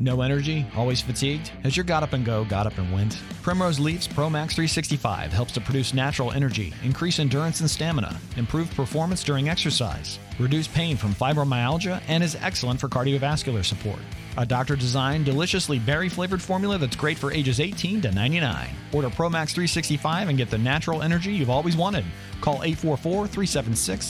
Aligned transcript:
No 0.00 0.22
energy? 0.22 0.64
Always 0.76 1.00
fatigued? 1.00 1.48
Has 1.64 1.76
your 1.76 1.82
got 1.82 2.04
up 2.04 2.12
and 2.12 2.24
go 2.24 2.44
got 2.44 2.68
up 2.68 2.78
and 2.78 2.92
went? 2.92 3.20
Primrose 3.42 3.80
Leafs 3.80 4.06
Pro 4.06 4.30
Max 4.30 4.54
365 4.54 5.32
helps 5.32 5.50
to 5.52 5.60
produce 5.60 5.92
natural 5.92 6.30
energy, 6.30 6.72
increase 6.84 7.18
endurance 7.18 7.60
and 7.60 7.68
stamina, 7.68 8.16
improve 8.36 8.72
performance 8.76 9.24
during 9.24 9.48
exercise, 9.48 10.20
reduce 10.38 10.68
pain 10.68 10.96
from 10.96 11.14
fibromyalgia, 11.14 12.00
and 12.06 12.22
is 12.22 12.36
excellent 12.36 12.78
for 12.78 12.88
cardiovascular 12.88 13.64
support. 13.64 13.98
A 14.36 14.46
doctor 14.46 14.76
designed, 14.76 15.24
deliciously 15.24 15.80
berry 15.80 16.08
flavored 16.08 16.40
formula 16.40 16.78
that's 16.78 16.94
great 16.94 17.18
for 17.18 17.32
ages 17.32 17.58
18 17.58 18.00
to 18.02 18.12
99. 18.12 18.68
Order 18.92 19.10
Pro 19.10 19.28
Max 19.28 19.52
365 19.52 20.28
and 20.28 20.38
get 20.38 20.48
the 20.48 20.58
natural 20.58 21.02
energy 21.02 21.32
you've 21.32 21.50
always 21.50 21.76
wanted. 21.76 22.04
Call 22.40 22.62
844 22.62 23.26
376 23.26 24.06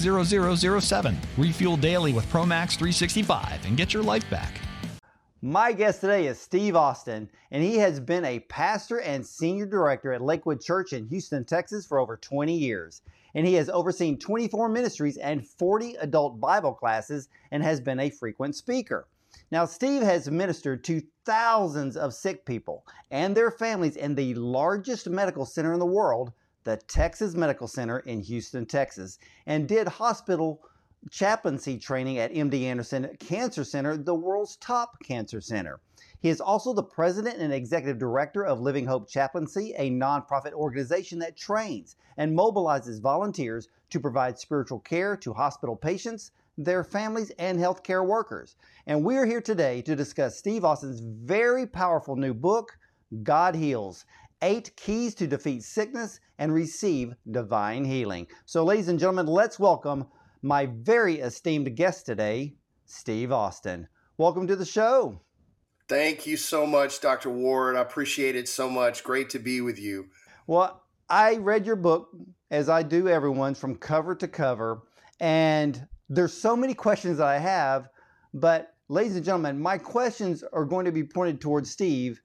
0007. 0.76 1.16
Refuel 1.38 1.78
daily 1.78 2.12
with 2.12 2.28
Pro 2.28 2.44
Max 2.44 2.74
365 2.76 3.64
and 3.64 3.78
get 3.78 3.94
your 3.94 4.02
life 4.02 4.28
back. 4.28 4.60
My 5.40 5.70
guest 5.70 6.00
today 6.00 6.26
is 6.26 6.40
Steve 6.40 6.74
Austin, 6.74 7.30
and 7.52 7.62
he 7.62 7.76
has 7.76 8.00
been 8.00 8.24
a 8.24 8.40
pastor 8.40 9.00
and 9.00 9.24
senior 9.24 9.66
director 9.66 10.12
at 10.12 10.20
Lakewood 10.20 10.60
Church 10.60 10.92
in 10.92 11.06
Houston, 11.06 11.44
Texas 11.44 11.86
for 11.86 12.00
over 12.00 12.16
20 12.16 12.52
years. 12.52 13.02
And 13.36 13.46
he 13.46 13.54
has 13.54 13.68
overseen 13.68 14.18
24 14.18 14.68
ministries 14.68 15.16
and 15.16 15.46
40 15.46 15.94
adult 16.00 16.40
Bible 16.40 16.74
classes 16.74 17.28
and 17.52 17.62
has 17.62 17.80
been 17.80 18.00
a 18.00 18.10
frequent 18.10 18.56
speaker. 18.56 19.06
Now, 19.52 19.64
Steve 19.64 20.02
has 20.02 20.28
ministered 20.28 20.82
to 20.84 21.02
thousands 21.24 21.96
of 21.96 22.14
sick 22.14 22.44
people 22.44 22.84
and 23.12 23.36
their 23.36 23.52
families 23.52 23.94
in 23.94 24.16
the 24.16 24.34
largest 24.34 25.08
medical 25.08 25.46
center 25.46 25.72
in 25.72 25.78
the 25.78 25.86
world, 25.86 26.32
the 26.64 26.78
Texas 26.88 27.36
Medical 27.36 27.68
Center 27.68 28.00
in 28.00 28.22
Houston, 28.22 28.66
Texas, 28.66 29.20
and 29.46 29.68
did 29.68 29.86
hospital 29.86 30.62
chaplaincy 31.10 31.78
training 31.78 32.18
at 32.18 32.32
MD 32.32 32.62
Anderson 32.62 33.16
Cancer 33.18 33.64
Center, 33.64 33.96
the 33.96 34.14
world's 34.14 34.56
top 34.56 35.02
cancer 35.02 35.40
center. 35.40 35.80
He 36.20 36.28
is 36.28 36.40
also 36.40 36.72
the 36.72 36.82
president 36.82 37.38
and 37.38 37.52
executive 37.52 37.98
director 37.98 38.44
of 38.44 38.60
Living 38.60 38.86
Hope 38.86 39.08
Chaplaincy, 39.08 39.74
a 39.78 39.90
nonprofit 39.90 40.52
organization 40.52 41.18
that 41.20 41.36
trains 41.36 41.96
and 42.16 42.36
mobilizes 42.36 43.00
volunteers 43.00 43.68
to 43.90 44.00
provide 44.00 44.38
spiritual 44.38 44.80
care 44.80 45.16
to 45.16 45.32
hospital 45.32 45.76
patients, 45.76 46.32
their 46.56 46.82
families, 46.82 47.30
and 47.38 47.58
healthcare 47.58 48.04
workers. 48.04 48.56
And 48.86 49.04
we're 49.04 49.26
here 49.26 49.40
today 49.40 49.80
to 49.82 49.94
discuss 49.94 50.36
Steve 50.36 50.64
Austin's 50.64 51.00
very 51.00 51.66
powerful 51.66 52.16
new 52.16 52.34
book, 52.34 52.76
God 53.22 53.54
Heals 53.54 54.04
Eight 54.42 54.76
Keys 54.76 55.14
to 55.16 55.26
Defeat 55.26 55.64
Sickness 55.64 56.20
and 56.38 56.54
Receive 56.54 57.14
Divine 57.30 57.84
Healing. 57.84 58.26
So, 58.44 58.64
ladies 58.64 58.88
and 58.88 58.98
gentlemen, 58.98 59.26
let's 59.26 59.58
welcome 59.58 60.06
my 60.42 60.66
very 60.66 61.18
esteemed 61.20 61.74
guest 61.76 62.06
today, 62.06 62.54
Steve 62.86 63.32
Austin. 63.32 63.88
Welcome 64.16 64.46
to 64.46 64.56
the 64.56 64.64
show. 64.64 65.20
Thank 65.88 66.26
you 66.26 66.36
so 66.36 66.66
much, 66.66 67.00
Dr. 67.00 67.30
Ward. 67.30 67.76
I 67.76 67.80
appreciate 67.80 68.36
it 68.36 68.48
so 68.48 68.68
much. 68.68 69.02
Great 69.02 69.30
to 69.30 69.38
be 69.38 69.60
with 69.60 69.78
you. 69.78 70.08
Well, 70.46 70.82
I 71.08 71.36
read 71.36 71.66
your 71.66 71.76
book, 71.76 72.10
as 72.50 72.68
I 72.68 72.82
do 72.82 73.08
everyone's, 73.08 73.58
from 73.58 73.76
cover 73.76 74.14
to 74.16 74.28
cover, 74.28 74.82
and 75.20 75.86
there's 76.08 76.32
so 76.34 76.56
many 76.56 76.74
questions 76.74 77.18
that 77.18 77.26
I 77.26 77.38
have, 77.38 77.88
but 78.34 78.74
ladies 78.88 79.16
and 79.16 79.24
gentlemen, 79.24 79.60
my 79.60 79.78
questions 79.78 80.44
are 80.52 80.64
going 80.64 80.84
to 80.84 80.92
be 80.92 81.04
pointed 81.04 81.40
towards 81.40 81.70
Steve 81.70 82.20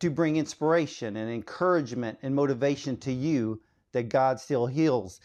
to 0.00 0.10
bring 0.10 0.36
inspiration 0.36 1.16
and 1.16 1.30
encouragement 1.30 2.18
and 2.22 2.34
motivation 2.34 2.96
to 2.98 3.12
you 3.12 3.60
that 3.92 4.08
God 4.08 4.40
still 4.40 4.66
heals. 4.66 5.20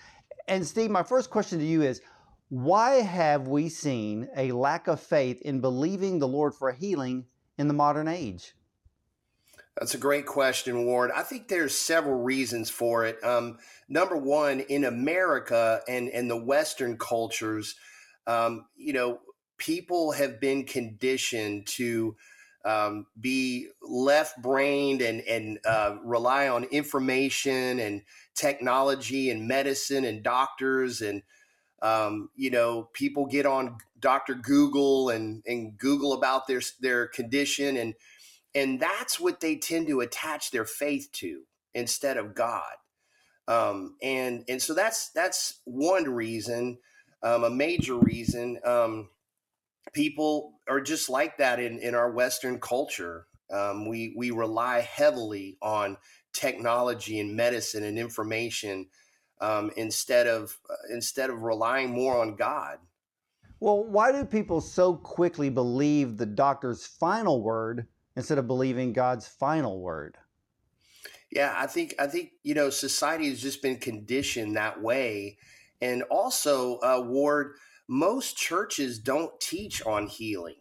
And 0.48 0.66
Steve, 0.66 0.90
my 0.90 1.04
first 1.04 1.30
question 1.30 1.60
to 1.60 1.66
you 1.66 1.82
is 1.82 2.02
why 2.50 3.02
have 3.02 3.48
we 3.48 3.68
seen 3.68 4.30
a 4.36 4.52
lack 4.54 4.88
of 4.88 5.02
faith 5.02 5.42
in 5.42 5.60
believing 5.60 6.20
the 6.20 6.28
Lord 6.28 6.54
for 6.54 6.72
healing 6.72 7.26
in 7.58 7.68
the 7.68 7.74
modern 7.74 8.08
age? 8.08 8.54
That's 9.78 9.94
a 9.94 10.00
great 10.00 10.26
question, 10.26 10.86
Ward. 10.86 11.12
I 11.16 11.22
think 11.22 11.48
there's 11.48 11.78
several 11.78 12.24
reasons 12.24 12.70
for 12.70 13.06
it. 13.06 13.24
Um, 13.24 13.60
number 13.88 14.18
one, 14.18 14.62
in 14.62 14.86
America 14.86 15.82
and, 15.88 16.10
and 16.10 16.32
the 16.32 16.42
Western 16.42 16.98
cultures, 16.98 17.76
um, 18.26 18.66
you 18.76 18.94
know, 18.94 19.20
people 19.58 20.14
have 20.14 20.40
been 20.40 20.64
conditioned 20.64 21.68
to 21.68 22.16
um, 22.68 23.06
be 23.20 23.70
left 23.82 24.42
brained 24.42 25.02
and, 25.02 25.22
and 25.22 25.58
uh, 25.66 25.96
rely 26.04 26.50
on 26.50 26.66
information 26.66 27.80
and 27.80 28.02
technology 28.36 29.30
and 29.30 29.48
medicine 29.48 30.04
and 30.04 30.22
doctors 30.22 31.02
and 31.02 31.24
um, 31.82 32.30
you 32.36 32.50
know 32.50 32.90
people 32.94 33.26
get 33.26 33.46
on 33.46 33.78
Dr. 34.00 34.36
Google 34.36 35.10
and 35.10 35.44
and 35.48 35.78
Google 35.78 36.12
about 36.12 36.46
their 36.48 36.62
their 36.82 37.08
condition 37.08 37.78
and 37.78 37.94
and 38.54 38.80
that's 38.80 39.20
what 39.20 39.40
they 39.40 39.56
tend 39.56 39.88
to 39.88 40.02
attach 40.02 40.52
their 40.52 40.66
faith 40.66 41.10
to 41.14 41.44
instead 41.74 42.18
of 42.18 42.36
God. 42.36 42.74
Um, 43.48 43.96
and 44.02 44.44
and 44.50 44.62
so 44.62 44.74
that's 44.74 45.12
that's 45.12 45.62
one 45.64 46.04
reason, 46.10 46.80
um, 47.24 47.46
a 47.46 47.50
major 47.50 47.96
reason. 47.96 48.60
Um, 48.66 49.10
people 49.98 50.54
are 50.70 50.80
just 50.80 51.10
like 51.10 51.38
that 51.40 51.60
in 51.60 51.80
in 51.80 51.96
our 51.96 52.12
Western 52.12 52.60
culture. 52.60 53.26
Um, 53.52 53.88
we 53.88 54.14
we 54.16 54.30
rely 54.30 54.82
heavily 54.82 55.58
on 55.60 55.98
technology 56.34 57.20
and 57.20 57.36
medicine 57.36 57.84
and 57.84 57.98
information 57.98 58.86
um, 59.42 59.72
instead 59.76 60.28
of 60.28 60.56
uh, 60.70 60.94
instead 60.94 61.32
of 61.32 61.42
relying 61.42 61.90
more 61.90 62.22
on 62.22 62.36
God. 62.36 62.78
Well, 63.60 63.84
why 63.86 64.12
do 64.12 64.24
people 64.24 64.62
so 64.62 64.94
quickly 64.94 65.50
believe 65.50 66.18
the 66.18 66.28
doctor's 66.28 66.86
final 66.86 67.42
word 67.42 67.88
instead 68.16 68.38
of 68.38 68.46
believing 68.46 68.94
God's 68.94 69.28
final 69.28 69.82
word? 69.82 70.16
Yeah, 71.32 71.56
I 71.58 71.66
think 71.66 71.96
I 71.98 72.06
think 72.06 72.34
you 72.44 72.54
know 72.54 72.70
society 72.70 73.30
has 73.30 73.42
just 73.42 73.64
been 73.64 73.78
conditioned 73.78 74.58
that 74.58 74.80
way, 74.80 75.40
and 75.82 76.04
also 76.04 76.78
uh, 76.82 77.02
Ward, 77.04 77.56
most 77.88 78.38
churches 78.38 79.00
don't 79.00 79.40
teach 79.40 79.86
on 79.86 80.08
healing. 80.08 80.56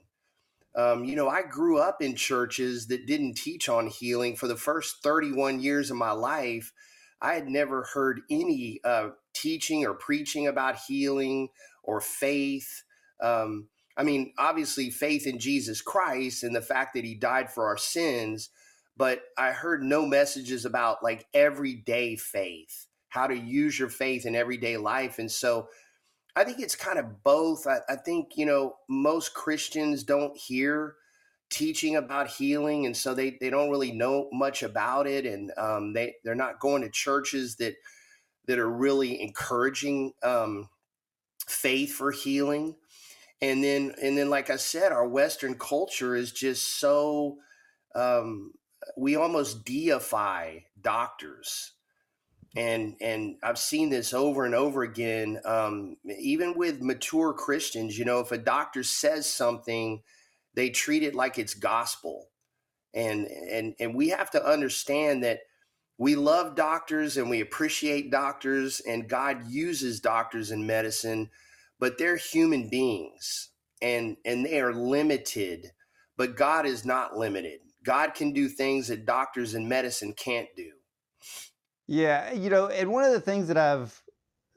Um, 0.77 1.05
you 1.05 1.17
know, 1.17 1.29
I 1.29 1.43
grew 1.43 1.79
up 1.79 2.03
in 2.03 2.15
churches 2.15 2.89
that 2.89 3.07
didn't 3.07 3.35
teach 3.35 3.69
on 3.69 3.87
healing 3.87 4.37
for 4.37 4.47
the 4.47 4.57
first 4.57 5.03
31 5.03 5.61
years 5.61 5.91
of 5.91 5.97
my 5.97 6.13
life. 6.13 6.73
I 7.21 7.33
had 7.33 7.49
never 7.49 7.85
heard 7.95 8.21
any 8.31 8.81
uh, 8.85 9.11
teaching 9.35 9.87
or 9.87 9.95
preaching 9.95 10.47
about 10.47 10.77
healing 10.87 11.49
or 11.83 12.03
faith. 12.03 12.85
Um, 13.23 13.69
I 13.97 14.03
mean, 14.03 14.35
obviously, 14.39 14.91
faith 14.91 15.27
in 15.27 15.39
Jesus 15.39 15.81
Christ 15.81 16.45
and 16.45 16.55
the 16.55 16.61
fact 16.61 16.93
that 16.95 17.05
he 17.05 17.15
died 17.15 17.51
for 17.51 17.67
our 17.67 17.79
sins, 17.79 18.51
but 18.99 19.23
I 19.39 19.53
heard 19.53 19.83
no 19.83 20.05
messages 20.05 20.67
about 20.67 21.03
like 21.03 21.27
everyday 21.33 22.17
faith, 22.17 22.87
how 23.09 23.27
to 23.27 23.37
use 23.37 23.79
your 23.79 23.89
faith 23.89 24.27
in 24.27 24.37
everyday 24.37 24.77
life. 24.77 25.19
And 25.19 25.33
so 25.33 25.69
I 26.37 26.45
think 26.45 26.61
it's 26.61 26.77
kind 26.77 26.99
of 26.99 27.25
both. 27.25 27.67
I, 27.67 27.79
I 27.89 27.97
think, 27.97 28.37
you 28.37 28.47
know, 28.47 28.77
most 28.89 29.35
Christians 29.35 30.05
don't 30.05 30.37
hear 30.37 30.97
teaching 31.49 31.97
about 31.97 32.29
healing 32.29 32.87
and 32.87 32.97
so 32.97 33.15
they, 33.15 33.39
they 33.41 33.51
don't 33.51 33.71
really 33.71 33.93
know 33.93 34.29
much 34.33 34.63
about 34.63 35.07
it 35.07 35.25
and 35.25 35.53
um, 35.57 35.93
they, 35.93 36.15
they're 36.25 36.35
not 36.35 36.61
going 36.61 36.83
to 36.83 36.91
churches 36.91 37.57
that 37.57 37.75
that 38.47 38.59
are 38.59 38.71
really 38.71 39.21
encouraging 39.21 40.13
um, 40.23 40.69
faith 41.47 41.93
for 41.93 42.11
healing 42.11 42.75
and 43.43 43.63
then 43.63 43.95
and 44.03 44.19
then 44.19 44.31
like 44.31 44.51
i 44.51 44.57
said 44.57 44.93
our 44.93 45.07
western 45.07 45.55
culture 45.55 46.17
is 46.17 46.33
just 46.33 46.81
so 46.81 47.37
um, 47.95 48.53
we 48.97 49.17
almost 49.17 49.65
deify 49.65 50.59
doctors 50.81 51.73
and 52.57 52.97
and 53.01 53.37
I've 53.43 53.59
seen 53.59 53.91
this 53.91 54.15
over 54.15 54.47
and 54.47 54.55
over 54.55 54.83
again. 54.83 55.41
Um, 55.45 55.97
even 56.19 56.55
with 56.57 56.83
mature 56.83 57.35
Christians, 57.35 57.99
you 57.99 58.05
know, 58.05 58.21
if 58.21 58.33
a 58.33 58.39
doctor 58.39 58.83
says 58.83 59.27
something, 59.27 60.03
they 60.55 60.71
treat 60.71 61.03
it 61.03 61.15
like 61.15 61.39
it's 61.39 61.55
gospel, 61.55 62.31
and 62.95 63.27
and 63.27 63.75
and 63.79 63.95
we 63.95 64.09
have 64.09 64.31
to 64.33 64.45
understand 64.45 65.23
that 65.25 65.41
we 65.99 66.17
love 66.17 66.57
doctors 66.57 67.19
and 67.19 67.31
we 67.31 67.41
appreciate 67.43 68.11
doctors, 68.11 68.81
and 68.81 69.09
God 69.09 69.49
uses 69.49 70.01
doctors 70.01 70.51
in 70.51 70.67
medicine, 70.67 71.31
but 71.79 71.99
they're 71.99 72.17
human 72.17 72.71
beings, 72.71 73.51
and 73.83 74.17
and 74.25 74.47
they 74.47 74.61
are 74.61 74.75
limited, 74.75 75.73
but 76.17 76.37
God 76.37 76.67
is 76.67 76.87
not 76.87 77.19
limited. 77.19 77.61
God 77.85 78.15
can 78.15 78.33
do 78.33 78.49
things 78.49 78.89
that 78.89 79.07
doctors 79.07 79.55
in 79.55 79.69
medicine 79.69 80.15
can't 80.15 80.49
do. 80.57 80.73
Yeah, 81.87 82.33
you 82.33 82.51
know, 82.51 82.67
and 82.69 82.91
one 82.91 83.05
of 83.05 83.13
the 83.13 83.21
things 83.21 83.49
that 83.49 83.57
I've 83.57 84.03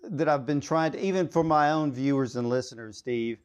that 0.03 0.29
I've 0.29 0.45
been 0.45 0.61
trying 0.61 0.93
to 0.93 0.99
even 0.99 1.27
for 1.27 1.43
my 1.43 1.71
own 1.71 1.91
viewers 1.91 2.35
and 2.35 2.49
listeners, 2.49 2.97
Steve, 2.97 3.39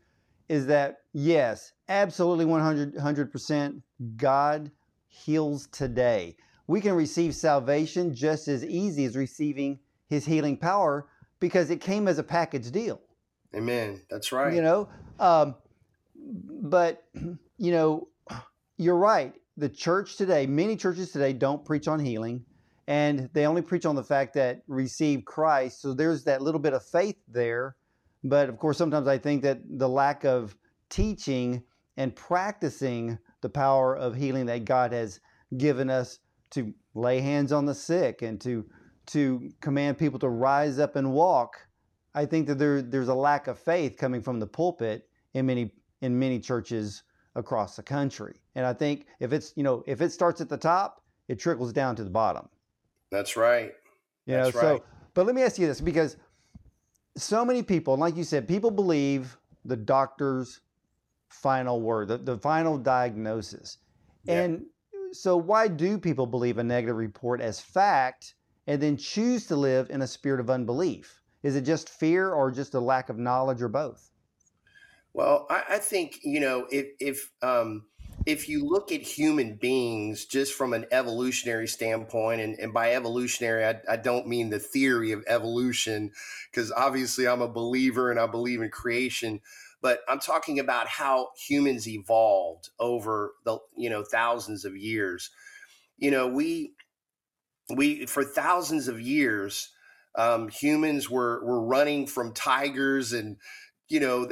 is 0.49 0.67
that 0.67 1.01
yes, 1.13 1.73
absolutely 1.89 2.45
100 2.45 2.95
100% 2.95 3.83
God 4.17 4.71
heals 5.09 5.67
today. 5.67 6.37
We 6.67 6.81
can 6.81 6.95
receive 6.95 7.35
salvation 7.35 8.15
just 8.15 8.49
as 8.49 8.65
easy 8.65 9.05
as 9.05 9.17
receiving 9.17 9.79
his 10.09 10.25
healing 10.25 10.57
power 10.57 11.07
because 11.41 11.71
it 11.71 11.81
came 11.81 12.09
as 12.09 12.19
a 12.19 12.23
package 12.23 12.71
deal. 12.71 13.01
Amen. 13.55 14.01
That's 14.11 14.33
right. 14.33 14.55
You 14.55 14.63
know, 14.63 14.89
um, 15.21 15.57
but 16.17 17.05
you 17.59 17.71
know, 17.71 18.09
you're 18.79 18.97
right. 18.97 19.35
The 19.57 19.69
church 19.69 20.17
today, 20.17 20.47
many 20.47 20.75
churches 20.75 21.13
today 21.13 21.33
don't 21.33 21.65
preach 21.65 21.87
on 21.87 22.01
healing 22.01 22.45
and 22.87 23.31
they 23.33 23.47
only 23.47 23.63
preach 23.63 23.87
on 23.87 23.95
the 23.95 24.05
fact 24.05 24.35
that 24.35 24.63
receive 24.67 25.25
Christ. 25.25 25.81
So 25.81 25.95
there's 25.95 26.25
that 26.25 26.43
little 26.43 26.61
bit 26.61 26.75
of 26.75 26.85
faith 26.85 27.17
there. 27.29 27.77
But 28.23 28.49
of 28.49 28.59
course, 28.59 28.79
sometimes 28.79 29.07
I 29.07 29.19
think 29.19 29.43
that 29.43 29.61
the 29.79 29.89
lack 29.89 30.25
of 30.25 30.57
teaching 30.91 31.63
and 31.97 32.15
practicing 32.15 33.19
the 33.41 33.49
power 33.49 33.97
of 33.97 34.15
healing 34.15 34.47
that 34.47 34.65
God 34.65 34.93
has 34.93 35.21
given 35.57 35.91
us 35.91 36.19
to 36.51 36.73
lay 36.95 37.21
hands 37.21 37.53
on 37.53 37.67
the 37.67 37.75
sick 37.75 38.23
and 38.23 38.41
to 38.41 38.65
to 39.07 39.51
command 39.61 39.99
people 39.99 40.19
to 40.19 40.29
rise 40.29 40.79
up 40.79 40.97
and 40.97 41.13
walk. 41.13 41.59
I 42.15 42.25
think 42.25 42.47
that 42.47 42.59
there, 42.59 42.81
there's 42.81 43.09
a 43.09 43.15
lack 43.15 43.49
of 43.49 43.59
faith 43.59 43.99
coming 43.99 44.23
from 44.23 44.41
the 44.41 44.47
pulpit 44.47 45.09
in 45.35 45.47
many 45.47 45.73
in 46.01 46.19
many 46.19 46.39
churches 46.39 47.03
across 47.35 47.77
the 47.77 47.83
country. 47.83 48.37
And 48.55 48.65
I 48.65 48.73
think 48.73 49.07
if 49.21 49.33
it's 49.33 49.53
you 49.57 49.63
know 49.63 49.83
if 49.87 50.01
it 50.01 50.13
starts 50.13 50.41
at 50.41 50.49
the 50.49 50.57
top, 50.57 51.03
it 51.29 51.39
trickles 51.39 51.73
down 51.73 51.97
to 51.97 52.05
the 52.05 52.11
bottom. 52.11 52.49
That's 53.15 53.37
right. 53.37 53.73
You 54.27 54.35
That's 54.35 54.57
know, 54.57 54.73
right. 54.73 54.83
but 55.15 55.25
let 55.25 55.37
me 55.37 55.43
ask 55.43 55.57
you 55.57 55.69
this 55.69 55.81
because 55.81 56.17
so 57.17 57.45
many 57.45 57.63
people, 57.63 57.97
like 57.97 58.17
you 58.17 58.25
said, 58.25 58.49
people 58.49 58.73
believe 58.73 59.39
the 59.65 59.77
doctor's 59.77 60.61
final 61.29 61.81
word, 61.81 62.09
the, 62.09 62.19
the 62.19 62.37
final 62.37 62.77
diagnosis. 62.77 63.79
Yeah. 64.25 64.43
And 64.43 64.67
so 65.13 65.37
why 65.37 65.69
do 65.69 65.97
people 65.97 66.27
believe 66.27 66.59
a 66.59 66.65
negative 66.65 66.97
report 66.97 67.41
as 67.41 67.61
fact 67.61 68.35
and 68.67 68.83
then 68.83 68.97
choose 68.97 69.47
to 69.47 69.55
live 69.55 69.91
in 69.91 70.03
a 70.03 70.09
spirit 70.09 70.41
of 70.41 70.51
unbelief? 70.51 71.21
Is 71.45 71.55
it 71.55 71.61
just 71.61 71.91
fear 71.91 72.33
or 72.33 72.51
just 72.51 72.75
a 72.75 72.81
lack 72.81 73.11
of 73.11 73.17
knowledge 73.17 73.63
or 73.63 73.69
both? 73.69 74.11
Well, 75.13 75.47
I, 75.49 75.63
I 75.71 75.79
think, 75.79 76.19
you 76.25 76.41
know, 76.41 76.67
if 76.73 76.87
if 76.99 77.31
um 77.43 77.85
if 78.27 78.49
you 78.49 78.65
look 78.65 78.91
at 78.93 79.03
human 79.03 79.55
beings 79.57 80.25
just 80.25 80.55
from 80.55 80.73
an 80.73 80.87
evolutionary 80.91 81.67
standpoint, 81.67 82.41
and, 82.41 82.59
and 82.59 82.73
by 82.73 82.95
evolutionary, 82.95 83.65
I, 83.65 83.81
I, 83.89 83.97
don't 83.97 84.27
mean 84.27 84.51
the 84.51 84.59
theory 84.59 85.13
of 85.13 85.25
evolution, 85.27 86.11
because 86.51 86.73
obviously 86.73 87.29
I'm 87.29 87.43
a 87.43 87.49
believer 87.49 88.11
and 88.11 88.19
I 88.19 88.27
believe 88.27 88.63
in 88.63 88.71
creation, 88.71 89.41
but 89.83 90.01
I'm 90.09 90.21
talking 90.21 90.59
about 90.59 90.89
how 90.89 91.29
humans 91.37 91.87
evolved 91.87 92.71
over 92.79 93.33
the 93.45 93.59
you 93.77 93.91
know 93.91 94.03
thousands 94.03 94.65
of 94.65 94.77
years. 94.77 95.31
You 95.99 96.11
know, 96.11 96.27
we 96.27 96.73
we 97.75 98.07
for 98.07 98.25
thousands 98.25 98.89
of 98.89 99.01
years, 99.01 99.71
um, 100.15 100.49
humans 100.49 101.11
were 101.11 101.45
were 101.45 101.63
running 101.63 102.07
from 102.07 102.33
tigers 102.33 103.13
and 103.13 103.37
you 103.89 104.01
know 104.01 104.27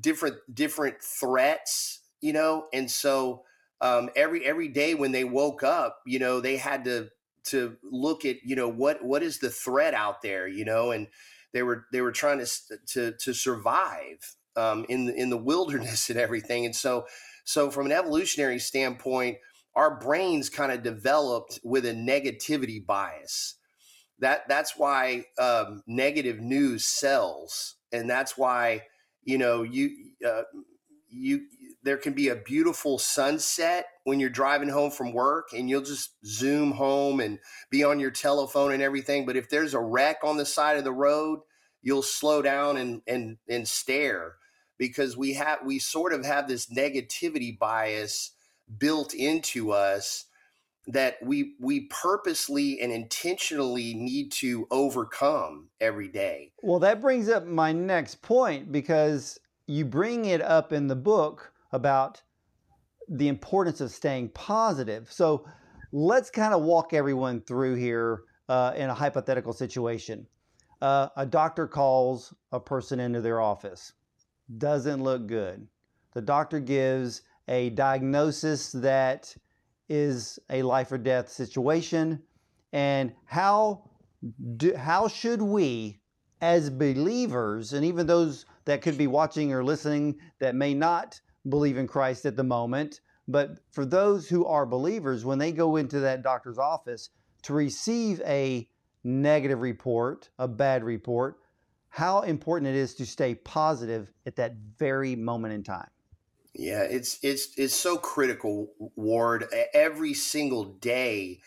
different 0.00 0.36
different 0.54 1.02
threats 1.02 2.00
you 2.24 2.32
know 2.32 2.66
and 2.72 2.90
so 2.90 3.42
um, 3.80 4.08
every 4.16 4.44
every 4.44 4.68
day 4.68 4.94
when 4.94 5.12
they 5.12 5.24
woke 5.24 5.62
up 5.62 6.00
you 6.06 6.18
know 6.18 6.40
they 6.40 6.56
had 6.56 6.84
to 6.84 7.08
to 7.44 7.76
look 7.82 8.24
at 8.24 8.36
you 8.44 8.56
know 8.56 8.68
what 8.68 9.04
what 9.04 9.22
is 9.22 9.38
the 9.38 9.50
threat 9.50 9.94
out 9.94 10.22
there 10.22 10.48
you 10.48 10.64
know 10.64 10.90
and 10.90 11.06
they 11.54 11.62
were 11.62 11.86
they 11.92 12.02
were 12.02 12.12
trying 12.12 12.38
to 12.38 12.46
to 12.86 13.12
to 13.12 13.32
survive 13.32 14.36
um, 14.56 14.84
in 14.88 15.06
the, 15.06 15.14
in 15.14 15.30
the 15.30 15.36
wilderness 15.50 16.10
and 16.10 16.18
everything. 16.18 16.66
And 16.66 16.76
so 16.76 17.06
so 17.44 17.70
from 17.70 17.86
an 17.86 17.92
evolutionary 17.92 18.58
standpoint 18.58 19.38
our 19.74 19.98
brains 19.98 20.48
kind 20.48 20.70
of 20.70 20.84
developed 20.84 21.58
with 21.64 21.84
a 21.84 21.92
negativity 21.92 22.84
bias. 22.84 23.56
That 24.20 24.48
that's 24.48 24.76
why 24.76 25.24
um, 25.36 25.82
negative 25.88 26.38
news 26.38 26.84
sells. 26.84 27.74
And 27.90 28.08
that's 28.08 28.38
why 28.38 28.82
you 29.24 29.38
know 29.38 29.62
you 29.62 29.90
uh, 30.26 30.42
you 31.14 31.42
there 31.82 31.96
can 31.98 32.14
be 32.14 32.28
a 32.28 32.36
beautiful 32.36 32.98
sunset 32.98 33.86
when 34.04 34.18
you're 34.18 34.30
driving 34.30 34.70
home 34.70 34.90
from 34.90 35.12
work 35.12 35.48
and 35.52 35.68
you'll 35.68 35.82
just 35.82 36.14
zoom 36.24 36.72
home 36.72 37.20
and 37.20 37.38
be 37.70 37.84
on 37.84 38.00
your 38.00 38.10
telephone 38.10 38.72
and 38.72 38.82
everything 38.82 39.24
but 39.26 39.36
if 39.36 39.48
there's 39.48 39.74
a 39.74 39.80
wreck 39.80 40.18
on 40.24 40.36
the 40.36 40.46
side 40.46 40.76
of 40.76 40.84
the 40.84 40.92
road 40.92 41.40
you'll 41.82 42.02
slow 42.02 42.42
down 42.42 42.76
and 42.76 43.02
and 43.06 43.36
and 43.48 43.68
stare 43.68 44.36
because 44.78 45.16
we 45.16 45.34
have 45.34 45.60
we 45.64 45.78
sort 45.78 46.12
of 46.12 46.24
have 46.24 46.48
this 46.48 46.66
negativity 46.66 47.56
bias 47.56 48.32
built 48.78 49.14
into 49.14 49.70
us 49.70 50.26
that 50.86 51.16
we 51.22 51.54
we 51.60 51.86
purposely 51.86 52.80
and 52.80 52.92
intentionally 52.92 53.94
need 53.94 54.30
to 54.30 54.66
overcome 54.70 55.68
every 55.80 56.08
day. 56.08 56.52
Well, 56.62 56.80
that 56.80 57.00
brings 57.00 57.28
up 57.28 57.46
my 57.46 57.72
next 57.72 58.20
point 58.20 58.70
because 58.70 59.38
you 59.66 59.84
bring 59.84 60.26
it 60.26 60.42
up 60.42 60.72
in 60.72 60.86
the 60.86 60.96
book 60.96 61.52
about 61.72 62.22
the 63.08 63.28
importance 63.28 63.80
of 63.80 63.90
staying 63.90 64.28
positive. 64.30 65.10
So 65.10 65.46
let's 65.92 66.30
kind 66.30 66.54
of 66.54 66.62
walk 66.62 66.92
everyone 66.92 67.40
through 67.42 67.74
here 67.76 68.22
uh, 68.48 68.72
in 68.76 68.90
a 68.90 68.94
hypothetical 68.94 69.52
situation. 69.52 70.26
Uh, 70.82 71.08
a 71.16 71.24
doctor 71.24 71.66
calls 71.66 72.34
a 72.52 72.60
person 72.60 73.00
into 73.00 73.20
their 73.20 73.40
office, 73.40 73.92
doesn't 74.58 75.02
look 75.02 75.26
good. 75.26 75.66
The 76.14 76.20
doctor 76.20 76.60
gives 76.60 77.22
a 77.48 77.70
diagnosis 77.70 78.72
that 78.72 79.34
is 79.88 80.38
a 80.50 80.62
life 80.62 80.92
or 80.92 80.98
death 80.98 81.28
situation. 81.28 82.22
And 82.72 83.12
how, 83.24 83.90
do, 84.56 84.74
how 84.74 85.08
should 85.08 85.42
we, 85.42 86.00
as 86.40 86.70
believers, 86.70 87.72
and 87.72 87.84
even 87.84 88.06
those 88.06 88.46
that 88.64 88.82
could 88.82 88.98
be 88.98 89.06
watching 89.06 89.52
or 89.52 89.64
listening 89.64 90.18
that 90.38 90.54
may 90.54 90.74
not 90.74 91.20
believe 91.48 91.76
in 91.76 91.86
Christ 91.86 92.24
at 92.26 92.36
the 92.36 92.44
moment. 92.44 93.00
But 93.26 93.58
for 93.70 93.84
those 93.84 94.28
who 94.28 94.44
are 94.46 94.66
believers, 94.66 95.24
when 95.24 95.38
they 95.38 95.52
go 95.52 95.76
into 95.76 96.00
that 96.00 96.22
doctor's 96.22 96.58
office 96.58 97.10
to 97.42 97.54
receive 97.54 98.20
a 98.26 98.68
negative 99.02 99.60
report, 99.60 100.30
a 100.38 100.48
bad 100.48 100.84
report, 100.84 101.38
how 101.88 102.22
important 102.22 102.68
it 102.68 102.76
is 102.76 102.94
to 102.96 103.06
stay 103.06 103.34
positive 103.34 104.10
at 104.26 104.36
that 104.36 104.56
very 104.78 105.14
moment 105.14 105.54
in 105.54 105.62
time. 105.62 105.88
Yeah, 106.54 106.82
it's 106.82 107.18
it's 107.22 107.48
it's 107.56 107.74
so 107.74 107.96
critical, 107.96 108.70
Ward. 108.96 109.46
Every 109.72 110.14
single 110.14 110.64
day, 110.64 111.40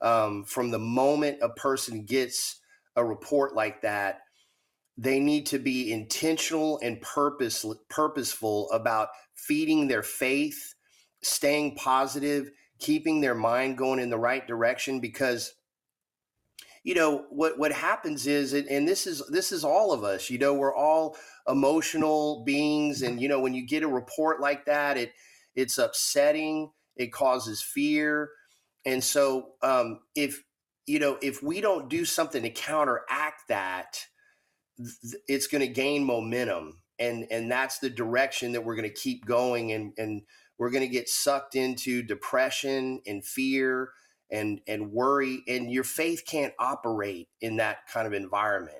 um, 0.00 0.44
from 0.44 0.70
the 0.70 0.78
moment 0.78 1.38
a 1.42 1.48
person 1.48 2.04
gets 2.04 2.60
a 2.96 3.04
report 3.04 3.54
like 3.54 3.82
that, 3.82 4.22
they 4.98 5.20
need 5.20 5.46
to 5.46 5.58
be 5.58 5.92
intentional 5.92 6.78
and 6.82 7.00
purpose 7.00 7.64
purposeful 7.88 8.70
about 8.72 9.08
feeding 9.34 9.88
their 9.88 10.02
faith, 10.02 10.74
staying 11.22 11.76
positive, 11.76 12.50
keeping 12.80 13.20
their 13.20 13.34
mind 13.34 13.78
going 13.78 14.00
in 14.00 14.10
the 14.10 14.18
right 14.18 14.46
direction 14.46 15.00
because 15.00 15.54
you 16.84 16.94
know 16.94 17.24
what 17.30 17.58
what 17.58 17.72
happens 17.72 18.26
is 18.26 18.52
and 18.52 18.86
this 18.86 19.06
is 19.06 19.22
this 19.30 19.52
is 19.52 19.64
all 19.64 19.92
of 19.92 20.04
us 20.04 20.30
you 20.30 20.38
know 20.38 20.54
we're 20.54 20.74
all 20.74 21.16
emotional 21.48 22.44
beings 22.44 23.02
and 23.02 23.20
you 23.20 23.28
know 23.28 23.40
when 23.40 23.52
you 23.52 23.66
get 23.66 23.82
a 23.82 23.88
report 23.88 24.40
like 24.40 24.64
that 24.64 24.96
it 24.96 25.12
it's 25.56 25.76
upsetting 25.76 26.70
it 26.98 27.12
causes 27.12 27.62
fear. 27.62 28.30
And 28.84 29.02
so 29.02 29.52
um 29.62 30.00
if 30.14 30.42
you 30.86 30.98
know 30.98 31.18
if 31.22 31.42
we 31.42 31.60
don't 31.60 31.88
do 31.88 32.04
something 32.04 32.42
to 32.42 32.50
counteract 32.50 33.48
that 33.48 34.00
it's 35.26 35.46
going 35.46 35.60
to 35.60 35.72
gain 35.72 36.04
momentum 36.04 36.80
and 36.98 37.26
and 37.30 37.50
that's 37.50 37.78
the 37.78 37.90
direction 37.90 38.52
that 38.52 38.64
we're 38.64 38.76
going 38.76 38.88
to 38.88 38.94
keep 38.94 39.24
going 39.24 39.72
and 39.72 39.92
and 39.98 40.22
we're 40.58 40.70
going 40.70 40.82
to 40.82 40.92
get 40.92 41.08
sucked 41.08 41.54
into 41.54 42.02
depression 42.02 43.00
and 43.06 43.24
fear 43.24 43.90
and 44.30 44.60
and 44.66 44.92
worry 44.92 45.42
and 45.48 45.70
your 45.70 45.84
faith 45.84 46.22
can't 46.26 46.52
operate 46.58 47.28
in 47.40 47.56
that 47.56 47.86
kind 47.92 48.06
of 48.06 48.12
environment 48.12 48.78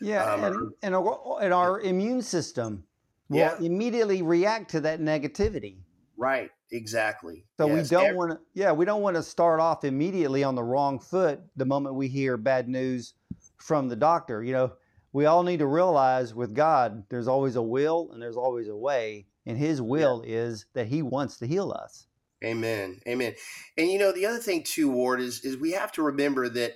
yeah 0.00 0.24
um, 0.24 0.44
and, 0.44 0.72
and, 0.82 0.94
our, 0.94 1.38
and 1.42 1.54
our 1.54 1.80
immune 1.80 2.22
system 2.22 2.84
will 3.28 3.38
yeah. 3.38 3.56
immediately 3.60 4.22
react 4.22 4.70
to 4.70 4.80
that 4.80 5.00
negativity 5.00 5.78
right 6.16 6.50
exactly 6.72 7.44
so 7.56 7.66
yes. 7.66 7.90
we 7.90 7.96
don't 7.96 8.16
want 8.16 8.30
to 8.32 8.38
yeah 8.54 8.72
we 8.72 8.84
don't 8.84 9.02
want 9.02 9.16
to 9.16 9.22
start 9.22 9.60
off 9.60 9.84
immediately 9.84 10.44
on 10.44 10.54
the 10.54 10.62
wrong 10.62 10.98
foot 10.98 11.40
the 11.56 11.64
moment 11.64 11.94
we 11.94 12.08
hear 12.08 12.36
bad 12.36 12.68
news 12.68 13.14
from 13.56 13.88
the 13.88 13.96
doctor 13.96 14.42
you 14.42 14.52
know 14.52 14.72
we 15.12 15.26
all 15.26 15.42
need 15.42 15.58
to 15.58 15.66
realize 15.66 16.34
with 16.34 16.54
God, 16.54 17.04
there's 17.08 17.28
always 17.28 17.56
a 17.56 17.62
will 17.62 18.10
and 18.12 18.22
there's 18.22 18.36
always 18.36 18.68
a 18.68 18.76
way. 18.76 19.26
And 19.46 19.58
His 19.58 19.80
will 19.82 20.22
yeah. 20.24 20.36
is 20.36 20.66
that 20.74 20.86
He 20.86 21.02
wants 21.02 21.38
to 21.38 21.46
heal 21.46 21.72
us. 21.72 22.06
Amen. 22.44 23.00
Amen. 23.06 23.34
And 23.76 23.90
you 23.90 23.98
know, 23.98 24.12
the 24.12 24.26
other 24.26 24.38
thing 24.38 24.62
too, 24.62 24.90
Ward, 24.90 25.20
is 25.20 25.40
is 25.40 25.56
we 25.56 25.72
have 25.72 25.92
to 25.92 26.02
remember 26.02 26.48
that 26.48 26.74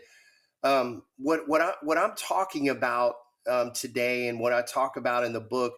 um, 0.63 1.03
what 1.19 1.49
what 1.49 1.61
I 1.61 1.73
what 1.83 1.99
I'm 1.99 2.15
talking 2.17 2.69
about 2.69 3.15
um, 3.49 3.73
today 3.73 4.29
and 4.29 4.41
what 4.41 4.53
I 4.53 4.63
talk 4.63 4.97
about 4.97 5.25
in 5.25 5.33
the 5.33 5.41
book 5.41 5.75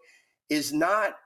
is 0.49 0.73
not 0.73 1.17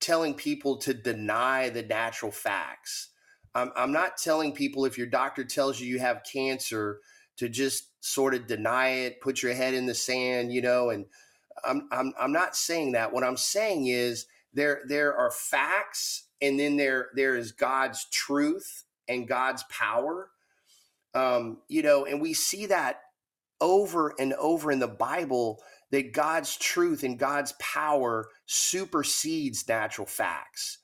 telling 0.00 0.34
people 0.34 0.76
to 0.78 0.92
deny 0.92 1.68
the 1.68 1.82
natural 1.82 2.32
facts. 2.32 3.10
I'm, 3.54 3.70
I'm 3.76 3.92
not 3.92 4.16
telling 4.16 4.52
people 4.52 4.84
if 4.84 4.98
your 4.98 5.06
doctor 5.06 5.44
tells 5.44 5.80
you 5.80 5.86
you 5.86 6.00
have 6.00 6.22
cancer 6.30 7.00
to 7.42 7.48
just 7.48 7.88
sort 8.04 8.34
of 8.34 8.46
deny 8.46 8.88
it, 8.88 9.20
put 9.20 9.42
your 9.42 9.52
head 9.52 9.74
in 9.74 9.86
the 9.86 9.94
sand, 9.94 10.52
you 10.52 10.62
know, 10.62 10.90
and 10.90 11.06
I'm 11.64 11.88
I'm 11.90 12.12
I'm 12.18 12.30
not 12.30 12.54
saying 12.54 12.92
that. 12.92 13.12
What 13.12 13.24
I'm 13.24 13.36
saying 13.36 13.88
is 13.88 14.26
there 14.54 14.82
there 14.86 15.16
are 15.16 15.32
facts 15.32 16.28
and 16.40 16.58
then 16.58 16.76
there 16.76 17.08
there 17.16 17.34
is 17.34 17.50
God's 17.50 18.06
truth 18.12 18.84
and 19.08 19.26
God's 19.26 19.64
power. 19.64 20.30
Um, 21.14 21.58
you 21.66 21.82
know, 21.82 22.04
and 22.04 22.20
we 22.20 22.32
see 22.32 22.66
that 22.66 23.00
over 23.60 24.14
and 24.20 24.34
over 24.34 24.70
in 24.70 24.78
the 24.78 24.86
Bible 24.86 25.60
that 25.90 26.12
God's 26.12 26.56
truth 26.56 27.02
and 27.02 27.18
God's 27.18 27.54
power 27.58 28.28
supersedes 28.46 29.66
natural 29.66 30.06
facts. 30.06 30.78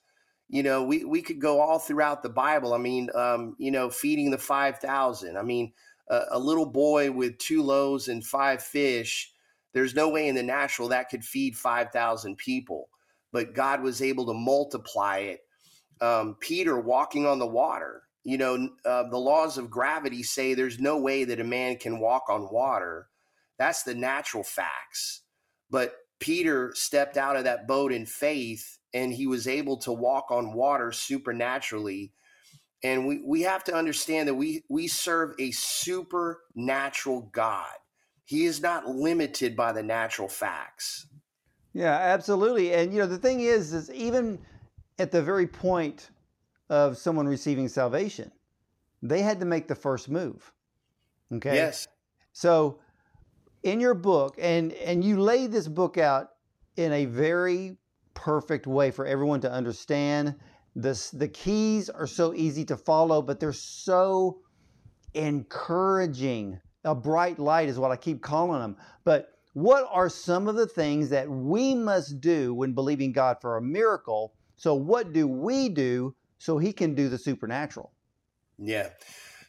You 0.49 0.63
know, 0.63 0.83
we, 0.83 1.05
we 1.05 1.21
could 1.21 1.39
go 1.39 1.61
all 1.61 1.79
throughout 1.79 2.21
the 2.21 2.29
Bible. 2.29 2.73
I 2.73 2.79
mean, 2.79 3.09
um, 3.15 3.55
you 3.59 3.71
know, 3.71 3.89
feeding 3.89 4.29
the 4.29 4.37
5,000. 4.37 5.37
I 5.37 5.41
mean, 5.41 5.71
a, 6.09 6.21
a 6.31 6.39
little 6.39 6.65
boy 6.65 7.11
with 7.11 7.37
two 7.37 7.63
loaves 7.63 8.07
and 8.07 8.25
five 8.25 8.61
fish, 8.63 9.31
there's 9.73 9.95
no 9.95 10.09
way 10.09 10.27
in 10.27 10.35
the 10.35 10.43
natural 10.43 10.87
that 10.89 11.09
could 11.09 11.23
feed 11.23 11.55
5,000 11.55 12.37
people. 12.37 12.89
But 13.31 13.53
God 13.53 13.81
was 13.83 14.01
able 14.01 14.25
to 14.25 14.33
multiply 14.33 15.17
it. 15.19 15.41
Um, 16.01 16.37
Peter 16.39 16.79
walking 16.79 17.25
on 17.27 17.39
the 17.39 17.47
water, 17.47 18.03
you 18.23 18.37
know, 18.37 18.69
uh, 18.85 19.09
the 19.09 19.17
laws 19.17 19.57
of 19.57 19.69
gravity 19.69 20.23
say 20.23 20.53
there's 20.53 20.79
no 20.79 20.97
way 20.97 21.23
that 21.25 21.39
a 21.39 21.43
man 21.43 21.77
can 21.77 21.99
walk 21.99 22.23
on 22.29 22.51
water. 22.51 23.07
That's 23.57 23.83
the 23.83 23.95
natural 23.95 24.43
facts. 24.43 25.21
But 25.69 25.93
Peter 26.19 26.71
stepped 26.75 27.17
out 27.17 27.35
of 27.35 27.43
that 27.43 27.67
boat 27.67 27.91
in 27.91 28.05
faith 28.05 28.79
and 28.93 29.13
he 29.13 29.27
was 29.27 29.47
able 29.47 29.77
to 29.77 29.91
walk 29.91 30.31
on 30.31 30.53
water 30.53 30.91
supernaturally. 30.91 32.11
And 32.83 33.05
we, 33.05 33.21
we 33.25 33.41
have 33.41 33.63
to 33.65 33.73
understand 33.73 34.27
that 34.27 34.35
we, 34.35 34.63
we 34.69 34.87
serve 34.87 35.35
a 35.39 35.51
supernatural 35.51 37.29
God. 37.33 37.65
He 38.23 38.45
is 38.45 38.61
not 38.61 38.87
limited 38.87 39.55
by 39.55 39.73
the 39.73 39.83
natural 39.83 40.29
facts. 40.29 41.07
Yeah, 41.73 41.95
absolutely. 41.95 42.73
And 42.73 42.93
you 42.93 42.99
know, 42.99 43.07
the 43.07 43.17
thing 43.17 43.41
is, 43.41 43.73
is 43.73 43.91
even 43.91 44.39
at 44.97 45.11
the 45.11 45.21
very 45.21 45.47
point 45.47 46.09
of 46.69 46.97
someone 46.97 47.27
receiving 47.27 47.67
salvation, 47.67 48.31
they 49.01 49.21
had 49.21 49.39
to 49.39 49.45
make 49.45 49.67
the 49.67 49.75
first 49.75 50.09
move. 50.09 50.51
Okay. 51.33 51.55
Yes. 51.55 51.87
So 52.33 52.79
in 53.63 53.79
your 53.79 53.93
book, 53.93 54.35
and 54.39 54.73
and 54.73 55.03
you 55.03 55.19
lay 55.19 55.47
this 55.47 55.67
book 55.67 55.97
out 55.97 56.29
in 56.75 56.91
a 56.93 57.05
very 57.05 57.77
perfect 58.13 58.67
way 58.67 58.91
for 58.91 59.05
everyone 59.05 59.41
to 59.41 59.51
understand. 59.51 60.35
This 60.75 61.09
the 61.11 61.27
keys 61.27 61.89
are 61.89 62.07
so 62.07 62.33
easy 62.33 62.63
to 62.65 62.77
follow, 62.77 63.21
but 63.21 63.39
they're 63.39 63.53
so 63.53 64.39
encouraging. 65.13 66.59
A 66.85 66.95
bright 66.95 67.39
light 67.39 67.67
is 67.67 67.77
what 67.77 67.91
I 67.91 67.97
keep 67.97 68.21
calling 68.21 68.61
them. 68.61 68.77
But 69.03 69.33
what 69.53 69.87
are 69.91 70.09
some 70.09 70.47
of 70.47 70.55
the 70.55 70.67
things 70.67 71.09
that 71.09 71.29
we 71.29 71.75
must 71.75 72.21
do 72.21 72.53
when 72.53 72.73
believing 72.73 73.11
God 73.11 73.37
for 73.41 73.57
a 73.57 73.61
miracle? 73.61 74.33
So, 74.55 74.73
what 74.75 75.11
do 75.13 75.27
we 75.27 75.69
do 75.69 76.15
so 76.37 76.57
He 76.57 76.71
can 76.71 76.95
do 76.95 77.09
the 77.09 77.17
supernatural? 77.17 77.91
Yeah. 78.57 78.89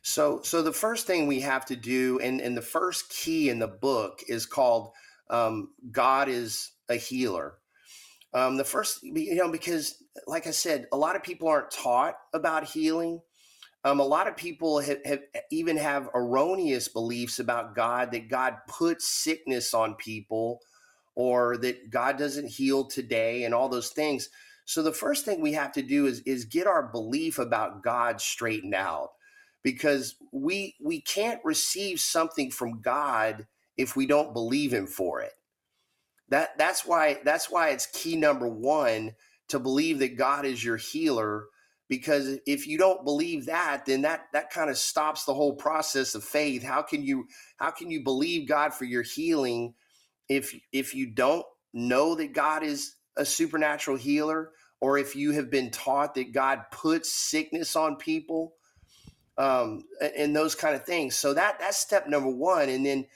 So, 0.03 0.41
so 0.43 0.62
the 0.62 0.73
first 0.73 1.07
thing 1.07 1.27
we 1.27 1.41
have 1.41 1.67
to 1.67 1.77
do, 1.77 2.19
and, 2.21 2.41
and 2.41 2.57
the 2.57 2.62
first 2.62 3.11
key 3.11 3.50
in 3.50 3.59
the 3.59 3.69
book 3.69 4.21
is 4.29 4.47
called 4.47 4.93
um, 5.29 5.71
God 5.91 6.29
is 6.29 6.73
a 6.89 6.97
healer. 6.97 7.59
Um, 8.33 8.57
the 8.57 8.65
first, 8.65 9.03
you 9.03 9.35
know, 9.35 9.50
because 9.50 10.00
like 10.26 10.47
I 10.47 10.50
said, 10.50 10.87
a 10.93 10.97
lot 10.97 11.17
of 11.17 11.23
people 11.23 11.49
aren't 11.49 11.71
taught 11.71 12.14
about 12.33 12.64
healing. 12.64 13.21
Um, 13.85 14.00
a 14.00 14.05
lot 14.05 14.29
of 14.29 14.37
people 14.37 14.81
have, 14.81 14.99
have, 15.05 15.21
even 15.50 15.76
have 15.76 16.11
erroneous 16.14 16.88
beliefs 16.88 17.38
about 17.38 17.75
God 17.75 18.12
that 18.12 18.29
God 18.29 18.57
puts 18.69 19.09
sickness 19.09 19.73
on 19.73 19.95
people 19.95 20.61
or 21.14 21.57
that 21.59 21.90
God 21.90 22.19
doesn't 22.19 22.49
heal 22.49 22.85
today 22.85 23.45
and 23.45 23.55
all 23.55 23.69
those 23.69 23.90
things. 23.90 24.29
So 24.64 24.83
the 24.83 24.93
first 24.93 25.25
thing 25.25 25.40
we 25.40 25.55
have 25.55 25.73
to 25.73 25.83
do 25.83 26.07
is 26.07 26.21
is 26.21 26.45
get 26.45 26.67
our 26.67 26.83
belief 26.83 27.38
about 27.38 27.83
God 27.83 28.21
straightened 28.21 28.75
out 28.75 29.11
because 29.62 30.14
we 30.33 30.76
we 30.81 31.00
can't 31.00 31.40
receive 31.45 32.00
something 32.00 32.50
from 32.50 32.81
God 32.81 33.47
if 33.76 33.97
we 33.97 34.07
don't 34.07 34.33
believe 34.33 34.73
him 34.73 34.87
for 34.87 35.21
it. 35.23 35.33
That 36.29 36.57
that's 36.57 36.87
why 36.87 37.19
that's 37.25 37.50
why 37.50 37.71
it's 37.71 37.87
key 37.87 38.14
number 38.14 38.47
1 38.47 39.12
to 39.50 39.59
believe 39.59 39.99
that 40.00 40.16
God 40.16 40.45
is 40.45 40.64
your 40.64 40.76
healer 40.76 41.47
because 41.90 42.38
if 42.47 42.69
you 42.69 42.78
don't 42.78 43.04
believe 43.04 43.47
that 43.47 43.85
then 43.85 44.02
that 44.02 44.26
that 44.33 44.49
kind 44.49 44.71
of 44.71 44.78
stops 44.78 45.25
the 45.25 45.35
whole 45.35 45.54
process 45.54 46.14
of 46.14 46.25
faith. 46.25 46.62
How 46.62 46.80
can 46.80 47.02
you 47.02 47.26
how 47.59 47.71
can 47.71 47.90
you 47.90 48.02
believe 48.02 48.49
god 48.49 48.73
for 48.73 48.85
your 48.85 49.02
healing 49.02 49.75
if 50.28 50.54
if 50.73 50.95
you 50.95 51.11
don't 51.11 51.45
know 51.75 52.14
that 52.14 52.33
god 52.33 52.62
is 52.62 52.95
a 53.16 53.25
supernatural 53.25 53.97
healer 53.97 54.52
or 54.80 54.97
if 54.97 55.14
you 55.14 55.33
have 55.33 55.50
been 55.50 55.71
taught 55.71 56.14
that 56.14 56.33
god 56.33 56.62
puts 56.71 57.12
sickness 57.12 57.76
on 57.76 57.97
people 57.97 58.54
um, 59.37 59.85
and 60.16 60.35
those 60.37 60.54
kind 60.54 60.75
of 60.75 60.85
things? 60.85 61.16
So 61.16 61.35
that 61.35 61.59
that's 61.59 61.76
step 61.76 62.09
number 62.09 62.30
one 62.30 62.69
and 62.69 62.87
then 62.87 63.07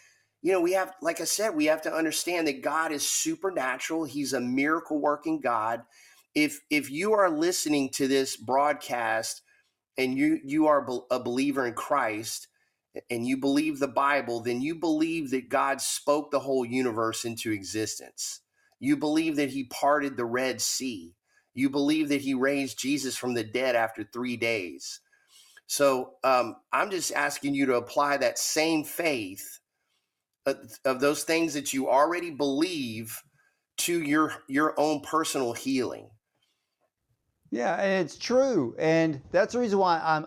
you 0.42 0.52
know 0.52 0.60
we 0.60 0.72
have 0.72 0.92
like 1.00 1.20
i 1.20 1.24
said 1.24 1.54
we 1.54 1.66
have 1.66 1.82
to 1.82 1.94
understand 1.94 2.48
that 2.48 2.60
god 2.60 2.90
is 2.90 3.06
supernatural. 3.06 4.04
He's 4.04 4.32
a 4.32 4.40
miracle 4.40 5.00
working 5.00 5.40
god 5.40 5.82
if 6.34 6.60
if 6.70 6.90
you 6.90 7.12
are 7.14 7.30
listening 7.30 7.90
to 7.90 8.08
this 8.08 8.36
broadcast 8.36 9.42
and 9.98 10.16
you 10.18 10.40
you 10.44 10.66
are 10.66 10.86
a 11.10 11.20
believer 11.20 11.66
in 11.66 11.74
Christ 11.74 12.48
and 13.10 13.26
you 13.26 13.36
believe 13.36 13.78
the 13.78 13.88
Bible, 13.88 14.40
then 14.40 14.60
you 14.62 14.74
believe 14.74 15.30
that 15.30 15.48
God 15.48 15.80
spoke 15.80 16.30
the 16.30 16.40
whole 16.40 16.64
universe 16.64 17.24
into 17.24 17.52
existence. 17.52 18.40
You 18.80 18.96
believe 18.96 19.36
that 19.36 19.50
he 19.50 19.64
parted 19.64 20.16
the 20.16 20.24
Red 20.24 20.60
Sea. 20.60 21.14
You 21.54 21.70
believe 21.70 22.08
that 22.10 22.22
he 22.22 22.34
raised 22.34 22.78
Jesus 22.78 23.16
from 23.16 23.34
the 23.34 23.44
dead 23.44 23.76
after 23.76 24.04
three 24.04 24.36
days. 24.36 25.00
So 25.66 26.14
um, 26.24 26.56
I'm 26.72 26.90
just 26.90 27.12
asking 27.12 27.54
you 27.54 27.66
to 27.66 27.76
apply 27.76 28.18
that 28.18 28.38
same 28.38 28.84
faith 28.84 29.60
of, 30.46 30.56
of 30.84 31.00
those 31.00 31.24
things 31.24 31.54
that 31.54 31.72
you 31.72 31.88
already 31.88 32.30
believe 32.30 33.22
to 33.78 34.02
your 34.02 34.32
your 34.48 34.78
own 34.78 35.00
personal 35.00 35.52
healing. 35.52 36.10
Yeah, 37.54 37.76
and 37.76 38.04
it's 38.04 38.18
true, 38.18 38.74
and 38.80 39.20
that's 39.30 39.52
the 39.52 39.60
reason 39.60 39.78
why 39.78 40.00
I'm 40.02 40.26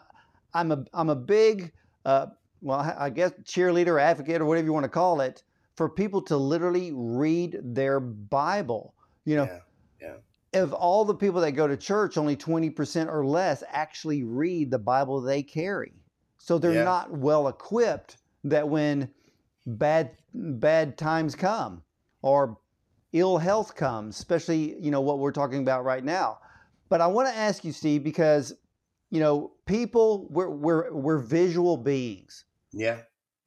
I'm 0.53 0.71
a 0.71 0.85
I'm 0.93 1.09
a 1.09 1.15
big 1.15 1.73
uh, 2.05 2.27
well 2.61 2.79
I 2.97 3.09
guess 3.09 3.33
cheerleader, 3.43 4.01
advocate, 4.01 4.39
or 4.39 4.45
whatever 4.45 4.65
you 4.65 4.71
want 4.71 4.85
to 4.85 4.89
call 4.89 5.19
it, 5.19 5.43
for 5.75 5.89
people 5.89 6.21
to 6.21 6.37
literally 6.37 6.93
read 6.95 7.59
their 7.61 7.99
Bible. 7.99 8.93
You 9.25 9.35
know, 9.35 9.59
yeah, 10.01 10.13
yeah. 10.53 10.61
of 10.61 10.71
all 10.71 11.03
the 11.03 11.15
people 11.15 11.41
that 11.41 11.51
go 11.51 11.67
to 11.67 11.75
church, 11.75 12.17
only 12.17 12.37
twenty 12.37 12.69
percent 12.69 13.09
or 13.09 13.25
less 13.25 13.61
actually 13.67 14.23
read 14.23 14.71
the 14.71 14.79
Bible 14.79 15.19
they 15.19 15.43
carry. 15.43 15.91
So 16.37 16.57
they're 16.57 16.75
yeah. 16.75 16.85
not 16.85 17.11
well 17.11 17.49
equipped 17.49 18.15
that 18.45 18.69
when 18.69 19.09
bad 19.65 20.11
bad 20.33 20.97
times 20.97 21.35
come 21.35 21.83
or 22.21 22.57
ill 23.11 23.37
health 23.37 23.75
comes, 23.75 24.17
especially 24.17 24.81
you 24.81 24.91
know 24.91 25.01
what 25.01 25.19
we're 25.19 25.33
talking 25.33 25.59
about 25.59 25.83
right 25.83 26.05
now 26.05 26.37
but 26.89 27.01
I 27.01 27.07
want 27.07 27.27
to 27.29 27.35
ask 27.35 27.63
you, 27.63 27.71
Steve, 27.71 28.03
because 28.03 28.53
you 29.09 29.19
know, 29.19 29.51
people 29.65 30.27
we're 30.29 30.49
we're 30.49 30.93
we're 30.93 31.19
visual 31.19 31.77
beings. 31.77 32.45
Yeah. 32.71 32.99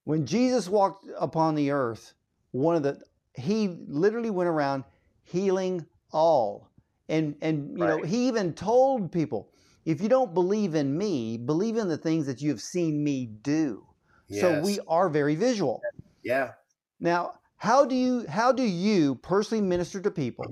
When 0.04 0.26
Jesus 0.26 0.68
walked 0.68 1.06
upon 1.18 1.54
the 1.54 1.70
earth, 1.70 2.14
one 2.52 2.76
of 2.76 2.82
the 2.82 3.00
he 3.34 3.68
literally 3.86 4.30
went 4.30 4.48
around 4.48 4.84
healing 5.22 5.86
all. 6.12 6.70
And 7.08 7.36
and 7.42 7.76
you 7.76 7.84
right. 7.84 8.00
know, 8.00 8.02
he 8.02 8.28
even 8.28 8.54
told 8.54 9.12
people, 9.12 9.50
if 9.84 10.00
you 10.00 10.08
don't 10.08 10.32
believe 10.32 10.74
in 10.74 10.96
me, 10.96 11.36
believe 11.36 11.76
in 11.76 11.88
the 11.88 11.98
things 11.98 12.26
that 12.26 12.40
you 12.40 12.50
have 12.50 12.60
seen 12.60 13.02
me 13.02 13.26
do. 13.26 13.84
Yes. 14.28 14.40
So 14.40 14.60
we 14.60 14.78
are 14.86 15.08
very 15.08 15.34
visual. 15.34 15.82
Yeah. 16.22 16.52
Now, 17.00 17.34
how 17.56 17.84
do 17.84 17.94
you 17.94 18.26
how 18.28 18.52
do 18.52 18.62
you 18.62 19.16
personally 19.16 19.62
minister 19.62 20.00
to 20.00 20.10
people 20.10 20.46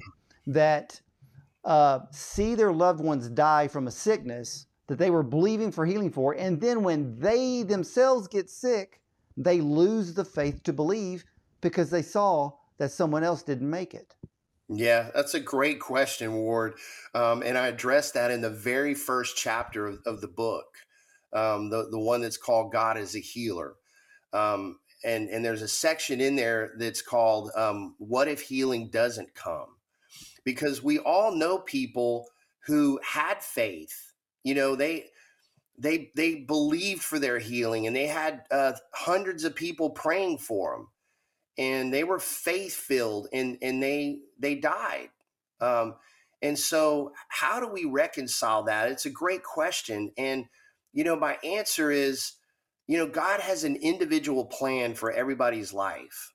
that 0.47 1.01
uh, 1.65 2.01
see 2.11 2.55
their 2.55 2.73
loved 2.73 3.01
ones 3.01 3.29
die 3.29 3.69
from 3.69 3.87
a 3.87 3.91
sickness 3.91 4.67
that 4.87 4.99
they 4.99 5.11
were 5.11 5.23
believing 5.23 5.71
for 5.71 5.85
healing 5.85 6.11
for, 6.11 6.33
and 6.35 6.61
then 6.61 6.83
when 6.83 7.19
they 7.19 7.63
themselves 7.63 8.27
get 8.27 8.49
sick, 8.49 9.01
they 9.37 9.61
lose 9.61 10.15
the 10.15 10.25
faith 10.25 10.63
to 10.65 10.73
believe 10.73 11.25
because 11.61 11.91
they 11.91 12.03
saw 12.03 12.51
that 12.79 12.91
someone 12.91 13.23
else 13.23 13.43
didn't 13.43 13.69
make 13.69 13.95
it. 13.95 14.15
Yeah, 14.69 15.11
that's 15.15 15.35
a 15.35 15.41
great 15.41 15.81
question, 15.81 16.35
Ward. 16.35 16.75
Um, 17.15 17.43
and 17.43 17.57
I 17.57 17.69
addressed 17.69 18.15
that 18.15 18.31
in 18.31 18.43
the 18.43 18.51
very 18.51 18.95
first 18.95 19.37
chapter 19.37 19.87
of, 19.87 20.01
of 20.05 20.21
the 20.21 20.29
book, 20.29 20.67
um, 21.33 21.71
the, 21.71 21.89
the 21.91 21.99
one 21.99 22.21
that's 22.21 22.37
called 22.37 22.73
God 22.73 22.99
is 22.99 23.17
a 23.17 23.21
Healer. 23.21 23.77
Um, 24.33 24.79
and, 25.05 25.29
and 25.31 25.45
there's 25.45 25.63
a 25.63 25.69
section 25.69 26.21
in 26.21 26.37
there 26.37 26.73
that's 26.79 27.01
called 27.01 27.51
um, 27.57 27.95
What 27.99 28.29
If 28.29 28.43
Healing 28.43 28.91
Doesn't 28.91 29.35
Come? 29.35 29.78
Because 30.49 30.83
we 30.83 30.99
all 30.99 31.31
know 31.35 31.59
people 31.59 32.27
who 32.67 32.99
had 33.05 33.43
faith. 33.43 34.15
You 34.45 34.55
know, 34.55 34.77
they 34.77 34.95
they 35.77 36.11
they 36.17 36.37
believed 36.37 37.03
for 37.03 37.19
their 37.19 37.39
healing, 37.39 37.87
and 37.87 37.95
they 37.95 38.07
had 38.07 38.45
uh, 38.51 38.73
hundreds 38.93 39.45
of 39.45 39.55
people 39.55 39.91
praying 39.91 40.39
for 40.39 40.73
them, 40.73 40.89
and 41.59 41.93
they 41.93 42.05
were 42.05 42.19
faith 42.21 42.75
filled, 42.75 43.29
and 43.33 43.59
and 43.63 43.83
they 43.83 44.21
they 44.39 44.55
died. 44.55 45.11
Um, 45.61 45.97
And 46.41 46.59
so, 46.59 47.13
how 47.29 47.61
do 47.61 47.69
we 47.69 47.85
reconcile 47.85 48.63
that? 48.65 48.91
It's 48.93 49.07
a 49.07 49.11
great 49.11 49.43
question. 49.43 50.13
And, 50.17 50.47
you 50.93 51.05
know, 51.05 51.17
my 51.17 51.37
answer 51.43 51.91
is, 51.91 52.35
you 52.87 52.97
know, 52.97 53.09
God 53.09 53.41
has 53.41 53.65
an 53.65 53.77
individual 53.77 54.47
plan 54.47 54.95
for 54.95 55.11
everybody's 55.11 55.73
life. 55.73 56.33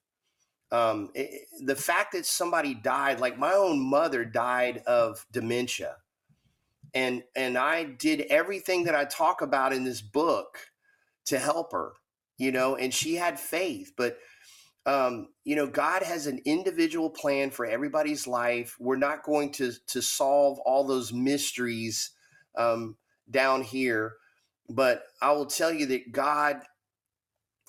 Um, 0.73 1.11
it, 1.13 1.47
the 1.61 1.75
fact 1.77 2.13
that 2.13 2.25
somebody 2.25 2.73
died, 2.73 3.21
like 3.21 3.39
my 3.39 3.53
own 3.53 3.79
mother 3.79 4.25
died 4.25 4.79
of 4.87 5.25
dementia, 5.31 5.97
and 6.95 7.23
and 7.35 7.57
I 7.57 7.85
did 7.85 8.21
everything 8.21 8.85
that 8.85 8.95
I 8.95 9.05
talk 9.05 9.41
about 9.43 9.73
in 9.73 9.85
this 9.85 10.01
book 10.01 10.71
to 11.27 11.39
help 11.39 11.73
her, 11.73 11.93
you 12.39 12.51
know, 12.51 12.75
and 12.75 12.93
she 12.93 13.15
had 13.15 13.39
faith, 13.39 13.93
but 13.97 14.17
um, 14.85 15.29
you 15.45 15.55
know, 15.55 15.67
God 15.67 16.03
has 16.03 16.27
an 16.27 16.41
individual 16.45 17.09
plan 17.09 17.51
for 17.51 17.65
everybody's 17.65 18.27
life. 18.27 18.75
We're 18.79 18.97
not 18.97 19.23
going 19.23 19.51
to 19.53 19.73
to 19.87 20.01
solve 20.01 20.59
all 20.59 20.85
those 20.85 21.13
mysteries 21.13 22.11
um, 22.57 22.97
down 23.31 23.63
here, 23.63 24.15
but 24.69 25.03
I 25.21 25.31
will 25.33 25.45
tell 25.45 25.71
you 25.71 25.85
that 25.87 26.11
God 26.11 26.61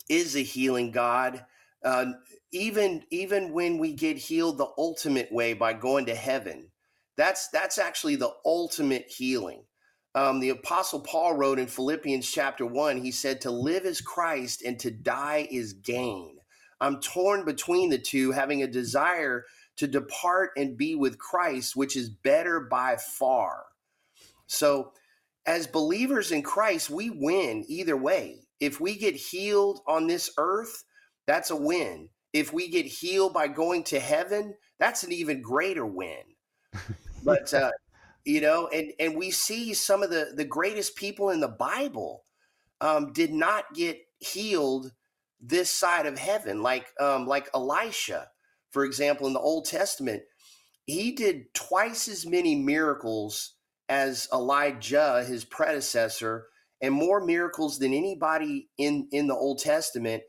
is 0.08 0.36
a 0.36 0.42
healing 0.42 0.90
God. 0.90 1.44
Uh, 1.84 2.12
even 2.52 3.04
even 3.10 3.52
when 3.52 3.78
we 3.78 3.92
get 3.92 4.16
healed 4.16 4.58
the 4.58 4.70
ultimate 4.78 5.30
way 5.30 5.52
by 5.52 5.72
going 5.72 6.06
to 6.06 6.14
heaven, 6.14 6.70
that's 7.16 7.48
that's 7.48 7.78
actually 7.78 8.16
the 8.16 8.32
ultimate 8.44 9.06
healing. 9.08 9.64
Um, 10.14 10.40
the 10.40 10.50
apostle 10.50 11.00
Paul 11.00 11.34
wrote 11.34 11.58
in 11.58 11.66
Philippians 11.66 12.30
chapter 12.30 12.64
one, 12.64 12.98
he 12.98 13.10
said, 13.10 13.40
"To 13.42 13.50
live 13.50 13.84
is 13.84 14.00
Christ, 14.00 14.62
and 14.62 14.78
to 14.80 14.90
die 14.90 15.46
is 15.50 15.74
gain." 15.74 16.38
I'm 16.80 17.00
torn 17.00 17.44
between 17.44 17.90
the 17.90 17.98
two, 17.98 18.32
having 18.32 18.62
a 18.62 18.66
desire 18.66 19.44
to 19.76 19.86
depart 19.86 20.50
and 20.56 20.76
be 20.76 20.94
with 20.94 21.18
Christ, 21.18 21.74
which 21.76 21.96
is 21.96 22.08
better 22.10 22.60
by 22.60 22.96
far. 22.96 23.64
So, 24.46 24.92
as 25.46 25.66
believers 25.66 26.32
in 26.32 26.42
Christ, 26.42 26.90
we 26.90 27.10
win 27.10 27.64
either 27.68 27.96
way. 27.96 28.46
If 28.60 28.80
we 28.80 28.96
get 28.96 29.14
healed 29.14 29.80
on 29.86 30.06
this 30.06 30.30
earth, 30.38 30.84
that's 31.26 31.50
a 31.50 31.56
win. 31.56 32.08
If 32.32 32.52
we 32.52 32.68
get 32.68 32.86
healed 32.86 33.32
by 33.32 33.48
going 33.48 33.84
to 33.84 34.00
heaven, 34.00 34.54
that's 34.78 35.04
an 35.04 35.12
even 35.12 35.40
greater 35.40 35.86
win. 35.86 36.22
but 37.24 37.52
uh, 37.54 37.70
you 38.24 38.40
know, 38.40 38.68
and 38.68 38.92
and 38.98 39.16
we 39.16 39.30
see 39.30 39.74
some 39.74 40.02
of 40.02 40.10
the 40.10 40.32
the 40.34 40.44
greatest 40.44 40.96
people 40.96 41.30
in 41.30 41.40
the 41.40 41.48
Bible 41.48 42.24
um, 42.80 43.12
did 43.12 43.32
not 43.32 43.72
get 43.74 43.98
healed 44.18 44.92
this 45.40 45.70
side 45.70 46.06
of 46.06 46.18
heaven, 46.18 46.62
like 46.62 46.86
um, 47.00 47.26
like 47.26 47.48
Elisha, 47.54 48.28
for 48.70 48.84
example, 48.84 49.26
in 49.26 49.32
the 49.32 49.40
Old 49.40 49.66
Testament, 49.66 50.22
he 50.86 51.12
did 51.12 51.52
twice 51.54 52.08
as 52.08 52.26
many 52.26 52.56
miracles 52.56 53.54
as 53.88 54.28
Elijah, 54.32 55.24
his 55.24 55.44
predecessor, 55.44 56.46
and 56.80 56.94
more 56.94 57.24
miracles 57.24 57.78
than 57.78 57.92
anybody 57.92 58.68
in 58.78 59.08
in 59.12 59.26
the 59.26 59.34
Old 59.34 59.60
Testament. 59.60 60.22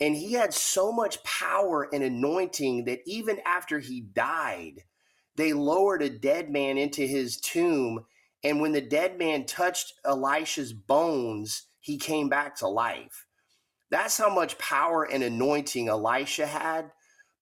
And 0.00 0.16
he 0.16 0.32
had 0.32 0.54
so 0.54 0.90
much 0.90 1.22
power 1.24 1.88
and 1.92 2.02
anointing 2.02 2.84
that 2.86 3.00
even 3.04 3.38
after 3.44 3.78
he 3.78 4.00
died, 4.00 4.84
they 5.36 5.52
lowered 5.52 6.02
a 6.02 6.08
dead 6.08 6.50
man 6.50 6.78
into 6.78 7.02
his 7.02 7.36
tomb. 7.36 8.06
And 8.42 8.60
when 8.60 8.72
the 8.72 8.80
dead 8.80 9.18
man 9.18 9.44
touched 9.44 9.94
Elisha's 10.04 10.72
bones, 10.72 11.66
he 11.80 11.98
came 11.98 12.30
back 12.30 12.56
to 12.56 12.68
life. 12.68 13.26
That's 13.90 14.16
how 14.16 14.32
much 14.32 14.56
power 14.58 15.04
and 15.04 15.22
anointing 15.22 15.88
Elisha 15.88 16.46
had. 16.46 16.92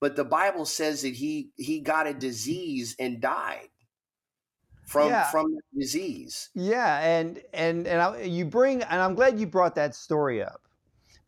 But 0.01 0.15
the 0.15 0.25
Bible 0.25 0.65
says 0.65 1.01
that 1.01 1.13
he 1.13 1.51
he 1.57 1.81
got 1.81 2.07
a 2.07 2.13
disease 2.13 2.95
and 2.99 3.21
died 3.21 3.67
from 4.85 5.09
yeah. 5.09 5.29
from 5.29 5.57
disease. 5.77 6.49
Yeah, 6.55 6.99
and 6.99 7.41
and 7.53 7.85
and 7.85 8.01
I, 8.01 8.21
you 8.21 8.45
bring 8.45 8.81
and 8.81 9.01
I'm 9.01 9.13
glad 9.13 9.39
you 9.39 9.45
brought 9.45 9.75
that 9.75 9.93
story 9.93 10.41
up 10.41 10.61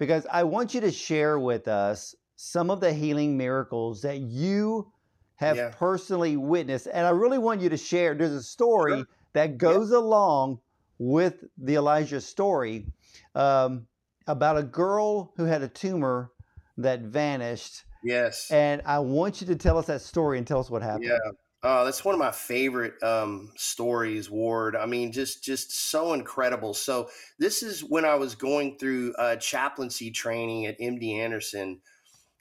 because 0.02 0.26
I 0.32 0.46
want 0.46 0.74
you 0.74 0.82
to 0.82 0.92
share 0.92 1.38
with 1.38 1.68
us 1.68 2.16
some 2.36 2.72
of 2.72 2.80
the 2.80 2.92
healing 2.92 3.38
miracles 3.38 4.02
that 4.02 4.18
you 4.18 4.92
have 5.36 5.58
yeah. 5.58 5.70
personally 5.78 6.38
witnessed, 6.38 6.88
and 6.92 7.06
I 7.06 7.12
really 7.12 7.38
want 7.38 7.62
you 7.62 7.70
to 7.70 7.78
share. 7.78 8.16
There's 8.16 8.32
a 8.32 8.42
story 8.42 8.94
sure. 8.94 9.08
that 9.34 9.60
goes 9.60 9.92
yeah. 9.92 10.00
along 10.00 10.58
with 10.98 11.44
the 11.56 11.76
Elijah 11.76 12.20
story. 12.20 12.88
Um, 13.36 13.86
about 14.26 14.58
a 14.58 14.64
girl 14.64 15.34
who 15.38 15.44
had 15.44 15.62
a 15.62 15.68
tumor 15.68 16.32
that 16.78 17.02
vanished. 17.02 17.84
Yes. 18.04 18.50
And 18.50 18.82
I 18.86 18.98
want 18.98 19.40
you 19.40 19.46
to 19.48 19.56
tell 19.56 19.78
us 19.78 19.86
that 19.86 20.02
story 20.02 20.40
and 20.40 20.48
tell 20.48 20.60
us 20.60 20.72
what 20.72 20.82
happened. 20.82 21.06
Yeah. 21.06 21.32
Uh, 21.64 21.84
that's 21.84 22.04
one 22.04 22.16
of 22.16 22.20
my 22.20 22.32
favorite 22.32 23.02
um, 23.04 23.52
stories, 23.56 24.32
Ward. 24.32 24.76
I 24.76 24.88
mean, 24.88 25.12
just 25.12 25.44
just 25.44 25.90
so 25.92 26.14
incredible. 26.14 26.74
So 26.74 27.10
this 27.38 27.62
is 27.62 27.84
when 27.84 28.04
I 28.04 28.16
was 28.16 28.34
going 28.34 28.80
through 28.80 29.14
uh, 29.14 29.36
chaplaincy 29.36 30.10
training 30.10 30.66
at 30.66 30.80
MD 30.80 31.14
Anderson. 31.18 31.82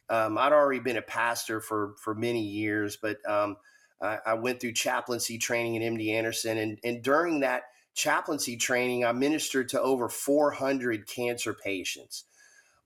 Um, 0.09 0.39
I'd 0.39 0.53
already 0.53 0.81
been 0.81 0.97
a 0.97 1.03
pastor 1.03 1.61
for 1.61 1.95
for 2.03 2.15
many 2.15 2.43
years, 2.43 2.97
but 2.97 3.19
um, 3.29 3.57
I, 4.01 4.19
I, 4.27 4.35
went 4.35 4.59
through 4.59 4.73
chaplaincy 4.73 5.37
training 5.37 5.77
at 5.77 5.93
MD 5.93 6.13
Anderson, 6.15 6.57
and 6.57 6.79
and 6.83 7.03
during 7.03 7.41
that 7.41 7.65
chaplaincy 7.95 8.57
training, 8.57 9.05
I 9.05 9.13
ministered 9.13 9.69
to 9.71 9.81
over 9.83 10.09
400 10.09 11.07
cancer 11.07 11.53
patients. 11.53 12.25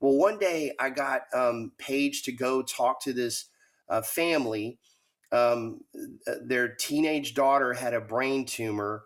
Well, 0.01 0.15
one 0.17 0.37
day 0.37 0.73
I 0.79 0.89
got 0.89 1.21
um, 1.33 1.71
Paige 1.77 2.23
to 2.23 2.33
go 2.33 2.61
talk 2.61 3.01
to 3.03 3.13
this 3.13 3.45
uh, 3.87 4.01
family. 4.01 4.79
Um, 5.31 5.81
uh, 6.27 6.33
their 6.43 6.69
teenage 6.69 7.33
daughter 7.33 7.73
had 7.73 7.93
a 7.93 8.01
brain 8.01 8.45
tumor, 8.45 9.03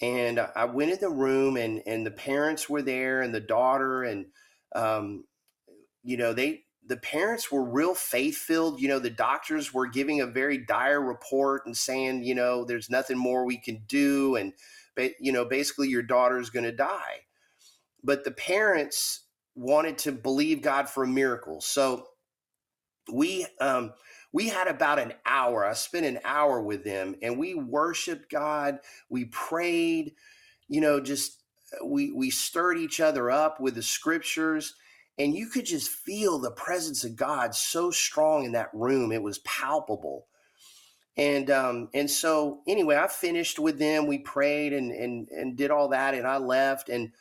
and 0.00 0.40
I 0.56 0.64
went 0.64 0.92
in 0.92 0.98
the 1.00 1.10
room, 1.10 1.56
and 1.56 1.82
and 1.86 2.06
the 2.06 2.10
parents 2.10 2.68
were 2.68 2.82
there, 2.82 3.22
and 3.22 3.34
the 3.34 3.40
daughter, 3.40 4.02
and 4.02 4.26
um, 4.74 5.24
you 6.02 6.16
know 6.16 6.32
they 6.32 6.64
the 6.86 6.96
parents 6.96 7.52
were 7.52 7.62
real 7.62 7.94
faith 7.94 8.36
filled. 8.36 8.80
You 8.80 8.88
know, 8.88 8.98
the 8.98 9.10
doctors 9.10 9.72
were 9.72 9.86
giving 9.86 10.20
a 10.20 10.26
very 10.26 10.58
dire 10.58 11.00
report 11.00 11.64
and 11.66 11.76
saying, 11.76 12.24
you 12.24 12.34
know, 12.34 12.64
there's 12.64 12.90
nothing 12.90 13.18
more 13.18 13.44
we 13.44 13.58
can 13.58 13.82
do, 13.86 14.36
and 14.36 14.52
but 14.96 15.12
you 15.20 15.32
know, 15.32 15.44
basically 15.44 15.88
your 15.88 16.02
daughter's 16.02 16.50
going 16.50 16.64
to 16.64 16.72
die. 16.72 17.20
But 18.02 18.24
the 18.24 18.30
parents 18.30 19.24
wanted 19.54 19.98
to 19.98 20.12
believe 20.12 20.62
God 20.62 20.88
for 20.88 21.04
a 21.04 21.08
miracle. 21.08 21.60
So 21.60 22.06
we 23.12 23.46
um, 23.60 23.92
we 24.32 24.48
had 24.48 24.68
about 24.68 24.98
an 24.98 25.14
hour. 25.26 25.66
I 25.66 25.74
spent 25.74 26.06
an 26.06 26.20
hour 26.24 26.62
with 26.62 26.84
them, 26.84 27.16
and 27.22 27.38
we 27.38 27.54
worshiped 27.54 28.30
God. 28.30 28.78
We 29.10 29.26
prayed. 29.26 30.14
You 30.68 30.80
know, 30.82 31.00
just 31.00 31.42
uh, 31.80 31.86
we 31.86 32.12
we 32.12 32.30
stirred 32.30 32.78
each 32.78 33.00
other 33.00 33.30
up 33.30 33.60
with 33.60 33.76
the 33.76 33.82
scriptures, 33.82 34.74
and 35.18 35.34
you 35.34 35.48
could 35.48 35.66
just 35.66 35.90
feel 35.90 36.38
the 36.38 36.52
presence 36.52 37.04
of 37.04 37.16
God 37.16 37.54
so 37.54 37.90
strong 37.90 38.44
in 38.44 38.52
that 38.52 38.70
room. 38.74 39.12
It 39.12 39.22
was 39.22 39.38
palpable 39.40 40.26
and 41.16 41.50
um, 41.52 41.90
and 41.94 42.10
so 42.10 42.62
anyway, 42.68 42.96
I 42.98 43.08
finished 43.08 43.60
with 43.60 43.78
them. 43.78 44.08
We 44.08 44.18
prayed 44.20 44.74
and 44.74 44.92
and 44.92 45.28
and 45.30 45.56
did 45.56 45.70
all 45.70 45.90
that, 45.90 46.16
and 46.16 46.26
I 46.26 46.38
left. 46.38 46.90
And 46.90 47.12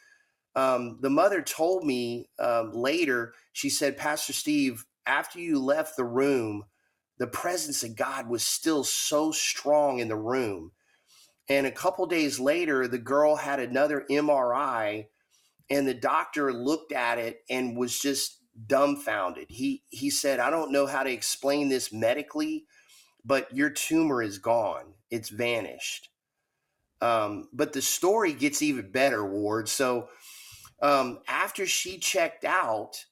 um, 0.56 1.00
the 1.02 1.10
mother 1.12 1.42
told 1.42 1.86
me 1.86 2.30
um, 2.40 2.74
later. 2.74 3.34
She 3.54 3.70
said, 3.70 3.98
Pastor 3.98 4.34
Steve, 4.34 4.86
after 5.06 5.40
you 5.40 5.60
left 5.60 5.98
the 5.98 6.06
room, 6.06 6.66
the 7.20 7.28
presence 7.28 7.84
of 7.84 7.96
God 7.98 8.30
was 8.30 8.44
still 8.44 8.84
so 8.84 9.32
strong 9.32 10.00
in 10.00 10.10
the 10.10 10.18
room. 10.18 10.72
And 11.50 11.68
a 11.68 11.72
couple 11.72 12.06
days 12.08 12.40
later, 12.40 12.88
the 12.88 13.00
girl 13.00 13.38
had 13.38 13.60
another 13.60 14.06
MRI, 14.10 15.08
and 15.70 15.88
the 15.88 15.96
doctor 15.96 16.54
looked 16.54 16.92
at 16.94 17.20
it 17.20 17.42
and 17.50 17.78
was 17.78 18.00
just 18.00 18.40
dumbfounded. 18.68 19.48
He 19.50 19.84
he 19.90 20.10
said, 20.12 20.40
"I 20.40 20.50
don't 20.52 20.72
know 20.72 20.88
how 20.88 21.04
to 21.04 21.12
explain 21.12 21.70
this 21.70 21.94
medically." 21.94 22.64
but 23.26 23.56
your 23.56 23.70
tumor 23.70 24.22
is 24.22 24.40
gone. 24.40 24.94
It's 25.10 25.30
vanished. 25.30 26.10
Um, 27.02 27.50
but 27.54 27.74
the 27.74 27.82
story 27.82 28.34
gets 28.34 28.62
even 28.62 28.92
better, 28.92 29.26
Ward. 29.26 29.70
So 29.70 30.10
um, 30.82 31.20
after 31.28 31.66
she 31.66 31.98
checked 32.00 32.46
out, 32.46 33.06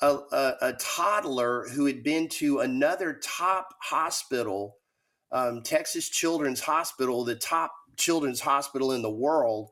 a, 0.00 0.18
a, 0.32 0.54
a, 0.62 0.72
toddler 0.74 1.68
who 1.68 1.86
had 1.86 2.02
been 2.02 2.28
to 2.28 2.60
another 2.60 3.20
top 3.22 3.68
hospital, 3.80 4.76
um, 5.30 5.62
Texas 5.62 6.08
Children's 6.08 6.60
Hospital, 6.60 7.24
the 7.24 7.36
top 7.36 7.72
children's 7.96 8.40
hospital 8.40 8.92
in 8.92 9.02
the 9.02 9.10
world, 9.10 9.70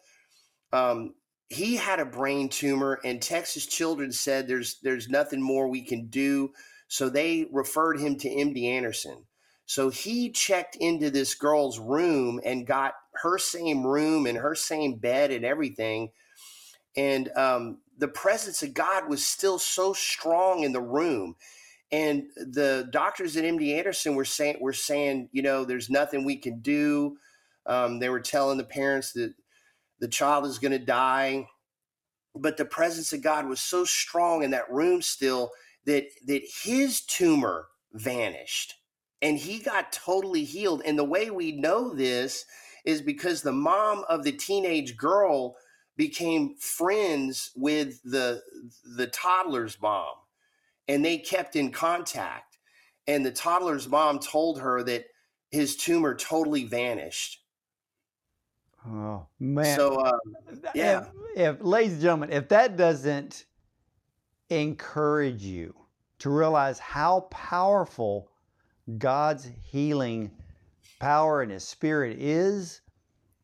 um, 0.72 1.14
he 1.48 1.76
had 1.76 1.98
a 1.98 2.04
brain 2.04 2.48
tumor, 2.48 3.00
and 3.04 3.20
Texas 3.20 3.66
Children 3.66 4.12
said 4.12 4.46
there's 4.46 4.78
there's 4.82 5.08
nothing 5.08 5.42
more 5.42 5.68
we 5.68 5.82
can 5.82 6.06
do, 6.06 6.52
so 6.86 7.08
they 7.08 7.48
referred 7.50 7.98
him 7.98 8.16
to 8.18 8.28
MD 8.28 8.66
Anderson. 8.66 9.26
So 9.66 9.88
he 9.90 10.30
checked 10.30 10.76
into 10.76 11.10
this 11.10 11.34
girl's 11.34 11.78
room 11.78 12.40
and 12.44 12.66
got 12.66 12.94
her 13.22 13.38
same 13.38 13.86
room 13.86 14.26
and 14.26 14.38
her 14.38 14.54
same 14.54 14.96
bed 14.96 15.30
and 15.30 15.44
everything. 15.44 16.10
And 16.96 17.30
um, 17.36 17.78
the 18.00 18.08
presence 18.08 18.64
of 18.64 18.74
God 18.74 19.08
was 19.10 19.24
still 19.26 19.60
so 19.60 19.94
strong 19.94 20.64
in 20.64 20.72
the 20.74 20.82
room. 20.82 21.36
and 21.90 22.24
the 22.36 22.88
doctors 22.92 23.36
at 23.36 23.44
MD 23.44 23.76
Anderson 23.78 24.14
were 24.14 24.24
saying 24.24 24.58
were 24.60 24.72
saying, 24.72 25.28
you 25.32 25.42
know, 25.42 25.64
there's 25.64 25.90
nothing 25.90 26.24
we 26.24 26.36
can 26.36 26.60
do. 26.60 27.16
Um, 27.66 27.98
they 27.98 28.08
were 28.08 28.20
telling 28.20 28.58
the 28.58 28.64
parents 28.64 29.12
that 29.12 29.34
the 30.00 30.08
child 30.08 30.46
is 30.46 30.58
going 30.60 30.72
to 30.72 30.78
die, 30.80 31.48
but 32.36 32.56
the 32.58 32.66
presence 32.66 33.12
of 33.12 33.22
God 33.22 33.48
was 33.48 33.60
so 33.60 33.84
strong 33.84 34.44
in 34.44 34.52
that 34.52 34.70
room 34.72 35.02
still 35.02 35.50
that 35.86 36.06
that 36.26 36.42
his 36.64 37.02
tumor 37.02 37.68
vanished 37.94 38.74
and 39.22 39.38
he 39.38 39.60
got 39.60 39.92
totally 39.92 40.44
healed. 40.44 40.82
And 40.86 40.98
the 40.98 41.04
way 41.04 41.30
we 41.30 41.52
know 41.52 41.94
this 41.94 42.46
is 42.84 43.02
because 43.02 43.42
the 43.42 43.52
mom 43.52 44.04
of 44.08 44.24
the 44.24 44.32
teenage 44.32 44.96
girl 44.96 45.56
became 46.00 46.56
friends 46.56 47.50
with 47.54 48.00
the 48.04 48.42
the 48.96 49.06
toddler's 49.08 49.78
mom 49.82 50.14
and 50.88 51.04
they 51.04 51.18
kept 51.18 51.56
in 51.56 51.70
contact. 51.70 52.56
And 53.06 53.24
the 53.24 53.30
toddler's 53.30 53.86
mom 53.86 54.18
told 54.18 54.62
her 54.62 54.82
that 54.84 55.04
his 55.50 55.76
tumor 55.76 56.14
totally 56.14 56.64
vanished. 56.64 57.44
Oh 58.88 59.26
man. 59.38 59.76
So 59.76 60.02
um, 60.02 60.20
yeah. 60.74 61.04
if, 61.34 61.58
if 61.58 61.60
ladies 61.60 61.92
and 61.92 62.02
gentlemen 62.02 62.32
if 62.32 62.48
that 62.48 62.78
doesn't 62.78 63.44
encourage 64.48 65.42
you 65.42 65.74
to 66.20 66.30
realize 66.30 66.78
how 66.78 67.28
powerful 67.30 68.30
god's 68.96 69.50
healing 69.70 70.30
power 70.98 71.42
and 71.42 71.52
his 71.52 71.62
spirit 71.62 72.18
is 72.18 72.80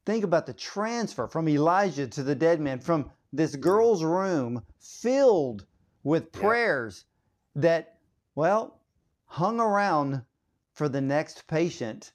Think 0.07 0.25
about 0.25 0.47
the 0.47 0.55
transfer 0.55 1.27
from 1.27 1.49
Elijah 1.49 2.07
to 2.07 2.23
the 2.23 2.35
dead 2.35 2.61
man, 2.61 2.79
from 2.79 3.11
this 3.33 3.57
girl's 3.57 4.05
room 4.05 4.63
filled 4.79 5.67
with 6.05 6.31
prayers 6.31 7.05
that, 7.57 7.99
well, 8.37 8.81
hung 9.25 9.59
around 9.61 10.23
for 10.73 10.89
the 10.89 11.01
next 11.01 11.47
patient. 11.49 12.13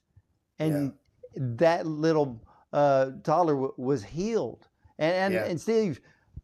And 0.57 0.93
yeah. 1.35 1.41
that 1.57 1.85
little 1.85 2.41
uh, 2.71 3.11
toddler 3.23 3.55
w- 3.55 3.73
was 3.77 4.03
healed. 4.03 4.67
And, 4.97 5.13
and, 5.13 5.33
yeah. 5.33 5.45
and, 5.45 5.59
Steve, 5.59 5.99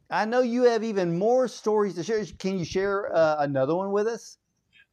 I 0.09 0.25
know 0.25 0.41
you 0.41 0.63
have 0.63 0.83
even 0.83 1.17
more 1.17 1.47
stories 1.47 1.95
to 1.95 2.03
share. 2.03 2.25
Can 2.39 2.59
you 2.59 2.65
share 2.65 3.15
uh, 3.15 3.37
another 3.39 3.75
one 3.75 3.91
with 3.91 4.07
us? 4.07 4.37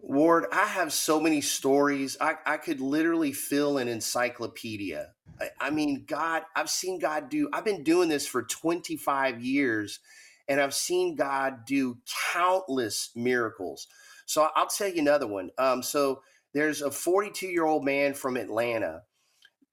Ward, 0.06 0.44
I 0.52 0.66
have 0.66 0.92
so 0.92 1.18
many 1.18 1.40
stories. 1.40 2.16
I, 2.20 2.34
I 2.44 2.56
could 2.58 2.80
literally 2.80 3.32
fill 3.32 3.78
an 3.78 3.88
encyclopedia. 3.88 5.12
I, 5.40 5.48
I 5.60 5.70
mean, 5.70 6.04
God, 6.06 6.42
I've 6.54 6.68
seen 6.68 6.98
God 6.98 7.30
do, 7.30 7.48
I've 7.52 7.64
been 7.64 7.82
doing 7.82 8.10
this 8.10 8.26
for 8.26 8.42
25 8.42 9.42
years 9.42 10.00
and 10.46 10.60
I've 10.60 10.74
seen 10.74 11.16
God 11.16 11.64
do 11.66 11.98
countless 12.32 13.12
miracles. 13.16 13.86
So 14.26 14.48
I'll 14.54 14.66
tell 14.66 14.88
you 14.88 15.00
another 15.00 15.26
one. 15.26 15.50
Um, 15.56 15.82
so 15.82 16.20
there's 16.52 16.82
a 16.82 16.90
42 16.90 17.46
year 17.46 17.64
old 17.64 17.84
man 17.84 18.12
from 18.12 18.36
Atlanta. 18.36 19.02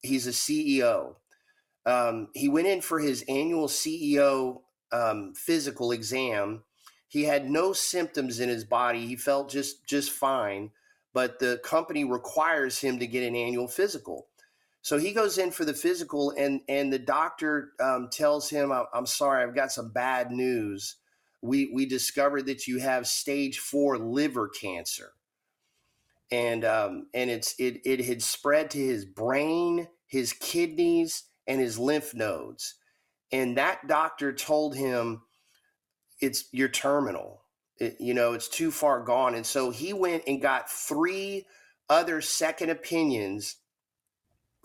He's 0.02 0.28
a 0.28 0.32
CEO. 0.32 1.16
Um, 1.86 2.30
he 2.34 2.48
went 2.48 2.68
in 2.68 2.80
for 2.80 3.00
his 3.00 3.26
annual 3.28 3.68
CEO 3.68 4.62
um, 4.94 5.34
physical 5.36 5.92
exam 5.92 6.64
he 7.12 7.26
had 7.26 7.50
no 7.50 7.74
symptoms 7.74 8.40
in 8.40 8.48
his 8.48 8.64
body. 8.64 9.06
He 9.06 9.18
felt 9.18 9.50
just 9.50 9.86
just 9.86 10.12
fine, 10.12 10.72
but 11.14 11.40
the 11.40 11.60
company 11.62 12.06
requires 12.06 12.80
him 12.80 13.00
to 13.00 13.06
get 13.06 13.28
an 13.28 13.36
annual 13.36 13.68
physical. 13.68 14.28
So 14.82 14.98
he 14.98 15.12
goes 15.12 15.38
in 15.38 15.52
for 15.52 15.66
the 15.66 15.74
physical, 15.74 16.32
and 16.38 16.62
and 16.70 16.92
the 16.92 17.00
doctor 17.00 17.74
um, 17.82 18.08
tells 18.10 18.50
him, 18.50 18.72
"I'm 18.72 19.06
sorry, 19.06 19.44
I've 19.44 19.54
got 19.54 19.74
some 19.74 19.92
bad 19.92 20.32
news. 20.32 20.96
We 21.42 21.70
we 21.74 21.86
discovered 21.86 22.46
that 22.46 22.66
you 22.66 22.80
have 22.80 23.06
stage 23.06 23.60
four 23.60 23.98
liver 23.98 24.48
cancer, 24.48 25.12
and 26.32 26.64
um, 26.64 27.08
and 27.14 27.30
it's 27.30 27.56
it 27.60 27.82
it 27.84 28.06
had 28.06 28.24
spread 28.24 28.72
to 28.72 28.80
his 28.80 29.04
brain, 29.04 29.90
his 30.08 30.32
kidneys, 30.32 31.26
and 31.46 31.60
his 31.60 31.78
lymph 31.78 32.14
nodes. 32.14 32.76
And 33.34 33.58
that 33.58 33.86
doctor 33.90 34.32
told 34.32 34.78
him." 34.78 35.24
It's 36.22 36.46
your 36.52 36.70
terminal. 36.70 37.42
It, 37.78 37.98
you 38.00 38.14
know, 38.14 38.34
it's 38.34 38.48
too 38.48 38.72
far 38.72 39.02
gone. 39.02 39.36
And 39.36 39.46
so 39.46 39.72
he 39.72 39.92
went 39.94 40.24
and 40.28 40.42
got 40.42 40.70
three 40.70 41.46
other 41.90 42.22
second 42.22 42.70
opinions. 42.70 43.58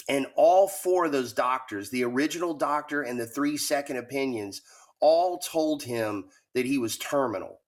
And 0.08 0.26
all 0.36 0.68
four 0.68 1.06
of 1.06 1.12
those 1.12 1.32
doctors, 1.32 1.90
the 1.90 2.04
original 2.04 2.54
doctor 2.54 3.02
and 3.02 3.18
the 3.18 3.26
three 3.26 3.56
second 3.56 3.96
opinions, 3.96 4.62
all 5.00 5.38
told 5.38 5.82
him 5.82 6.26
that 6.54 6.66
he 6.66 6.78
was 6.78 6.96
terminal, 6.96 7.60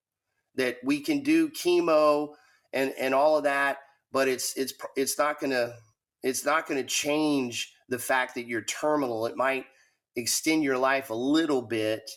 that 0.55 0.77
we 0.85 1.01
can 1.01 1.23
do 1.23 1.51
chemo 1.51 2.35
and, 2.73 2.93
and 2.99 3.15
all 3.15 3.37
of 3.37 3.45
that, 3.45 3.79
but 4.13 4.29
it's 4.29 4.57
it's 4.57 4.73
it's 4.97 5.19
not 5.19 5.41
gonna 5.41 5.75
it's 6.23 6.45
not 6.45 6.67
gonna 6.67 6.85
change 6.85 7.75
the 7.89 7.99
fact 7.99 8.35
that 8.35 8.47
you're 8.47 8.63
terminal. 8.63 9.27
It 9.27 9.37
might 9.37 9.67
extend 10.17 10.63
your 10.63 10.79
life 10.79 11.11
a 11.11 11.15
little 11.15 11.63
bit, 11.63 12.11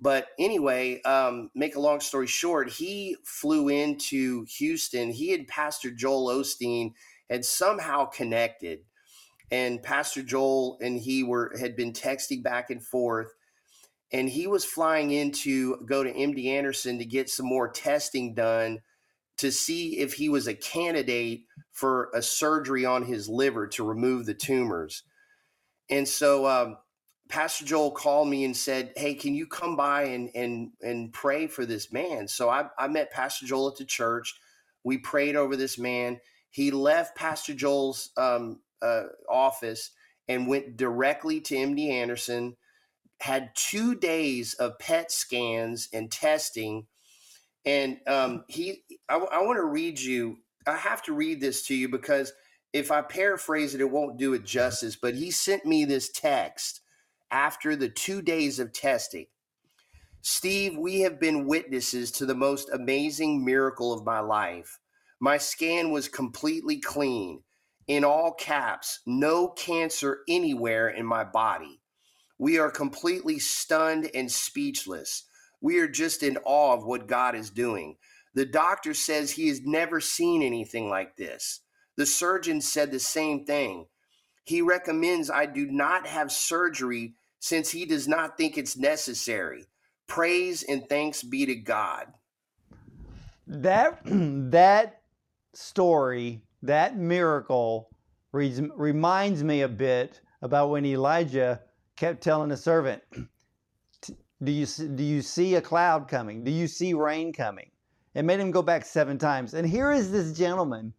but 0.00 0.28
anyway, 0.38 1.00
um, 1.02 1.50
make 1.54 1.76
a 1.76 1.80
long 1.80 2.00
story 2.00 2.26
short, 2.26 2.70
he 2.70 3.16
flew 3.24 3.68
into 3.68 4.44
Houston. 4.58 5.10
He 5.10 5.34
and 5.34 5.46
Pastor 5.46 5.90
Joel 5.90 6.28
Osteen 6.28 6.92
had 7.30 7.44
somehow 7.44 8.06
connected, 8.06 8.80
and 9.50 9.82
Pastor 9.82 10.22
Joel 10.22 10.78
and 10.80 10.98
he 10.98 11.22
were 11.22 11.56
had 11.58 11.76
been 11.76 11.92
texting 11.92 12.42
back 12.42 12.70
and 12.70 12.84
forth. 12.84 13.32
And 14.12 14.28
he 14.28 14.46
was 14.46 14.64
flying 14.64 15.10
in 15.10 15.32
to 15.32 15.78
go 15.86 16.04
to 16.04 16.12
MD 16.12 16.46
Anderson 16.46 16.98
to 16.98 17.04
get 17.04 17.28
some 17.28 17.46
more 17.46 17.68
testing 17.68 18.34
done 18.34 18.80
to 19.38 19.50
see 19.50 19.98
if 19.98 20.14
he 20.14 20.28
was 20.28 20.46
a 20.46 20.54
candidate 20.54 21.44
for 21.72 22.10
a 22.14 22.22
surgery 22.22 22.84
on 22.84 23.04
his 23.04 23.28
liver 23.28 23.66
to 23.66 23.84
remove 23.84 24.26
the 24.26 24.34
tumors. 24.34 25.02
And 25.90 26.06
so 26.06 26.46
um, 26.46 26.76
Pastor 27.28 27.64
Joel 27.64 27.90
called 27.90 28.28
me 28.28 28.44
and 28.44 28.56
said, 28.56 28.92
"Hey, 28.96 29.14
can 29.14 29.34
you 29.34 29.46
come 29.46 29.76
by 29.76 30.04
and 30.04 30.30
and 30.34 30.72
and 30.82 31.12
pray 31.12 31.46
for 31.46 31.64
this 31.64 31.92
man?" 31.92 32.28
So 32.28 32.50
I, 32.50 32.66
I 32.78 32.88
met 32.88 33.12
Pastor 33.12 33.46
Joel 33.46 33.68
at 33.68 33.76
the 33.76 33.84
church. 33.84 34.34
We 34.84 34.98
prayed 34.98 35.34
over 35.34 35.56
this 35.56 35.78
man. 35.78 36.20
He 36.50 36.70
left 36.70 37.16
Pastor 37.16 37.54
Joel's 37.54 38.10
um, 38.16 38.60
uh, 38.82 39.04
office 39.28 39.90
and 40.28 40.46
went 40.46 40.76
directly 40.76 41.40
to 41.42 41.54
MD 41.54 41.90
Anderson. 41.90 42.56
Had 43.20 43.50
two 43.56 43.94
days 43.94 44.54
of 44.54 44.78
PET 44.78 45.10
scans 45.10 45.88
and 45.92 46.12
testing, 46.12 46.86
and 47.64 47.98
um, 48.06 48.44
he. 48.48 48.82
I, 49.08 49.16
I 49.16 49.42
want 49.42 49.56
to 49.56 49.64
read 49.64 49.98
you. 49.98 50.38
I 50.66 50.76
have 50.76 51.02
to 51.04 51.14
read 51.14 51.40
this 51.40 51.66
to 51.68 51.74
you 51.74 51.88
because 51.88 52.32
if 52.74 52.90
I 52.92 53.00
paraphrase 53.00 53.74
it, 53.74 53.80
it 53.80 53.90
won't 53.90 54.18
do 54.18 54.34
it 54.34 54.44
justice. 54.44 54.96
But 54.96 55.14
he 55.14 55.30
sent 55.30 55.64
me 55.64 55.86
this 55.86 56.10
text 56.10 56.82
after 57.34 57.74
the 57.74 57.88
two 57.88 58.22
days 58.22 58.60
of 58.60 58.72
testing. 58.72 59.26
Steve, 60.22 60.78
we 60.78 61.00
have 61.00 61.18
been 61.18 61.48
witnesses 61.48 62.12
to 62.12 62.24
the 62.24 62.34
most 62.34 62.70
amazing 62.72 63.44
miracle 63.44 63.92
of 63.92 64.06
my 64.06 64.20
life. 64.20 64.78
My 65.18 65.36
scan 65.36 65.90
was 65.90 66.08
completely 66.08 66.78
clean. 66.78 67.42
In 67.88 68.04
all 68.04 68.32
caps, 68.32 69.00
no 69.04 69.48
cancer 69.48 70.20
anywhere 70.28 70.88
in 70.88 71.04
my 71.04 71.24
body. 71.24 71.80
We 72.38 72.58
are 72.58 72.70
completely 72.70 73.40
stunned 73.40 74.10
and 74.14 74.30
speechless. 74.30 75.24
We 75.60 75.80
are 75.80 75.88
just 75.88 76.22
in 76.22 76.38
awe 76.44 76.74
of 76.74 76.86
what 76.86 77.08
God 77.08 77.34
is 77.34 77.50
doing. 77.50 77.96
The 78.34 78.46
doctor 78.46 78.94
says 78.94 79.32
he 79.32 79.48
has 79.48 79.60
never 79.62 80.00
seen 80.00 80.40
anything 80.40 80.88
like 80.88 81.16
this. 81.16 81.60
The 81.96 82.06
surgeon 82.06 82.60
said 82.60 82.92
the 82.92 83.00
same 83.00 83.44
thing. 83.44 83.86
He 84.44 84.62
recommends 84.62 85.30
I 85.30 85.46
do 85.46 85.66
not 85.66 86.06
have 86.06 86.30
surgery 86.30 87.14
since 87.44 87.70
he 87.70 87.84
does 87.84 88.08
not 88.08 88.38
think 88.38 88.56
it's 88.56 88.74
necessary. 88.74 89.66
Praise 90.06 90.62
and 90.62 90.88
thanks 90.88 91.22
be 91.22 91.44
to 91.44 91.54
God. 91.54 92.06
That 93.46 94.00
that 94.04 95.02
story, 95.52 96.42
that 96.62 96.96
miracle 96.96 97.90
re- 98.32 98.70
reminds 98.74 99.44
me 99.44 99.60
a 99.60 99.68
bit 99.68 100.22
about 100.40 100.70
when 100.70 100.86
Elijah 100.86 101.60
kept 101.96 102.22
telling 102.22 102.48
the 102.48 102.56
servant, 102.56 103.02
"Do 104.42 104.50
you 104.50 104.64
do 104.64 105.04
you 105.04 105.20
see 105.20 105.56
a 105.56 105.60
cloud 105.60 106.08
coming? 106.08 106.44
Do 106.44 106.50
you 106.50 106.66
see 106.66 106.94
rain 106.94 107.30
coming?" 107.30 107.70
It 108.14 108.24
made 108.24 108.40
him 108.40 108.52
go 108.52 108.62
back 108.62 108.86
seven 108.86 109.18
times. 109.18 109.52
And 109.52 109.68
here 109.68 109.92
is 109.92 110.10
this 110.10 110.32
gentleman, 110.32 110.94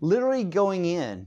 literally 0.00 0.44
going 0.44 0.84
in 0.84 1.26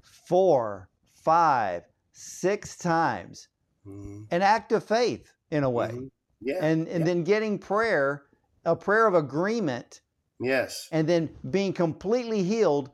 four, 0.00 0.88
five, 1.16 1.82
six 2.12 2.76
times 2.76 3.48
mm-hmm. 3.88 4.22
an 4.30 4.42
act 4.42 4.72
of 4.72 4.84
faith 4.84 5.32
in 5.50 5.64
a 5.64 5.70
way. 5.70 5.88
Mm-hmm. 5.88 6.06
Yeah. 6.40 6.64
And 6.64 6.88
and 6.88 7.00
yeah. 7.00 7.06
then 7.06 7.24
getting 7.24 7.58
prayer, 7.58 8.24
a 8.64 8.76
prayer 8.76 9.06
of 9.06 9.14
agreement. 9.14 10.00
Yes. 10.40 10.88
And 10.92 11.08
then 11.08 11.30
being 11.50 11.72
completely 11.72 12.44
healed 12.44 12.90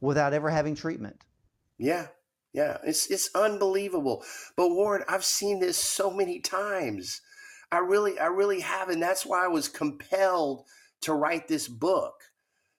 without 0.00 0.32
ever 0.32 0.50
having 0.50 0.74
treatment. 0.74 1.16
Yeah. 1.78 2.08
Yeah. 2.52 2.78
It's 2.84 3.10
it's 3.10 3.30
unbelievable. 3.34 4.24
But 4.56 4.70
Ward, 4.70 5.04
I've 5.08 5.24
seen 5.24 5.60
this 5.60 5.78
so 5.78 6.10
many 6.10 6.40
times. 6.40 7.20
I 7.70 7.78
really 7.78 8.18
I 8.18 8.26
really 8.26 8.60
have 8.60 8.88
and 8.88 9.02
that's 9.02 9.24
why 9.24 9.44
I 9.44 9.48
was 9.48 9.68
compelled 9.68 10.64
to 11.02 11.14
write 11.14 11.48
this 11.48 11.68
book 11.68 12.14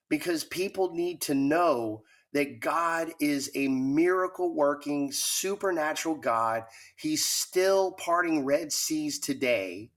because 0.08 0.44
people 0.44 0.94
need 0.94 1.20
to 1.22 1.34
know 1.34 2.02
that 2.34 2.58
God 2.58 3.12
is 3.20 3.50
a 3.54 3.68
miracle 3.68 4.52
working, 4.52 5.10
supernatural 5.12 6.16
God. 6.16 6.64
He's 6.96 7.24
still 7.24 7.92
parting 7.92 8.44
Red 8.44 8.72
Seas 8.72 9.20
today. 9.20 9.90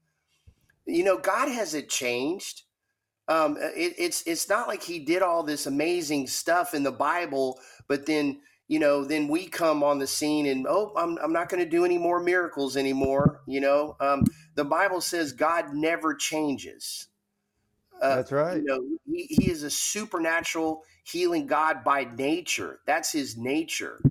You 0.85 1.03
know, 1.03 1.17
God 1.17 1.49
hasn't 1.49 1.89
changed. 1.89 2.63
Um, 3.27 3.57
it, 3.59 3.95
it's 3.97 4.23
it's 4.25 4.47
not 4.47 4.67
like 4.67 4.83
he 4.83 4.99
did 4.99 5.21
all 5.21 5.43
this 5.43 5.65
amazing 5.65 6.27
stuff 6.27 6.73
in 6.73 6.83
the 6.83 6.91
Bible, 6.91 7.59
but 7.87 8.05
then 8.05 8.39
you 8.67 8.79
know, 8.79 9.03
then 9.03 9.27
we 9.27 9.47
come 9.47 9.81
on 9.81 9.97
the 9.97 10.07
scene 10.07 10.45
and 10.45 10.67
oh, 10.67 10.93
I'm 10.95 11.17
I'm 11.17 11.33
not 11.33 11.49
going 11.49 11.63
to 11.63 11.69
do 11.69 11.85
any 11.85 11.97
more 11.97 12.21
miracles 12.21 12.77
anymore. 12.77 13.41
You 13.47 13.61
know, 13.61 13.97
um, 13.99 14.23
the 14.55 14.63
Bible 14.63 15.01
says 15.01 15.33
God 15.33 15.73
never 15.73 16.13
changes. 16.13 17.07
Uh, 18.01 18.17
That's 18.17 18.31
right. 18.31 18.57
You 18.57 18.63
know, 18.63 18.81
he, 19.11 19.23
he 19.23 19.51
is 19.51 19.63
a 19.63 19.71
supernatural 19.71 20.83
healing 21.09 21.47
God 21.47 21.83
by 21.83 22.07
nature. 22.17 22.79
That's 22.85 23.11
his 23.11 23.37
nature. 23.37 24.01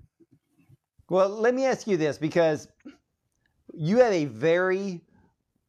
Well, 1.09 1.29
let 1.29 1.55
me 1.55 1.65
ask 1.65 1.87
you 1.87 1.97
this 1.97 2.19
because 2.19 2.69
you 3.75 3.99
have 3.99 4.13
a 4.13 4.25
very 4.25 5.03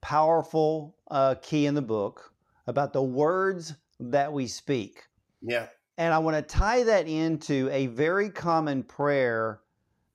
powerful 0.02 0.96
uh, 1.12 1.36
key 1.42 1.66
in 1.66 1.76
the 1.76 1.82
book 1.82 2.34
about 2.66 2.94
the 2.94 3.04
words 3.04 3.76
that 4.00 4.32
we 4.32 4.48
speak. 4.48 5.04
Yeah. 5.42 5.68
And 5.98 6.13
I 6.13 6.20
want 6.20 6.38
to 6.38 6.42
tie 6.42 6.84
that 6.84 7.08
into 7.08 7.70
a 7.72 7.88
very 7.88 8.30
common 8.30 8.84
prayer 8.84 9.62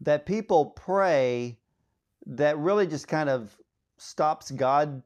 that 0.01 0.27
people 0.27 0.66
pray 0.66 1.59
that 2.27 2.57
really 2.59 2.87
just 2.87 3.09
kind 3.09 3.29
of 3.29 3.57
stops 3.98 4.51
God 4.51 5.03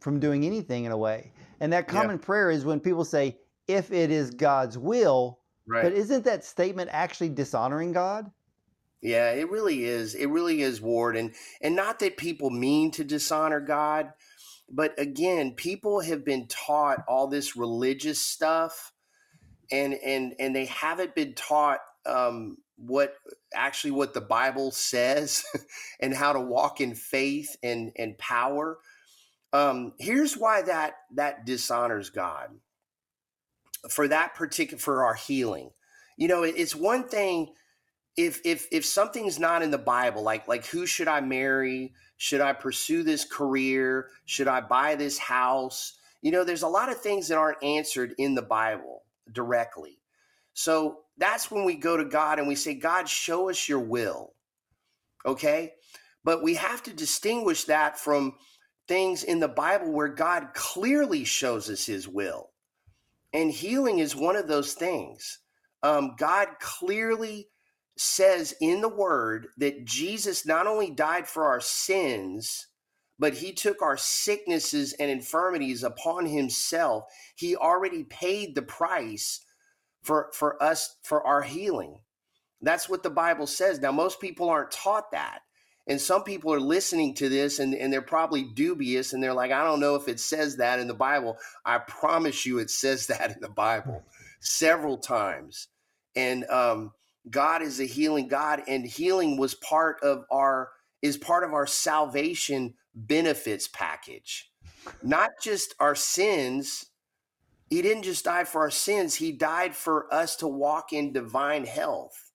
from 0.00 0.20
doing 0.20 0.44
anything 0.44 0.84
in 0.84 0.92
a 0.92 0.96
way. 0.96 1.32
And 1.58 1.72
that 1.72 1.88
common 1.88 2.16
yeah. 2.16 2.24
prayer 2.24 2.50
is 2.50 2.64
when 2.64 2.80
people 2.80 3.04
say, 3.04 3.36
if 3.66 3.92
it 3.92 4.10
is 4.10 4.30
God's 4.30 4.76
will. 4.76 5.39
Right. 5.70 5.84
But 5.84 5.92
isn't 5.92 6.24
that 6.24 6.44
statement 6.44 6.90
actually 6.92 7.28
dishonoring 7.28 7.92
God? 7.92 8.28
Yeah, 9.00 9.30
it 9.30 9.48
really 9.48 9.84
is. 9.84 10.16
It 10.16 10.26
really 10.26 10.62
is, 10.62 10.80
Ward. 10.80 11.16
And 11.16 11.32
and 11.62 11.76
not 11.76 12.00
that 12.00 12.16
people 12.16 12.50
mean 12.50 12.90
to 12.92 13.04
dishonor 13.04 13.60
God, 13.60 14.12
but 14.68 14.98
again, 14.98 15.52
people 15.52 16.00
have 16.00 16.24
been 16.24 16.48
taught 16.48 17.04
all 17.06 17.28
this 17.28 17.56
religious 17.56 18.20
stuff 18.20 18.92
and 19.70 19.94
and 19.94 20.34
and 20.40 20.56
they 20.56 20.66
haven't 20.66 21.14
been 21.14 21.34
taught 21.34 21.78
um, 22.04 22.58
what 22.76 23.14
actually 23.54 23.92
what 23.92 24.12
the 24.12 24.20
Bible 24.20 24.72
says 24.72 25.44
and 26.00 26.12
how 26.12 26.32
to 26.32 26.40
walk 26.40 26.80
in 26.80 26.96
faith 26.96 27.56
and 27.62 27.92
and 27.96 28.18
power. 28.18 28.78
Um, 29.52 29.92
here's 30.00 30.36
why 30.36 30.62
that 30.62 30.94
that 31.14 31.46
dishonors 31.46 32.10
God 32.10 32.50
for 33.88 34.08
that 34.08 34.34
particular 34.34 34.78
for 34.78 35.04
our 35.04 35.14
healing. 35.14 35.70
You 36.16 36.28
know, 36.28 36.42
it's 36.42 36.76
one 36.76 37.08
thing 37.08 37.54
if 38.16 38.40
if 38.44 38.66
if 38.70 38.84
something's 38.84 39.38
not 39.38 39.62
in 39.62 39.70
the 39.70 39.78
Bible, 39.78 40.22
like 40.22 40.46
like 40.48 40.66
who 40.66 40.86
should 40.86 41.08
I 41.08 41.20
marry? 41.20 41.94
Should 42.16 42.42
I 42.42 42.52
pursue 42.52 43.02
this 43.02 43.24
career? 43.24 44.08
Should 44.26 44.48
I 44.48 44.60
buy 44.60 44.94
this 44.94 45.18
house? 45.18 45.96
You 46.20 46.32
know, 46.32 46.44
there's 46.44 46.62
a 46.62 46.68
lot 46.68 46.90
of 46.90 47.00
things 47.00 47.28
that 47.28 47.38
aren't 47.38 47.62
answered 47.62 48.14
in 48.18 48.34
the 48.34 48.42
Bible 48.42 49.04
directly. 49.32 50.00
So 50.52 50.98
that's 51.16 51.50
when 51.50 51.64
we 51.64 51.74
go 51.76 51.96
to 51.96 52.04
God 52.04 52.38
and 52.38 52.46
we 52.46 52.54
say, 52.54 52.74
God, 52.74 53.08
show 53.08 53.48
us 53.48 53.68
your 53.68 53.80
will. 53.80 54.34
Okay? 55.24 55.72
But 56.24 56.42
we 56.42 56.54
have 56.54 56.82
to 56.82 56.92
distinguish 56.92 57.64
that 57.64 57.98
from 57.98 58.34
things 58.88 59.22
in 59.22 59.40
the 59.40 59.48
Bible 59.48 59.92
where 59.92 60.08
God 60.08 60.48
clearly 60.52 61.24
shows 61.24 61.70
us 61.70 61.86
his 61.86 62.06
will. 62.06 62.50
And 63.32 63.50
healing 63.50 63.98
is 63.98 64.16
one 64.16 64.36
of 64.36 64.48
those 64.48 64.74
things. 64.74 65.38
Um, 65.82 66.14
God 66.18 66.48
clearly 66.60 67.48
says 67.96 68.54
in 68.60 68.80
the 68.80 68.88
word 68.88 69.48
that 69.58 69.84
Jesus 69.84 70.46
not 70.46 70.66
only 70.66 70.90
died 70.90 71.26
for 71.28 71.44
our 71.44 71.60
sins, 71.60 72.66
but 73.18 73.34
he 73.34 73.52
took 73.52 73.82
our 73.82 73.98
sicknesses 73.98 74.94
and 74.94 75.10
infirmities 75.10 75.82
upon 75.82 76.26
himself. 76.26 77.04
He 77.36 77.54
already 77.54 78.04
paid 78.04 78.54
the 78.54 78.62
price 78.62 79.44
for, 80.02 80.30
for 80.32 80.60
us, 80.62 80.96
for 81.02 81.24
our 81.26 81.42
healing. 81.42 81.98
That's 82.62 82.88
what 82.88 83.02
the 83.02 83.10
Bible 83.10 83.46
says. 83.46 83.80
Now, 83.80 83.92
most 83.92 84.20
people 84.20 84.48
aren't 84.48 84.70
taught 84.70 85.12
that. 85.12 85.40
And 85.90 86.00
some 86.00 86.22
people 86.22 86.54
are 86.54 86.60
listening 86.60 87.14
to 87.14 87.28
this 87.28 87.58
and, 87.58 87.74
and 87.74 87.92
they're 87.92 88.00
probably 88.00 88.44
dubious 88.44 89.12
and 89.12 89.20
they're 89.20 89.34
like, 89.34 89.50
I 89.50 89.64
don't 89.64 89.80
know 89.80 89.96
if 89.96 90.06
it 90.06 90.20
says 90.20 90.56
that 90.56 90.78
in 90.78 90.86
the 90.86 90.94
Bible. 90.94 91.36
I 91.66 91.78
promise 91.78 92.46
you 92.46 92.60
it 92.60 92.70
says 92.70 93.06
that 93.08 93.32
in 93.32 93.40
the 93.40 93.48
Bible 93.48 94.04
several 94.38 94.98
times. 94.98 95.66
And 96.14 96.44
um, 96.44 96.92
God 97.28 97.60
is 97.60 97.80
a 97.80 97.84
healing 97.84 98.28
God, 98.28 98.62
and 98.68 98.86
healing 98.86 99.36
was 99.36 99.54
part 99.54 99.98
of 100.02 100.24
our 100.30 100.70
is 101.02 101.16
part 101.16 101.42
of 101.44 101.54
our 101.54 101.66
salvation 101.66 102.74
benefits 102.94 103.68
package. 103.68 104.50
Not 105.02 105.30
just 105.42 105.74
our 105.80 105.96
sins. 105.96 106.86
He 107.68 107.82
didn't 107.82 108.02
just 108.04 108.24
die 108.24 108.44
for 108.44 108.62
our 108.62 108.70
sins, 108.70 109.14
he 109.16 109.32
died 109.32 109.74
for 109.74 110.12
us 110.12 110.36
to 110.36 110.48
walk 110.48 110.92
in 110.92 111.12
divine 111.12 111.64
health. 111.66 112.32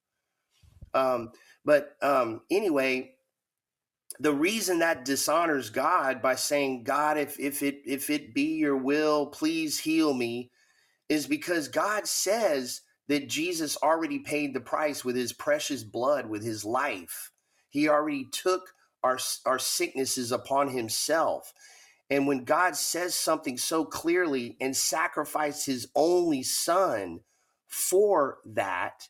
Um, 0.93 1.31
but 1.65 1.97
um, 2.01 2.41
anyway, 2.49 3.14
the 4.19 4.33
reason 4.33 4.79
that 4.79 5.05
dishonors 5.05 5.69
God 5.69 6.21
by 6.21 6.35
saying, 6.35 6.83
God, 6.83 7.17
if 7.17 7.39
if 7.39 7.61
it 7.61 7.81
if 7.85 8.09
it 8.09 8.33
be 8.33 8.55
your 8.55 8.77
will, 8.77 9.27
please 9.27 9.79
heal 9.79 10.13
me, 10.13 10.51
is 11.09 11.27
because 11.27 11.67
God 11.67 12.07
says 12.07 12.81
that 13.07 13.29
Jesus 13.29 13.77
already 13.83 14.19
paid 14.19 14.53
the 14.53 14.59
price 14.61 15.05
with 15.05 15.15
his 15.15 15.33
precious 15.33 15.83
blood, 15.83 16.27
with 16.27 16.43
his 16.43 16.65
life. 16.65 17.31
He 17.69 17.87
already 17.89 18.25
took 18.31 18.73
our, 19.03 19.19
our 19.45 19.59
sicknesses 19.59 20.31
upon 20.31 20.69
himself. 20.69 21.53
And 22.09 22.27
when 22.27 22.43
God 22.43 22.75
says 22.75 23.15
something 23.15 23.57
so 23.57 23.85
clearly 23.85 24.57
and 24.61 24.75
sacrificed 24.75 25.65
his 25.65 25.87
only 25.95 26.41
son 26.43 27.21
for 27.67 28.39
that, 28.45 29.07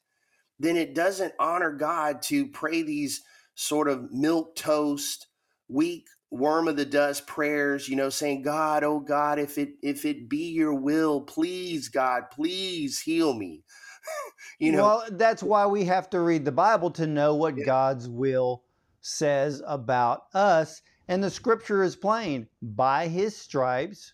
then 0.59 0.77
it 0.77 0.95
doesn't 0.95 1.33
honor 1.39 1.71
God 1.71 2.21
to 2.23 2.47
pray 2.47 2.81
these 2.81 3.21
sort 3.55 3.87
of 3.87 4.11
milk 4.11 4.55
toast, 4.55 5.27
weak 5.67 6.07
worm 6.31 6.67
of 6.67 6.75
the 6.75 6.85
dust 6.85 7.25
prayers, 7.27 7.87
you 7.87 7.95
know, 7.95 8.09
saying, 8.09 8.41
God, 8.41 8.83
oh 8.83 8.99
God, 8.99 9.39
if 9.39 9.57
it 9.57 9.69
if 9.81 10.05
it 10.05 10.29
be 10.29 10.51
your 10.51 10.73
will, 10.73 11.21
please, 11.21 11.89
God, 11.89 12.23
please 12.31 12.99
heal 12.99 13.33
me. 13.33 13.63
you 14.59 14.71
know. 14.71 14.83
Well, 14.83 15.05
that's 15.11 15.41
why 15.41 15.65
we 15.65 15.85
have 15.85 16.09
to 16.11 16.19
read 16.19 16.45
the 16.45 16.51
Bible 16.51 16.91
to 16.91 17.07
know 17.07 17.35
what 17.35 17.57
yeah. 17.57 17.65
God's 17.65 18.07
will 18.07 18.63
says 19.01 19.61
about 19.65 20.23
us. 20.33 20.81
And 21.07 21.23
the 21.23 21.29
scripture 21.29 21.83
is 21.83 21.95
plain 21.95 22.47
by 22.61 23.07
his 23.07 23.37
stripes, 23.37 24.13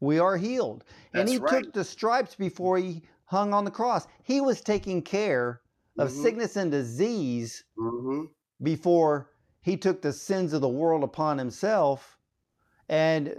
we 0.00 0.18
are 0.18 0.36
healed. 0.36 0.84
That's 1.12 1.20
and 1.22 1.28
he 1.28 1.38
right. 1.38 1.64
took 1.64 1.72
the 1.72 1.84
stripes 1.84 2.34
before 2.34 2.76
he 2.76 3.02
hung 3.24 3.54
on 3.54 3.64
the 3.64 3.70
cross. 3.70 4.06
He 4.22 4.42
was 4.42 4.60
taking 4.60 5.00
care 5.00 5.62
of 5.98 6.10
mm-hmm. 6.10 6.22
sickness 6.22 6.56
and 6.56 6.70
disease 6.70 7.64
mm-hmm. 7.78 8.24
Before 8.62 9.30
he 9.62 9.76
took 9.76 10.02
the 10.02 10.12
sins 10.12 10.52
of 10.52 10.60
the 10.60 10.68
world 10.68 11.02
upon 11.02 11.38
himself. 11.38 12.18
And 12.88 13.34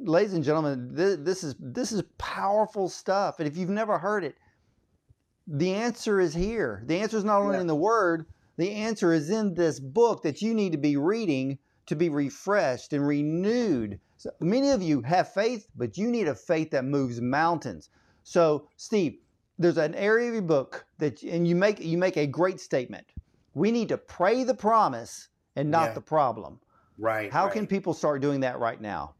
ladies 0.00 0.34
and 0.34 0.44
gentlemen, 0.44 0.90
this, 0.92 1.16
this 1.20 1.44
is 1.44 1.54
this 1.58 1.92
is 1.92 2.02
powerful 2.18 2.88
stuff. 2.88 3.38
And 3.38 3.48
if 3.48 3.56
you've 3.56 3.70
never 3.70 3.98
heard 3.98 4.24
it, 4.24 4.36
the 5.46 5.72
answer 5.74 6.20
is 6.20 6.34
here. 6.34 6.82
The 6.86 6.98
answer 6.98 7.16
is 7.16 7.24
not 7.24 7.40
only 7.40 7.56
yeah. 7.56 7.62
in 7.62 7.66
the 7.66 7.74
word, 7.74 8.26
the 8.56 8.70
answer 8.70 9.12
is 9.12 9.30
in 9.30 9.54
this 9.54 9.80
book 9.80 10.22
that 10.22 10.40
you 10.40 10.54
need 10.54 10.72
to 10.72 10.78
be 10.78 10.96
reading 10.96 11.58
to 11.86 11.96
be 11.96 12.08
refreshed 12.08 12.92
and 12.92 13.06
renewed. 13.06 13.98
So 14.16 14.30
many 14.40 14.70
of 14.70 14.82
you 14.82 15.02
have 15.02 15.32
faith, 15.32 15.66
but 15.74 15.98
you 15.98 16.08
need 16.10 16.28
a 16.28 16.34
faith 16.34 16.70
that 16.70 16.84
moves 16.84 17.20
mountains. 17.20 17.90
So, 18.22 18.68
Steve, 18.76 19.18
there's 19.58 19.78
an 19.78 19.94
area 19.94 20.28
of 20.28 20.34
your 20.34 20.42
book 20.42 20.84
that 20.98 21.22
and 21.22 21.46
you 21.46 21.56
make 21.56 21.80
you 21.80 21.98
make 21.98 22.16
a 22.16 22.26
great 22.26 22.60
statement. 22.60 23.06
We 23.54 23.70
need 23.70 23.88
to 23.88 23.98
pray 23.98 24.44
the 24.44 24.54
promise 24.54 25.28
and 25.56 25.70
not 25.70 25.90
yeah. 25.90 25.94
the 25.94 26.00
problem. 26.00 26.60
Right. 26.98 27.32
How 27.32 27.44
right. 27.44 27.52
can 27.52 27.66
people 27.66 27.94
start 27.94 28.22
doing 28.22 28.40
that 28.40 28.58
right 28.58 28.80
now? 28.80 29.14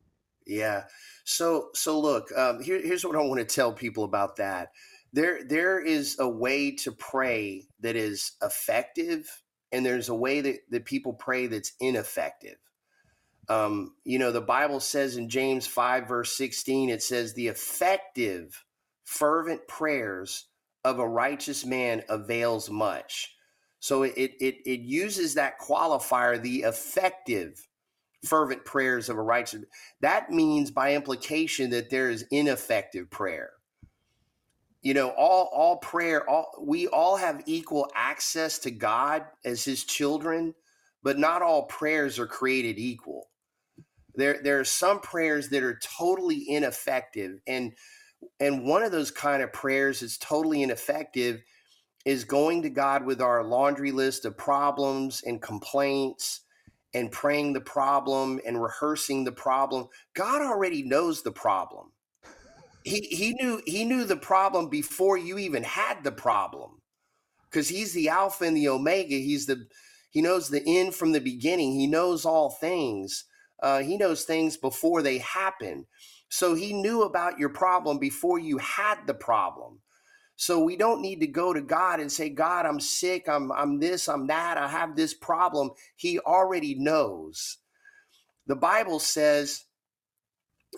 Yeah. 0.46 0.84
So 1.24 1.68
so 1.74 2.00
look, 2.00 2.36
um, 2.36 2.62
here, 2.62 2.80
here's 2.80 3.04
what 3.04 3.16
I 3.16 3.20
want 3.20 3.40
to 3.40 3.54
tell 3.54 3.72
people 3.72 4.04
about 4.04 4.36
that 4.36 4.72
there 5.12 5.44
there 5.44 5.80
is 5.80 6.16
a 6.18 6.28
way 6.28 6.70
to 6.70 6.92
pray 6.92 7.66
that 7.80 7.96
is 7.96 8.32
effective 8.42 9.42
and 9.70 9.84
there's 9.86 10.08
a 10.08 10.14
way 10.14 10.40
that, 10.40 10.58
that 10.70 10.84
people 10.84 11.12
pray 11.12 11.46
that's 11.46 11.72
ineffective 11.80 12.56
um, 13.48 13.94
you 14.04 14.18
know 14.18 14.32
the 14.32 14.40
bible 14.40 14.80
says 14.80 15.16
in 15.16 15.28
james 15.28 15.66
5 15.66 16.08
verse 16.08 16.36
16 16.36 16.88
it 16.88 17.02
says 17.02 17.34
the 17.34 17.48
effective 17.48 18.64
fervent 19.04 19.66
prayers 19.68 20.46
of 20.84 20.98
a 20.98 21.08
righteous 21.08 21.64
man 21.64 22.02
avails 22.08 22.70
much 22.70 23.34
so 23.82 24.04
it 24.04 24.14
it, 24.16 24.56
it 24.64 24.80
uses 24.80 25.34
that 25.34 25.58
qualifier 25.58 26.40
the 26.40 26.58
effective 26.60 27.66
fervent 28.24 28.64
prayers 28.64 29.08
of 29.08 29.18
a 29.18 29.22
righteous 29.22 29.64
that 30.00 30.30
means 30.30 30.70
by 30.70 30.94
implication 30.94 31.70
that 31.70 31.90
there 31.90 32.08
is 32.08 32.24
ineffective 32.30 33.10
prayer. 33.10 33.50
You 34.82 34.94
know 34.94 35.08
all 35.10 35.50
all 35.52 35.78
prayer 35.78 36.28
all 36.30 36.52
we 36.60 36.86
all 36.86 37.16
have 37.16 37.42
equal 37.46 37.90
access 37.96 38.60
to 38.60 38.70
god 38.70 39.24
as 39.44 39.64
his 39.64 39.82
children 39.82 40.54
but 41.02 41.18
not 41.18 41.42
all 41.42 41.64
prayers 41.64 42.20
are 42.20 42.28
created 42.28 42.78
equal. 42.78 43.30
There 44.14 44.40
there 44.44 44.60
are 44.60 44.64
some 44.64 45.00
prayers 45.00 45.48
that 45.48 45.64
are 45.64 45.80
totally 45.82 46.48
ineffective 46.48 47.40
and 47.48 47.72
and 48.38 48.64
one 48.64 48.84
of 48.84 48.92
those 48.92 49.10
kind 49.10 49.42
of 49.42 49.52
prayers 49.52 49.98
that's 50.00 50.18
totally 50.18 50.62
ineffective 50.62 51.42
is 52.04 52.24
going 52.24 52.62
to 52.62 52.70
god 52.70 53.04
with 53.04 53.20
our 53.20 53.44
laundry 53.44 53.92
list 53.92 54.24
of 54.24 54.36
problems 54.36 55.22
and 55.24 55.42
complaints 55.42 56.40
and 56.94 57.10
praying 57.12 57.52
the 57.52 57.60
problem 57.60 58.40
and 58.46 58.62
rehearsing 58.62 59.24
the 59.24 59.32
problem 59.32 59.88
god 60.14 60.42
already 60.42 60.82
knows 60.82 61.22
the 61.22 61.32
problem. 61.32 61.92
He 62.84 63.00
he 63.10 63.34
knew 63.34 63.62
he 63.66 63.84
knew 63.84 64.04
the 64.04 64.16
problem 64.16 64.68
before 64.68 65.16
you 65.16 65.38
even 65.38 65.62
had 65.62 66.02
the 66.02 66.12
problem 66.12 66.82
because 67.50 67.68
he's 67.68 67.92
the 67.92 68.08
alpha 68.08 68.44
and 68.44 68.56
the 68.56 68.68
omega. 68.68 69.14
He's 69.14 69.46
the 69.46 69.66
he 70.10 70.20
knows 70.20 70.48
the 70.48 70.62
end 70.66 70.94
from 70.94 71.12
the 71.12 71.20
beginning. 71.20 71.72
He 71.72 71.86
knows 71.86 72.24
all 72.24 72.50
things. 72.50 73.24
Uh, 73.62 73.80
he 73.80 73.96
knows 73.96 74.24
things 74.24 74.56
before 74.56 75.02
they 75.02 75.18
happen. 75.18 75.86
So 76.28 76.54
he 76.54 76.72
knew 76.72 77.02
about 77.02 77.38
your 77.38 77.50
problem 77.50 77.98
before 77.98 78.38
you 78.38 78.58
had 78.58 79.06
the 79.06 79.14
problem 79.14 79.78
so 80.42 80.58
we 80.58 80.74
don't 80.74 81.00
need 81.00 81.20
to 81.20 81.28
go 81.28 81.52
to 81.52 81.60
god 81.60 82.00
and 82.00 82.10
say 82.10 82.28
god 82.28 82.66
i'm 82.66 82.80
sick. 82.80 83.28
I'm 83.28 83.52
i'm 83.52 83.78
this 83.78 84.08
i'm 84.08 84.26
that. 84.26 84.58
I 84.58 84.66
have 84.66 84.96
this 84.96 85.14
problem. 85.14 85.70
He 85.94 86.18
already 86.18 86.74
knows. 86.74 87.58
The 88.48 88.56
bible 88.56 88.98
says 88.98 89.66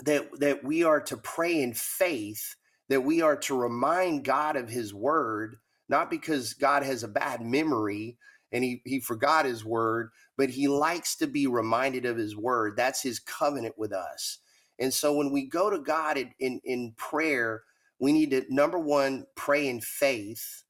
that 0.05 0.29
that 0.39 0.63
we 0.65 0.85
are 0.85 1.01
to 1.01 1.17
pray 1.17 1.63
in 1.63 1.73
faith 1.73 2.57
that 2.91 3.01
we 3.01 3.23
are 3.23 3.37
to 3.37 3.57
remind 3.59 4.25
god 4.25 4.57
of 4.57 4.69
his 4.69 4.93
word 4.93 5.57
not 5.89 6.11
because 6.11 6.53
god 6.53 6.83
has 6.83 7.03
a 7.03 7.09
bad 7.09 7.41
memory 7.41 8.19
and 8.53 8.65
he, 8.65 8.83
he 8.85 9.01
forgot 9.01 9.47
his 9.47 9.65
word 9.65 10.11
but 10.37 10.51
he 10.51 10.69
likes 10.69 11.17
to 11.17 11.27
be 11.27 11.47
reminded 11.47 12.05
of 12.05 12.19
his 12.19 12.37
word. 12.37 12.75
That's 12.77 13.03
his 13.03 13.19
covenant 13.19 13.79
with 13.79 13.93
us. 13.93 14.41
And 14.79 14.93
so 14.93 15.15
when 15.15 15.31
we 15.31 15.47
go 15.47 15.71
to 15.71 15.79
god 15.79 16.19
in, 16.19 16.33
in, 16.39 16.61
in 16.65 16.93
prayer 16.99 17.63
we 18.05 18.13
need 18.13 18.33
to 18.33 18.45
number 18.51 18.79
one 18.79 19.25
pray 19.35 19.67
in 19.67 19.81
faith. 19.81 20.65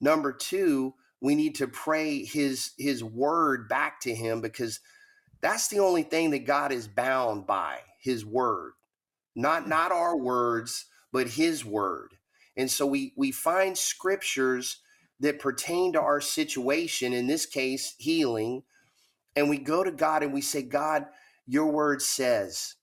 Number 0.00 0.32
two 0.32 0.94
we 1.20 1.36
need 1.36 1.54
to 1.54 1.68
pray 1.68 2.24
his 2.24 2.72
his 2.76 3.04
word 3.04 3.68
back 3.68 4.00
to 4.00 4.12
him 4.12 4.40
because 4.40 4.80
that's 5.40 5.68
the 5.68 5.78
only 5.78 6.02
thing 6.02 6.30
that 6.30 6.44
god 6.44 6.72
is 6.72 6.88
bound 6.88 7.46
by 7.46 7.78
his 8.00 8.26
word. 8.26 8.72
Not 9.36 9.62
hmm. 9.62 9.68
not 9.68 9.92
our 9.92 10.16
words 10.16 10.86
but 11.12 11.28
his 11.28 11.64
word. 11.64 12.16
And 12.56 12.68
so 12.68 12.84
we 12.84 13.12
we 13.16 13.30
find 13.30 13.78
scriptures 13.78 14.80
that 15.20 15.38
pertain 15.38 15.92
to 15.92 16.00
our 16.00 16.20
situation 16.20 17.12
in 17.12 17.28
this 17.28 17.46
case 17.46 17.94
healing 17.96 18.64
and 19.36 19.48
we 19.48 19.56
go 19.56 19.84
to 19.84 19.92
god 19.92 20.24
and 20.24 20.32
we 20.32 20.40
say 20.40 20.62
god 20.62 21.06
your 21.46 21.66
word 21.66 22.02
says 22.02 22.74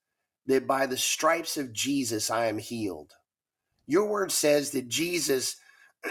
that 0.45 0.65
by 0.65 0.85
the 0.85 0.95
stripes 0.95 1.57
of 1.57 1.73
jesus 1.73 2.29
i 2.29 2.45
am 2.45 2.57
healed 2.57 3.13
your 3.89 4.07
word 4.07 4.31
says 4.31 4.71
that 4.71 4.89
jesus 4.89 5.57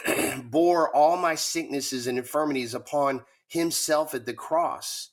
bore 0.44 0.94
all 0.94 1.16
my 1.16 1.34
sicknesses 1.36 2.06
and 2.06 2.18
infirmities 2.18 2.74
upon 2.74 3.24
himself 3.48 4.14
at 4.14 4.26
the 4.26 4.34
cross 4.34 5.10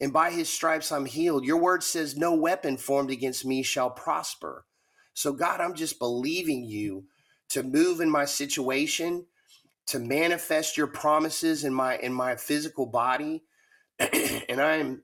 and 0.00 0.12
by 0.12 0.30
his 0.30 0.48
stripes 0.52 0.92
I'm 0.92 1.06
healed. 1.06 1.44
Your 1.44 1.58
word 1.58 1.82
says, 1.82 2.16
No 2.16 2.34
weapon 2.34 2.76
formed 2.76 3.10
against 3.10 3.44
me 3.44 3.62
shall 3.62 3.90
prosper. 3.90 4.66
So, 5.14 5.32
God, 5.32 5.60
I'm 5.60 5.74
just 5.74 5.98
believing 5.98 6.64
you 6.64 7.04
to 7.50 7.62
move 7.62 8.00
in 8.00 8.10
my 8.10 8.26
situation, 8.26 9.26
to 9.86 9.98
manifest 9.98 10.76
your 10.76 10.88
promises 10.88 11.64
in 11.64 11.72
my 11.72 11.96
in 11.98 12.12
my 12.12 12.36
physical 12.36 12.86
body. 12.86 13.44
and 13.98 14.60
I'm 14.60 15.02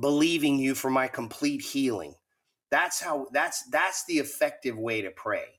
believing 0.00 0.58
you 0.58 0.74
for 0.74 0.90
my 0.90 1.08
complete 1.08 1.62
healing. 1.62 2.14
That's 2.70 3.00
how 3.00 3.26
that's 3.32 3.64
that's 3.70 4.04
the 4.06 4.18
effective 4.18 4.78
way 4.78 5.02
to 5.02 5.10
pray. 5.10 5.55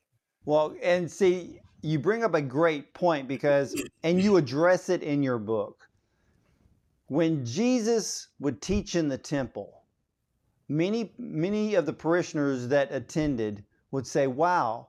Well, 0.48 0.74
and 0.82 1.12
see, 1.12 1.60
you 1.82 1.98
bring 1.98 2.24
up 2.24 2.32
a 2.32 2.40
great 2.40 2.94
point 2.94 3.28
because 3.28 3.78
and 4.02 4.18
you 4.18 4.38
address 4.38 4.88
it 4.88 5.02
in 5.02 5.22
your 5.22 5.36
book 5.36 5.86
when 7.08 7.44
Jesus 7.44 8.28
would 8.40 8.62
teach 8.62 8.94
in 8.94 9.08
the 9.08 9.18
temple, 9.18 9.82
many, 10.66 11.12
many 11.18 11.74
of 11.74 11.84
the 11.84 11.92
parishioners 11.92 12.66
that 12.68 12.90
attended 12.90 13.62
would 13.90 14.06
say, 14.06 14.26
Wow, 14.26 14.88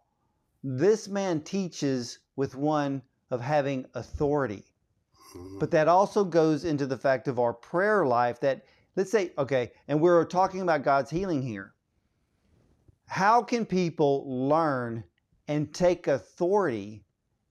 this 0.64 1.10
man 1.10 1.42
teaches 1.42 2.20
with 2.38 2.56
one 2.56 3.02
of 3.30 3.42
having 3.42 3.86
authority. 3.96 4.64
But 5.60 5.72
that 5.72 5.90
also 5.90 6.24
goes 6.24 6.64
into 6.64 6.88
the 6.88 6.98
fact 6.98 7.28
of 7.28 7.38
our 7.38 7.54
prayer 7.54 8.06
life 8.06 8.40
that, 8.40 8.64
let's 8.96 9.12
say, 9.12 9.34
okay, 9.38 9.74
and 9.90 10.00
we're 10.00 10.24
talking 10.24 10.62
about 10.62 10.84
God's 10.84 11.12
healing 11.12 11.42
here. 11.42 11.74
How 13.08 13.42
can 13.44 13.66
people 13.66 14.48
learn 14.48 15.04
and 15.50 15.74
take 15.74 16.08
authority 16.08 17.04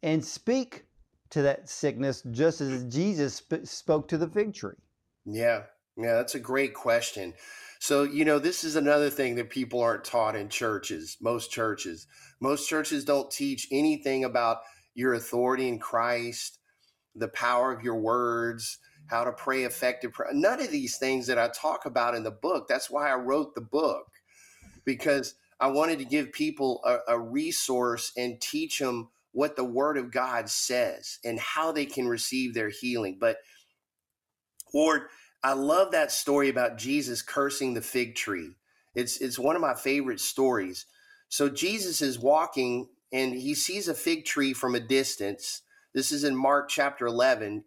and 0.04 0.24
speak 0.24 0.84
to 1.30 1.42
that 1.42 1.68
sickness 1.68 2.22
just 2.30 2.60
as 2.60 2.84
Jesus 2.84 3.34
sp- 3.42 3.66
spoke 3.66 4.06
to 4.08 4.16
the 4.16 4.28
fig 4.28 4.54
tree? 4.54 4.76
Yeah, 5.26 5.64
yeah, 5.96 6.14
that's 6.14 6.36
a 6.36 6.40
great 6.40 6.74
question. 6.74 7.34
So, 7.80 8.04
you 8.04 8.24
know, 8.24 8.38
this 8.38 8.62
is 8.62 8.76
another 8.76 9.10
thing 9.10 9.34
that 9.34 9.50
people 9.50 9.82
aren't 9.82 10.04
taught 10.04 10.36
in 10.36 10.48
churches, 10.48 11.16
most 11.20 11.50
churches. 11.50 12.06
Most 12.40 12.68
churches 12.68 13.04
don't 13.04 13.30
teach 13.32 13.66
anything 13.72 14.24
about 14.24 14.58
your 14.94 15.14
authority 15.14 15.66
in 15.66 15.80
Christ, 15.80 16.60
the 17.16 17.28
power 17.28 17.72
of 17.72 17.82
your 17.82 17.96
words, 17.96 18.78
how 19.06 19.24
to 19.24 19.32
pray 19.32 19.64
effective 19.64 20.12
prayer. 20.12 20.30
None 20.32 20.60
of 20.60 20.70
these 20.70 20.98
things 20.98 21.26
that 21.26 21.38
I 21.38 21.48
talk 21.48 21.84
about 21.84 22.14
in 22.14 22.22
the 22.22 22.30
book. 22.30 22.68
That's 22.68 22.90
why 22.90 23.10
I 23.10 23.16
wrote 23.16 23.56
the 23.56 23.60
book, 23.60 24.06
because 24.84 25.34
I 25.60 25.68
wanted 25.68 25.98
to 25.98 26.04
give 26.04 26.32
people 26.32 26.82
a, 26.84 27.14
a 27.14 27.18
resource 27.18 28.12
and 28.16 28.40
teach 28.40 28.78
them 28.78 29.08
what 29.32 29.56
the 29.56 29.64
word 29.64 29.96
of 29.98 30.12
God 30.12 30.48
says 30.48 31.18
and 31.24 31.38
how 31.38 31.72
they 31.72 31.86
can 31.86 32.08
receive 32.08 32.54
their 32.54 32.70
healing. 32.70 33.18
But 33.20 33.38
Lord, 34.74 35.02
I 35.42 35.52
love 35.54 35.92
that 35.92 36.12
story 36.12 36.48
about 36.48 36.78
Jesus 36.78 37.22
cursing 37.22 37.74
the 37.74 37.82
fig 37.82 38.14
tree. 38.16 38.56
It's 38.94 39.18
it's 39.18 39.38
one 39.38 39.56
of 39.56 39.62
my 39.62 39.74
favorite 39.74 40.20
stories. 40.20 40.86
So 41.28 41.48
Jesus 41.48 42.02
is 42.02 42.18
walking 42.18 42.88
and 43.12 43.34
he 43.34 43.54
sees 43.54 43.88
a 43.88 43.94
fig 43.94 44.24
tree 44.24 44.52
from 44.52 44.74
a 44.74 44.80
distance. 44.80 45.62
This 45.94 46.12
is 46.12 46.24
in 46.24 46.36
Mark 46.36 46.68
chapter 46.68 47.06
11 47.06 47.64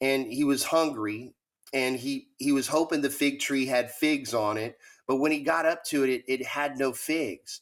and 0.00 0.26
he 0.26 0.44
was 0.44 0.64
hungry 0.64 1.34
and 1.72 1.96
he 1.96 2.28
he 2.38 2.52
was 2.52 2.68
hoping 2.68 3.00
the 3.00 3.10
fig 3.10 3.40
tree 3.40 3.66
had 3.66 3.90
figs 3.90 4.34
on 4.34 4.58
it, 4.58 4.78
but 5.06 5.16
when 5.16 5.32
he 5.32 5.40
got 5.40 5.66
up 5.66 5.84
to 5.84 6.04
it 6.04 6.10
it, 6.10 6.24
it 6.26 6.46
had 6.46 6.78
no 6.78 6.92
figs. 6.92 7.60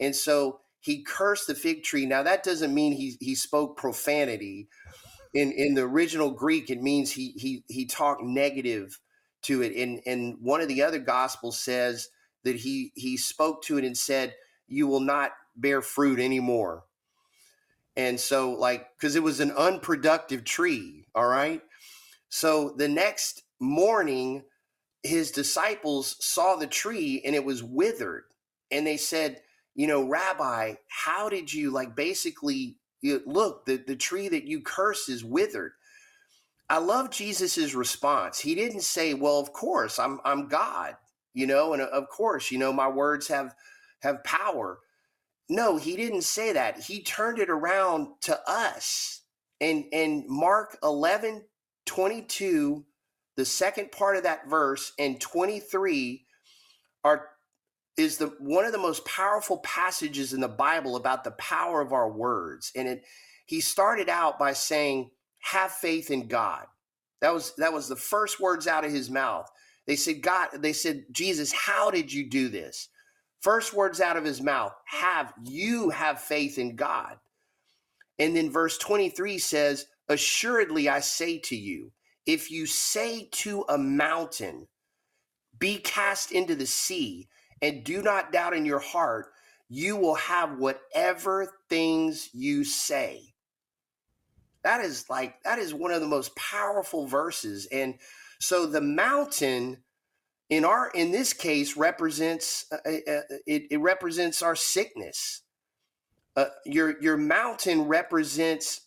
And 0.00 0.14
so 0.14 0.60
he 0.80 1.02
cursed 1.02 1.46
the 1.46 1.54
fig 1.54 1.84
tree. 1.84 2.06
Now 2.06 2.22
that 2.22 2.42
doesn't 2.42 2.74
mean 2.74 2.92
he 2.92 3.16
he 3.20 3.34
spoke 3.34 3.76
profanity. 3.76 4.68
In 5.34 5.52
in 5.52 5.74
the 5.74 5.82
original 5.82 6.30
Greek, 6.30 6.70
it 6.70 6.82
means 6.82 7.12
he 7.12 7.32
he 7.36 7.64
he 7.68 7.86
talked 7.86 8.22
negative 8.22 8.98
to 9.42 9.62
it. 9.62 9.74
And 9.76 10.00
and 10.06 10.36
one 10.40 10.60
of 10.60 10.68
the 10.68 10.82
other 10.82 10.98
gospels 10.98 11.58
says 11.58 12.08
that 12.44 12.56
he 12.56 12.92
he 12.94 13.16
spoke 13.16 13.62
to 13.64 13.78
it 13.78 13.84
and 13.84 13.96
said, 13.96 14.34
"You 14.66 14.86
will 14.86 15.00
not 15.00 15.32
bear 15.56 15.80
fruit 15.80 16.18
anymore." 16.18 16.84
And 17.96 18.18
so, 18.18 18.52
like, 18.52 18.86
because 18.96 19.16
it 19.16 19.22
was 19.22 19.40
an 19.40 19.52
unproductive 19.52 20.44
tree. 20.44 21.06
All 21.14 21.26
right. 21.26 21.62
So 22.28 22.74
the 22.76 22.88
next 22.88 23.42
morning, 23.60 24.44
his 25.02 25.30
disciples 25.30 26.16
saw 26.20 26.56
the 26.56 26.66
tree 26.66 27.22
and 27.24 27.34
it 27.34 27.44
was 27.44 27.62
withered, 27.62 28.24
and 28.70 28.86
they 28.86 28.96
said 28.96 29.42
you 29.74 29.86
know, 29.86 30.06
Rabbi, 30.06 30.74
how 30.88 31.28
did 31.28 31.52
you 31.52 31.70
like 31.70 31.96
basically 31.96 32.76
look, 33.26 33.64
the, 33.64 33.76
the 33.78 33.96
tree 33.96 34.28
that 34.28 34.44
you 34.44 34.60
cursed 34.60 35.08
is 35.08 35.24
withered? 35.24 35.72
I 36.68 36.78
love 36.78 37.10
Jesus's 37.10 37.74
response. 37.74 38.38
He 38.38 38.54
didn't 38.54 38.82
say, 38.82 39.14
Well, 39.14 39.38
of 39.38 39.52
course, 39.52 39.98
I'm 39.98 40.20
I'm 40.24 40.48
God, 40.48 40.96
you 41.34 41.46
know, 41.46 41.72
and 41.72 41.82
of 41.82 42.08
course, 42.08 42.50
you 42.50 42.58
know, 42.58 42.72
my 42.72 42.88
words 42.88 43.28
have 43.28 43.54
have 44.00 44.24
power. 44.24 44.78
No, 45.48 45.76
he 45.76 45.96
didn't 45.96 46.22
say 46.22 46.52
that. 46.52 46.80
He 46.80 47.02
turned 47.02 47.38
it 47.38 47.50
around 47.50 48.08
to 48.22 48.38
us. 48.46 49.22
And 49.60 49.84
and 49.92 50.24
Mark 50.28 50.78
11, 50.82 51.44
22, 51.86 52.84
the 53.36 53.44
second 53.44 53.92
part 53.92 54.16
of 54.16 54.24
that 54.24 54.48
verse, 54.48 54.92
and 54.98 55.20
23 55.20 56.24
are 57.04 57.28
is 57.96 58.16
the 58.16 58.28
one 58.38 58.64
of 58.64 58.72
the 58.72 58.78
most 58.78 59.04
powerful 59.04 59.58
passages 59.58 60.32
in 60.32 60.40
the 60.40 60.48
Bible 60.48 60.96
about 60.96 61.24
the 61.24 61.32
power 61.32 61.80
of 61.80 61.92
our 61.92 62.10
words. 62.10 62.72
And 62.74 62.88
it 62.88 63.04
he 63.46 63.60
started 63.60 64.08
out 64.08 64.38
by 64.38 64.52
saying, 64.52 65.10
have 65.42 65.72
faith 65.72 66.10
in 66.10 66.26
God. 66.26 66.66
That 67.20 67.34
was 67.34 67.54
that 67.56 67.72
was 67.72 67.88
the 67.88 67.96
first 67.96 68.40
words 68.40 68.66
out 68.66 68.84
of 68.84 68.92
his 68.92 69.10
mouth. 69.10 69.50
They 69.86 69.96
said, 69.96 70.22
God, 70.22 70.48
they 70.58 70.72
said, 70.72 71.04
Jesus, 71.10 71.52
how 71.52 71.90
did 71.90 72.12
you 72.12 72.28
do 72.28 72.48
this? 72.48 72.88
First 73.40 73.74
words 73.74 74.00
out 74.00 74.16
of 74.16 74.24
his 74.24 74.40
mouth, 74.40 74.72
have 74.86 75.32
you 75.44 75.90
have 75.90 76.20
faith 76.20 76.58
in 76.58 76.76
God. 76.76 77.18
And 78.18 78.36
then 78.36 78.52
verse 78.52 78.78
23 78.78 79.38
says, 79.38 79.86
Assuredly 80.08 80.88
I 80.88 81.00
say 81.00 81.38
to 81.38 81.56
you, 81.56 81.90
if 82.26 82.50
you 82.50 82.66
say 82.66 83.28
to 83.32 83.64
a 83.68 83.78
mountain, 83.78 84.68
be 85.58 85.78
cast 85.78 86.32
into 86.32 86.54
the 86.54 86.66
sea, 86.66 87.28
and 87.60 87.84
do 87.84 88.02
not 88.02 88.32
doubt 88.32 88.54
in 88.54 88.66
your 88.66 88.80
heart, 88.80 89.26
you 89.68 89.96
will 89.96 90.16
have 90.16 90.58
whatever 90.58 91.54
things 91.68 92.28
you 92.32 92.64
say. 92.64 93.32
That 94.64 94.80
is 94.80 95.08
like, 95.08 95.42
that 95.44 95.58
is 95.58 95.74
one 95.74 95.92
of 95.92 96.00
the 96.00 96.06
most 96.06 96.34
powerful 96.36 97.06
verses. 97.06 97.66
And 97.72 97.94
so 98.40 98.66
the 98.66 98.80
mountain 98.80 99.78
in 100.50 100.64
our, 100.64 100.90
in 100.90 101.10
this 101.10 101.32
case, 101.32 101.76
represents, 101.76 102.66
uh, 102.70 102.76
uh, 102.84 102.90
uh 102.90 103.20
it, 103.46 103.62
it 103.70 103.80
represents 103.80 104.42
our 104.42 104.54
sickness. 104.54 105.42
Uh, 106.36 106.46
your, 106.66 107.00
your 107.00 107.16
mountain 107.16 107.82
represents 107.82 108.82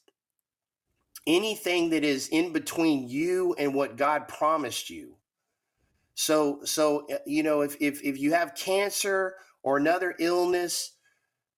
anything 1.28 1.90
that 1.92 2.04
is 2.04 2.28
in 2.30 2.54
between 2.54 3.08
you 3.10 3.56
and 3.58 3.74
what 3.74 3.98
God 3.98 4.28
promised 4.28 4.90
you. 4.90 5.18
So, 6.16 6.60
so 6.64 7.06
uh, 7.12 7.18
you 7.26 7.44
know, 7.44 7.62
if 7.62 7.76
if 7.82 8.02
if 8.04 8.20
you 8.20 8.34
have 8.34 8.56
cancer 8.56 9.36
or 9.64 9.78
another 9.78 10.16
illness, 10.20 10.94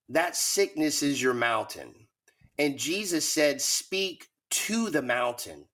that 0.09 0.35
sickness 0.35 1.03
is 1.03 1.21
your 1.21 1.33
mountain. 1.33 2.07
And 2.57 2.79
Jesus 2.79 3.27
said, 3.29 3.61
"Speak 3.61 4.27
to 4.49 4.89
the 4.89 5.01
mountain 5.01 5.65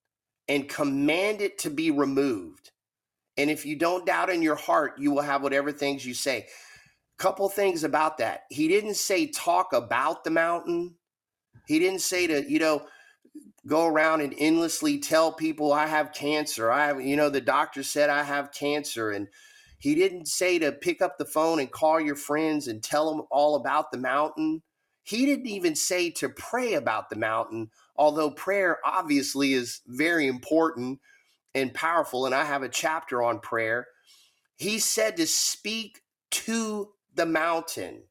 and 0.50 0.68
command 0.68 1.42
it 1.42 1.58
to 1.60 1.70
be 1.70 1.92
removed." 1.92 2.72
And 3.38 3.50
if 3.50 3.66
you 3.66 3.76
don't 3.76 4.06
doubt 4.06 4.30
in 4.30 4.42
your 4.42 4.56
heart, 4.56 5.00
you 5.00 5.12
will 5.12 5.22
have 5.22 5.42
whatever 5.42 5.72
things 5.72 6.06
you 6.06 6.14
say. 6.14 6.48
Couple 7.18 7.48
things 7.50 7.84
about 7.84 8.18
that. 8.18 8.44
He 8.50 8.68
didn't 8.68 8.96
say 8.96 9.28
talk 9.28 9.74
about 9.74 10.24
the 10.24 10.30
mountain. 10.30 10.96
He 11.68 11.80
didn't 11.80 12.02
say 12.02 12.28
to, 12.28 12.50
you 12.50 12.60
know, 12.60 12.86
go 13.66 13.88
around 13.88 14.22
and 14.22 14.34
endlessly 14.38 15.00
tell 15.00 15.32
people 15.32 15.72
I 15.72 15.88
have 15.88 16.14
cancer. 16.14 16.72
I 16.72 16.88
have, 16.88 17.02
you 17.02 17.16
know, 17.16 17.30
the 17.30 17.42
doctor 17.42 17.84
said 17.84 18.10
I 18.10 18.24
have 18.24 18.52
cancer. 18.52 19.12
And 19.12 19.28
he 19.80 19.96
didn't 19.96 20.28
say 20.28 20.60
to 20.60 20.72
pick 20.72 21.02
up 21.02 21.18
the 21.18 21.26
phone 21.26 21.60
and 21.60 21.72
call 21.72 22.00
your 22.00 22.16
friends 22.16 22.68
and 22.68 22.84
tell 22.84 23.10
them 23.10 23.26
all 23.32 23.56
about 23.56 23.92
the 23.92 23.98
mountain. 23.98 24.64
He 25.04 25.26
didn't 25.26 25.48
even 25.48 25.76
say 25.76 26.10
to 26.12 26.30
pray 26.30 26.74
about 26.74 27.10
the 27.10 27.18
mountain, 27.18 27.70
although 27.96 28.32
prayer 28.32 28.80
obviously 28.86 29.54
is 29.54 29.82
very 29.88 30.28
important 30.28 31.00
and 31.54 31.74
powerful. 31.74 32.26
And 32.26 32.34
I 32.34 32.46
have 32.46 32.64
a 32.64 32.70
chapter 32.70 33.22
on 33.22 33.40
prayer. 33.40 33.88
He 34.58 34.80
said 34.80 35.18
to 35.18 35.28
speak 35.28 36.02
to 36.32 36.94
the 37.14 37.26
mountain 37.26 38.04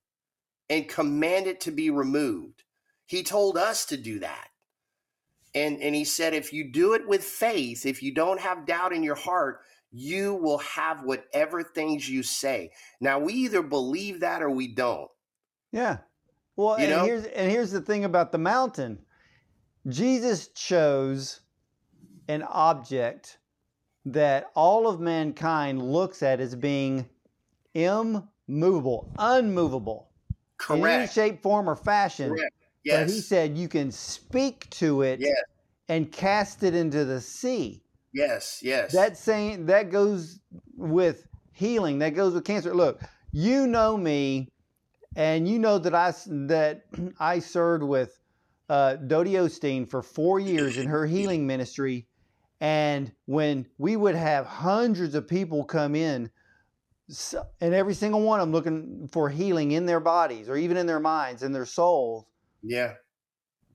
and 0.68 0.88
command 0.88 1.46
it 1.46 1.60
to 1.62 1.70
be 1.70 1.90
removed. 1.90 2.62
He 3.06 3.22
told 3.22 3.58
us 3.58 3.86
to 3.86 3.96
do 3.96 4.20
that. 4.20 4.48
And, 5.54 5.80
and 5.80 5.94
he 5.94 6.04
said, 6.04 6.34
if 6.34 6.52
you 6.52 6.70
do 6.70 6.94
it 6.94 7.06
with 7.06 7.22
faith, 7.22 7.84
if 7.84 8.02
you 8.02 8.14
don't 8.14 8.40
have 8.40 8.66
doubt 8.66 8.92
in 8.92 9.02
your 9.02 9.14
heart, 9.14 9.60
you 9.90 10.34
will 10.34 10.58
have 10.58 11.04
whatever 11.04 11.62
things 11.62 12.08
you 12.08 12.22
say. 12.22 12.70
Now, 13.00 13.18
we 13.18 13.34
either 13.34 13.62
believe 13.62 14.20
that 14.20 14.42
or 14.42 14.50
we 14.50 14.68
don't. 14.68 15.10
Yeah. 15.70 15.98
Well, 16.56 16.78
you 16.78 16.86
and 16.86 16.90
know? 16.92 17.04
here's 17.04 17.24
and 17.26 17.50
here's 17.50 17.70
the 17.70 17.80
thing 17.80 18.04
about 18.04 18.32
the 18.32 18.38
mountain. 18.38 18.98
Jesus 19.88 20.48
chose 20.48 21.40
an 22.28 22.42
object 22.42 23.38
that 24.04 24.50
all 24.54 24.86
of 24.86 25.00
mankind 25.00 25.82
looks 25.82 26.22
at 26.22 26.40
as 26.40 26.54
being 26.54 27.08
immovable, 27.74 29.12
unmovable, 29.18 30.10
Correct. 30.56 30.84
in 30.84 30.90
any 30.90 31.06
shape, 31.06 31.42
form, 31.42 31.68
or 31.68 31.76
fashion. 31.76 32.30
Correct. 32.30 32.54
Yes. 32.84 33.06
But 33.06 33.14
he 33.14 33.20
said 33.20 33.56
you 33.56 33.68
can 33.68 33.90
speak 33.92 34.68
to 34.70 35.02
it 35.02 35.20
yes. 35.20 35.34
and 35.88 36.10
cast 36.10 36.62
it 36.62 36.74
into 36.74 37.04
the 37.04 37.20
sea. 37.20 37.82
Yes, 38.12 38.60
yes. 38.62 38.92
That 38.92 39.16
saying 39.16 39.66
that 39.66 39.90
goes 39.90 40.40
with 40.76 41.26
healing. 41.52 41.98
That 42.00 42.10
goes 42.10 42.34
with 42.34 42.44
cancer. 42.44 42.74
Look, 42.74 43.00
you 43.30 43.66
know 43.66 43.96
me, 43.96 44.48
and 45.16 45.48
you 45.48 45.58
know 45.58 45.78
that 45.78 45.94
I 45.94 46.12
that 46.26 46.84
I 47.18 47.38
served 47.38 47.82
with 47.82 48.18
uh, 48.68 48.96
Dodie 48.96 49.32
Osteen 49.32 49.88
for 49.88 50.02
four 50.02 50.40
years 50.40 50.76
in 50.76 50.88
her 50.88 51.06
healing 51.06 51.46
ministry, 51.46 52.06
and 52.60 53.12
when 53.26 53.66
we 53.78 53.96
would 53.96 54.14
have 54.14 54.44
hundreds 54.44 55.14
of 55.14 55.26
people 55.26 55.64
come 55.64 55.94
in, 55.94 56.30
and 57.60 57.74
every 57.74 57.94
single 57.94 58.22
one 58.22 58.40
of 58.40 58.46
them 58.46 58.52
looking 58.52 59.08
for 59.10 59.30
healing 59.30 59.72
in 59.72 59.86
their 59.86 60.00
bodies 60.00 60.48
or 60.48 60.56
even 60.56 60.76
in 60.76 60.86
their 60.86 61.00
minds 61.00 61.42
and 61.42 61.54
their 61.54 61.66
souls, 61.66 62.26
yeah. 62.62 62.94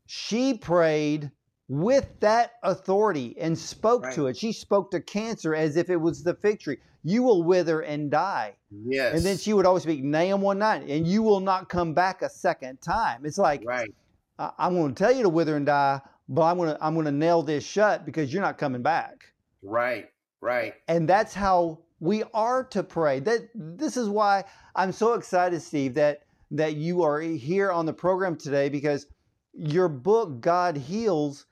She 0.06 0.58
prayed 0.58 1.32
with 1.68 2.08
that 2.22 2.54
authority 2.64 3.36
and 3.40 3.58
spoke 3.58 4.04
right. 4.04 4.16
to 4.16 4.28
it. 4.28 4.38
She 4.38 4.54
spoke 4.54 4.92
to 4.92 5.02
cancer 5.02 5.54
as 5.54 5.76
if 5.76 5.90
it 5.90 5.98
was 5.98 6.24
the 6.24 6.34
fig 6.34 6.60
tree. 6.60 6.78
You 7.04 7.24
will 7.24 7.44
wither 7.44 7.82
and 7.82 8.10
die. 8.10 8.56
Yes. 8.86 9.16
And 9.16 9.26
then 9.26 9.38
she 9.38 9.54
would 9.54 9.66
always 9.66 9.84
speak 9.84 10.04
Nahum 10.04 10.42
1 10.42 10.58
9, 10.58 10.90
and 10.90 11.08
you 11.08 11.24
will 11.24 11.40
not 11.40 11.70
come 11.70 11.94
back 11.94 12.22
a 12.22 12.30
second 12.30 12.82
time. 12.82 13.26
It's 13.26 13.38
like, 13.38 13.64
right. 13.66 13.94
I- 14.40 14.52
I'm 14.58 14.76
going 14.76 14.94
to 14.94 15.04
tell 15.04 15.12
you 15.12 15.24
to 15.24 15.30
wither 15.30 15.56
and 15.56 15.66
die, 15.66 16.02
but 16.30 16.44
I'm 16.44 16.58
going 16.58 16.70
to 16.70 16.84
I'm 16.84 16.94
going 16.94 17.06
to 17.06 17.12
nail 17.12 17.44
this 17.44 17.66
shut 17.66 18.06
because 18.06 18.34
you're 18.34 18.42
not 18.42 18.58
coming 18.58 18.82
back. 18.82 19.34
Right. 19.62 20.10
Right. 20.42 20.76
And 20.88 21.08
that's 21.08 21.34
how 21.34 21.80
we 22.00 22.24
are 22.34 22.64
to 22.66 22.84
pray. 22.84 23.20
That 23.20 23.50
this 23.56 23.98
is 23.98 24.10
why 24.10 24.44
I'm 24.76 24.92
so 24.92 25.14
excited, 25.14 25.62
Steve, 25.62 25.96
that 25.96 26.24
that 26.52 26.76
you 26.76 27.04
are 27.04 27.20
here 27.20 27.72
on 27.72 27.86
the 27.86 27.94
program 27.94 28.36
today 28.36 28.70
because 28.70 29.08
your 29.54 29.90
book, 29.90 30.40
God 30.40 30.78
Heals, 30.78 31.46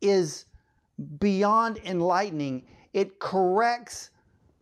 is 0.00 0.46
beyond 1.18 1.78
enlightening. 1.84 2.66
It 2.92 3.18
corrects 3.18 4.10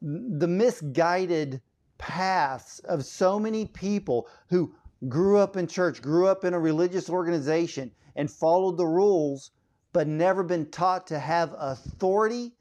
the 0.03 0.49
misguided 0.49 1.61
paths 1.99 2.79
of 2.81 3.05
so 3.05 3.39
many 3.39 3.67
people 3.67 4.29
who 4.49 4.75
grew 5.09 5.39
up 5.39 5.57
in 5.57 5.67
church, 5.67 6.03
grew 6.03 6.27
up 6.27 6.45
in 6.45 6.55
a 6.55 6.59
religious 6.59 7.09
organization, 7.09 7.91
and 8.17 8.31
followed 8.31 8.77
the 8.77 8.87
rules, 8.87 9.51
but 9.93 10.07
never 10.07 10.43
been 10.43 10.67
taught 10.71 11.07
to 11.07 11.19
have 11.19 11.55
authority 11.59 12.55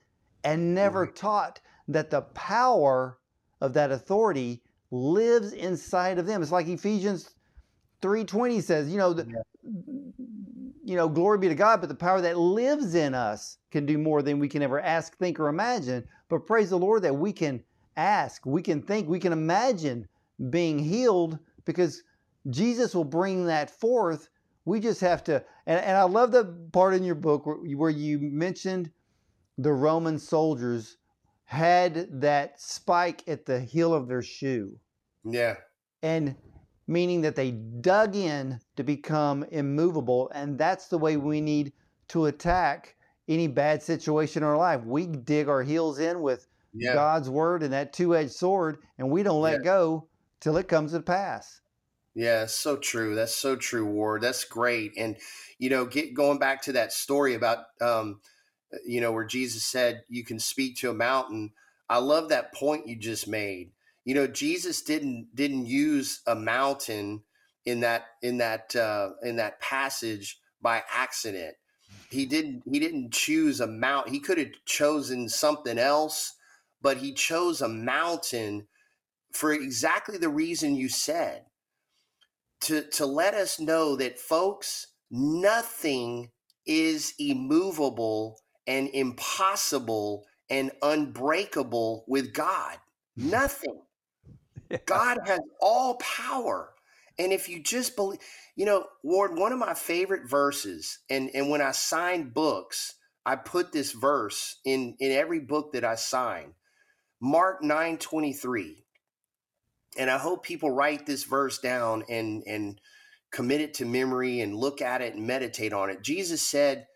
and 0.43 0.75
never 0.75 1.07
taught 1.07 1.59
that 1.87 2.09
the 2.09 2.21
power 2.21 3.17
of 3.61 3.73
that 3.73 3.91
authority 3.91 4.61
lives 4.95 5.53
inside 5.53 6.17
of 6.17 6.25
them. 6.25 6.41
It's 6.41 6.51
like 6.51 6.67
Ephesians 6.67 7.29
3:20 8.01 8.61
says, 8.61 8.89
you 8.89 8.97
know, 8.97 9.13
the, 9.13 9.27
you 10.83 10.95
know, 10.95 11.09
glory 11.09 11.39
be 11.39 11.47
to 11.47 11.55
God, 11.55 11.81
but 11.81 11.89
the 11.89 11.95
power 11.95 12.21
that 12.21 12.37
lives 12.37 12.95
in 12.95 13.13
us 13.13 13.57
can 13.71 13.85
do 13.85 13.97
more 13.97 14.21
than 14.21 14.39
we 14.39 14.47
can 14.47 14.61
ever 14.61 14.79
ask, 14.79 15.17
think, 15.17 15.39
or 15.39 15.47
imagine. 15.47 16.07
But 16.29 16.45
praise 16.45 16.69
the 16.69 16.77
Lord 16.77 17.01
that 17.01 17.15
we 17.15 17.33
can 17.33 17.63
ask, 17.97 18.45
we 18.45 18.61
can 18.61 18.81
think, 18.81 19.09
we 19.09 19.19
can 19.19 19.33
imagine 19.33 20.07
being 20.49 20.77
healed 20.77 21.39
because 21.65 22.03
Jesus 22.49 22.93
will 22.93 23.05
bring 23.05 23.45
that 23.45 23.71
forth. 23.71 24.29
We 24.65 24.79
just 24.79 25.01
have 25.01 25.23
to, 25.25 25.43
and, 25.65 25.79
and 25.79 25.97
I 25.97 26.03
love 26.03 26.31
the 26.31 26.45
part 26.71 26.93
in 26.93 27.03
your 27.03 27.15
book 27.15 27.45
where, 27.45 27.55
where 27.55 27.89
you 27.89 28.19
mentioned 28.19 28.91
the 29.57 29.73
Roman 29.73 30.19
soldiers 30.19 30.97
had 31.45 32.21
that 32.21 32.59
spike 32.59 33.23
at 33.27 33.45
the 33.45 33.59
heel 33.59 33.93
of 33.93 34.07
their 34.07 34.21
shoe. 34.21 34.77
Yeah. 35.25 35.55
And 36.01 36.35
meaning 36.87 37.21
that 37.21 37.35
they 37.35 37.51
dug 37.51 38.15
in 38.15 38.59
to 38.75 38.83
become 38.83 39.43
immovable. 39.51 40.31
And 40.33 40.57
that's 40.57 40.87
the 40.87 40.97
way 40.97 41.17
we 41.17 41.41
need 41.41 41.73
to 42.09 42.25
attack 42.25 42.95
any 43.27 43.47
bad 43.47 43.81
situation 43.81 44.43
in 44.43 44.49
our 44.49 44.57
life. 44.57 44.83
We 44.83 45.07
dig 45.07 45.49
our 45.49 45.63
heels 45.63 45.99
in 45.99 46.21
with 46.21 46.47
yeah. 46.73 46.93
God's 46.93 47.29
word 47.29 47.63
and 47.63 47.73
that 47.73 47.93
two 47.93 48.15
edged 48.15 48.33
sword, 48.33 48.77
and 48.97 49.09
we 49.09 49.23
don't 49.23 49.41
let 49.41 49.59
yeah. 49.59 49.63
go 49.63 50.07
till 50.39 50.57
it 50.57 50.67
comes 50.67 50.91
to 50.91 51.01
pass. 51.01 51.61
Yeah, 52.13 52.45
so 52.45 52.77
true. 52.77 53.15
That's 53.15 53.35
so 53.35 53.55
true, 53.55 53.85
Ward. 53.85 54.21
That's 54.21 54.43
great. 54.43 54.93
And 54.97 55.17
you 55.57 55.69
know, 55.69 55.85
get 55.85 56.13
going 56.13 56.37
back 56.37 56.61
to 56.63 56.73
that 56.73 56.93
story 56.93 57.33
about 57.33 57.59
um, 57.81 58.19
you 58.85 59.01
know, 59.01 59.11
where 59.11 59.25
Jesus 59.25 59.63
said 59.63 60.03
you 60.07 60.23
can 60.23 60.39
speak 60.39 60.77
to 60.77 60.89
a 60.89 60.93
mountain. 60.93 61.51
I 61.89 61.97
love 61.97 62.29
that 62.29 62.53
point 62.53 62.87
you 62.87 62.95
just 62.95 63.27
made 63.27 63.71
you 64.05 64.15
know 64.15 64.27
jesus 64.27 64.81
didn't 64.81 65.27
didn't 65.35 65.65
use 65.65 66.21
a 66.27 66.35
mountain 66.35 67.21
in 67.65 67.79
that 67.81 68.05
in 68.21 68.37
that 68.37 68.75
uh, 68.75 69.09
in 69.23 69.35
that 69.37 69.59
passage 69.59 70.39
by 70.61 70.83
accident. 70.91 71.55
He 72.09 72.25
didn't 72.25 72.63
he 72.71 72.79
didn't 72.79 73.13
choose 73.13 73.59
a 73.59 73.67
mount 73.67 74.09
he 74.09 74.19
could 74.19 74.37
have 74.37 74.51
chosen 74.65 75.27
something 75.27 75.77
else 75.77 76.33
but 76.81 76.97
he 76.97 77.13
chose 77.13 77.61
a 77.61 77.67
mountain 77.67 78.67
for 79.33 79.51
exactly 79.51 80.17
the 80.17 80.29
reason 80.29 80.75
you 80.75 80.87
said 80.87 81.45
to 82.61 82.83
to 82.89 83.05
let 83.05 83.33
us 83.33 83.59
know 83.59 83.95
that 83.95 84.19
folks 84.19 84.87
nothing 85.11 86.31
is 86.65 87.13
immovable 87.19 88.39
and 88.67 88.89
impossible 88.89 90.25
and 90.49 90.71
unbreakable 90.81 92.05
with 92.07 92.33
God. 92.33 92.77
Nothing 93.15 93.81
God 94.85 95.19
has 95.25 95.39
all 95.59 95.95
power. 95.95 96.71
And 97.17 97.31
if 97.31 97.47
you 97.47 97.61
just 97.61 97.95
believe, 97.95 98.19
you 98.55 98.65
know, 98.65 98.85
Ward, 99.03 99.37
one 99.37 99.53
of 99.53 99.59
my 99.59 99.73
favorite 99.73 100.29
verses, 100.29 100.99
and 101.09 101.29
and 101.33 101.49
when 101.49 101.61
I 101.61 101.71
sign 101.71 102.29
books, 102.29 102.95
I 103.25 103.35
put 103.35 103.71
this 103.71 103.91
verse 103.91 104.59
in 104.65 104.95
in 104.99 105.11
every 105.11 105.39
book 105.39 105.73
that 105.73 105.85
I 105.85 105.95
sign. 105.95 106.53
Mark 107.21 107.63
9 107.63 107.97
23. 107.97 108.85
And 109.97 110.09
I 110.09 110.17
hope 110.17 110.43
people 110.43 110.71
write 110.71 111.05
this 111.05 111.23
verse 111.23 111.59
down 111.59 112.03
and 112.09 112.43
and 112.45 112.79
commit 113.31 113.61
it 113.61 113.73
to 113.75 113.85
memory 113.85 114.41
and 114.41 114.55
look 114.55 114.81
at 114.81 115.01
it 115.01 115.15
and 115.15 115.25
meditate 115.25 115.73
on 115.73 115.89
it. 115.89 116.01
Jesus 116.01 116.41
said, 116.41 116.87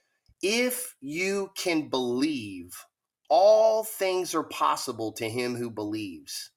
If 0.41 0.95
you 1.01 1.51
can 1.55 1.89
believe, 1.89 2.73
all 3.29 3.83
things 3.83 4.35
are 4.35 4.43
possible 4.43 5.11
to 5.13 5.29
him 5.29 5.55
who 5.55 5.69
believes. 5.69 6.51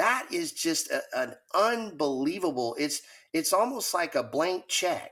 That 0.00 0.28
is 0.32 0.52
just 0.52 0.90
a, 0.90 1.02
an 1.14 1.34
unbelievable. 1.54 2.74
It's 2.78 3.02
it's 3.34 3.52
almost 3.52 3.92
like 3.92 4.14
a 4.14 4.22
blank 4.22 4.64
check 4.66 5.10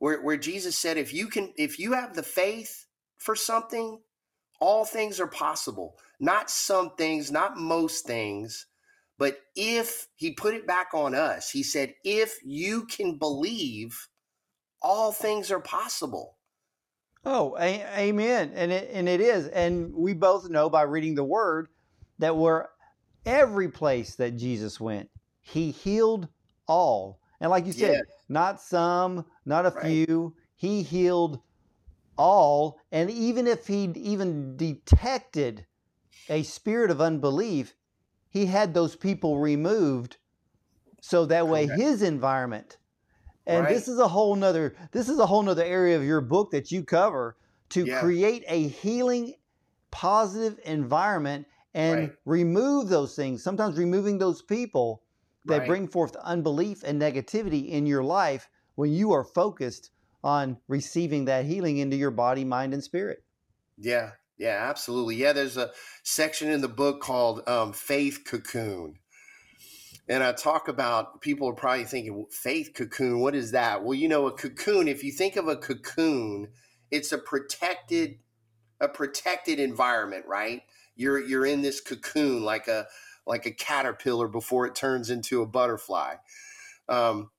where, 0.00 0.20
where 0.20 0.36
Jesus 0.36 0.76
said, 0.76 0.96
if 0.96 1.14
you 1.14 1.28
can, 1.28 1.52
if 1.56 1.78
you 1.78 1.92
have 1.92 2.16
the 2.16 2.24
faith 2.24 2.86
for 3.18 3.36
something, 3.36 4.00
all 4.60 4.84
things 4.84 5.20
are 5.20 5.28
possible. 5.28 5.94
Not 6.18 6.50
some 6.50 6.96
things, 6.96 7.30
not 7.30 7.56
most 7.56 8.04
things, 8.04 8.66
but 9.16 9.38
if 9.54 10.08
he 10.16 10.32
put 10.32 10.54
it 10.54 10.66
back 10.66 10.88
on 10.92 11.14
us, 11.14 11.48
he 11.48 11.62
said, 11.62 11.94
if 12.02 12.34
you 12.44 12.86
can 12.86 13.16
believe, 13.16 14.08
all 14.82 15.12
things 15.12 15.52
are 15.52 15.60
possible. 15.60 16.36
Oh, 17.24 17.56
a- 17.60 17.86
amen. 18.08 18.54
And 18.56 18.72
it, 18.72 18.90
and 18.92 19.08
it 19.08 19.20
is. 19.20 19.46
And 19.46 19.94
we 19.94 20.14
both 20.14 20.50
know 20.50 20.68
by 20.68 20.82
reading 20.82 21.14
the 21.14 21.22
word 21.22 21.68
that 22.18 22.36
where 22.36 22.70
every 23.26 23.68
place 23.68 24.14
that 24.16 24.36
Jesus 24.36 24.80
went, 24.80 25.10
he 25.40 25.70
healed 25.70 26.28
all. 26.66 27.20
And 27.40 27.50
like 27.50 27.66
you 27.66 27.72
said, 27.72 27.92
Yes. 27.92 28.06
not 28.28 28.60
some, 28.60 29.24
not 29.44 29.66
a 29.66 29.70
Right. 29.70 30.06
few, 30.06 30.36
he 30.56 30.82
healed 30.82 31.40
all. 32.16 32.78
And 32.92 33.10
even 33.10 33.46
if 33.46 33.66
he 33.66 33.84
even 33.96 34.56
detected 34.56 35.66
a 36.28 36.42
spirit 36.42 36.90
of 36.90 37.00
unbelief, 37.00 37.74
he 38.28 38.46
had 38.46 38.74
those 38.74 38.94
people 38.96 39.38
removed 39.38 40.18
so 41.00 41.26
that 41.26 41.48
way 41.48 41.66
Correct. 41.66 41.80
his 41.80 42.02
environment 42.02 42.76
and 43.46 43.64
Right. 43.64 43.74
this 43.74 43.88
is 43.88 43.98
a 43.98 44.08
whole 44.08 44.36
nother 44.36 44.76
this 44.92 45.08
is 45.08 45.18
a 45.18 45.26
whole 45.26 45.42
nother 45.42 45.64
area 45.64 45.96
of 45.96 46.04
your 46.04 46.20
book 46.20 46.50
that 46.52 46.70
you 46.70 46.84
cover 46.84 47.36
to 47.70 47.86
create 47.86 48.44
a 48.46 48.68
healing 48.68 49.34
positive 49.90 50.58
environment 50.64 51.46
and 51.74 52.10
Right. 52.10 52.16
remove 52.24 52.88
those 52.88 53.14
things 53.16 53.42
sometimes 53.42 53.78
removing 53.78 54.18
those 54.18 54.42
people 54.42 55.02
that 55.46 55.64
Right. 55.64 55.66
bring 55.66 55.88
forth 55.88 56.16
unbelief 56.16 56.82
and 56.84 57.00
negativity 57.00 57.68
in 57.68 57.86
your 57.86 58.04
life 58.04 58.48
when 58.74 58.92
you 58.92 59.12
are 59.12 59.24
focused 59.24 59.90
on 60.22 60.60
receiving 60.68 61.24
that 61.26 61.44
healing 61.46 61.78
into 61.78 61.96
your 61.96 62.10
body 62.10 62.44
mind 62.44 62.74
and 62.74 62.84
spirit 62.84 63.24
Yeah, 63.76 64.12
yeah, 64.38 64.66
absolutely. 64.68 65.16
Yeah, 65.16 65.32
there's 65.32 65.56
a 65.56 65.72
section 66.02 66.50
in 66.50 66.60
the 66.60 66.68
book 66.68 67.00
called 67.00 67.46
um, 67.48 67.72
Faith 67.72 68.22
Cocoon. 68.24 68.98
And 70.08 70.22
I 70.24 70.32
talk 70.32 70.66
about 70.68 71.20
people 71.20 71.48
are 71.48 71.54
probably 71.54 71.84
thinking, 71.84 72.26
faith 72.30 72.72
cocoon, 72.74 73.20
what 73.20 73.34
is 73.34 73.52
that? 73.52 73.84
Well, 73.84 73.94
you 73.94 74.08
know, 74.08 74.26
a 74.26 74.32
cocoon, 74.32 74.88
if 74.88 75.04
you 75.04 75.12
think 75.12 75.36
of 75.36 75.46
a 75.46 75.56
cocoon, 75.56 76.48
it's 76.90 77.12
a 77.12 77.18
protected, 77.18 78.18
a 78.80 78.88
protected 78.88 79.60
environment, 79.60 80.26
right? 80.26 80.62
You're 81.00 81.18
you're 81.18 81.46
in 81.46 81.62
this 81.62 81.80
cocoon 81.80 82.44
like 82.44 82.68
a 82.68 82.86
like 83.26 83.46
a 83.46 83.50
caterpillar 83.50 84.28
before 84.28 84.66
it 84.66 84.74
turns 84.74 85.08
into 85.08 85.40
a 85.40 85.46
butterfly. 85.46 86.16
Um, 86.90 87.30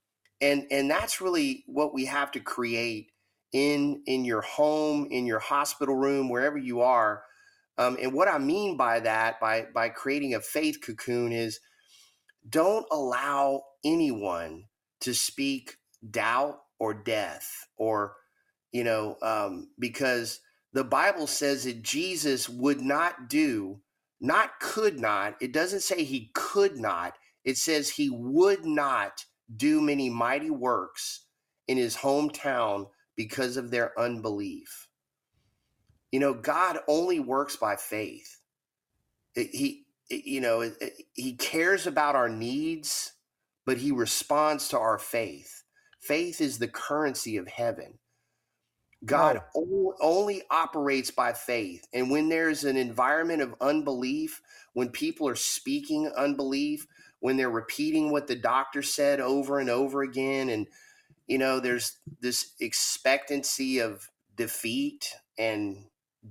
and 0.42 0.66
and 0.72 0.90
that's 0.90 1.22
really 1.22 1.64
what 1.68 1.94
we 1.94 2.06
have 2.06 2.32
to 2.32 2.40
create 2.40 3.12
in 3.54 4.02
in 4.08 4.26
your 4.26 4.42
home, 4.42 5.08
in 5.12 5.28
your 5.28 5.38
hospital 5.38 5.96
room, 5.96 6.28
wherever 6.28 6.58
you 6.58 6.82
are. 6.82 7.24
Um, 7.78 7.98
and 8.02 8.14
what 8.14 8.28
I 8.28 8.40
mean 8.40 8.78
by 8.78 9.00
that, 9.02 9.40
by 9.40 9.68
by 9.74 9.90
creating 9.90 10.34
a 10.34 10.42
faith 10.42 10.80
cocoon, 10.84 11.32
is 11.32 11.60
don't 12.50 12.88
allow 12.92 13.62
anyone 13.86 14.66
to 15.02 15.14
speak 15.14 15.78
doubt 16.10 16.62
or 16.80 16.96
death, 16.96 17.68
or 17.78 18.16
you 18.72 18.84
know, 18.84 19.18
um, 19.22 19.70
because 19.78 20.42
the 20.74 20.84
Bible 20.84 21.28
says 21.28 21.66
that 21.66 21.82
Jesus 21.82 22.48
would 22.48 22.82
not 22.82 23.30
do, 23.30 23.82
not 24.20 24.60
could 24.60 25.00
not. 25.00 25.36
It 25.42 25.52
doesn't 25.52 25.82
say 25.82 26.04
he 26.04 26.32
could 26.34 26.78
not. 26.78 27.18
It 27.44 27.58
says 27.58 27.90
he 27.90 28.10
would 28.10 28.66
not 28.66 29.26
do 29.56 29.82
many 29.82 30.10
mighty 30.10 30.50
works 30.50 31.26
in 31.68 31.78
his 31.78 31.98
hometown 31.98 32.88
because 33.16 33.58
of 33.58 33.72
their 33.72 33.98
unbelief. 34.00 34.88
You 36.12 36.20
know, 36.20 36.34
God 36.34 36.80
only 36.88 37.20
works 37.20 37.56
by 37.56 37.76
faith. 37.76 38.40
He, 39.34 39.86
you 40.10 40.42
know, 40.42 40.70
he 41.14 41.36
cares 41.36 41.88
about 41.88 42.16
our 42.16 42.30
needs, 42.30 43.14
but 43.66 43.78
he 43.78 43.92
responds 43.92 44.68
to 44.70 44.80
our 44.80 44.98
faith. 44.98 45.64
Faith 46.00 46.42
is 46.42 46.58
the 46.60 46.68
currency 46.68 47.38
of 47.38 47.48
heaven. 47.48 48.00
God 49.04 49.42
only 49.56 50.44
operates 50.52 51.10
by 51.12 51.34
faith. 51.34 51.88
And 51.94 52.12
when 52.12 52.30
there's 52.30 52.64
an 52.64 52.78
environment 52.78 53.42
of 53.42 53.56
unbelief, 53.60 54.42
when 54.74 54.90
people 54.90 55.28
are 55.28 55.36
speaking 55.36 56.12
unbelief, 56.16 56.86
when 57.20 57.38
they're 57.38 57.50
repeating 57.50 58.12
what 58.12 58.28
the 58.28 58.36
doctor 58.36 58.82
said 58.82 59.20
over 59.20 59.60
and 59.60 59.70
over 59.70 60.04
again, 60.04 60.50
and 60.50 60.68
you 61.28 61.38
know, 61.38 61.60
there's 61.60 61.98
this 62.20 62.54
expectancy 62.60 63.80
of 63.80 64.10
defeat 64.36 65.14
and 65.38 65.86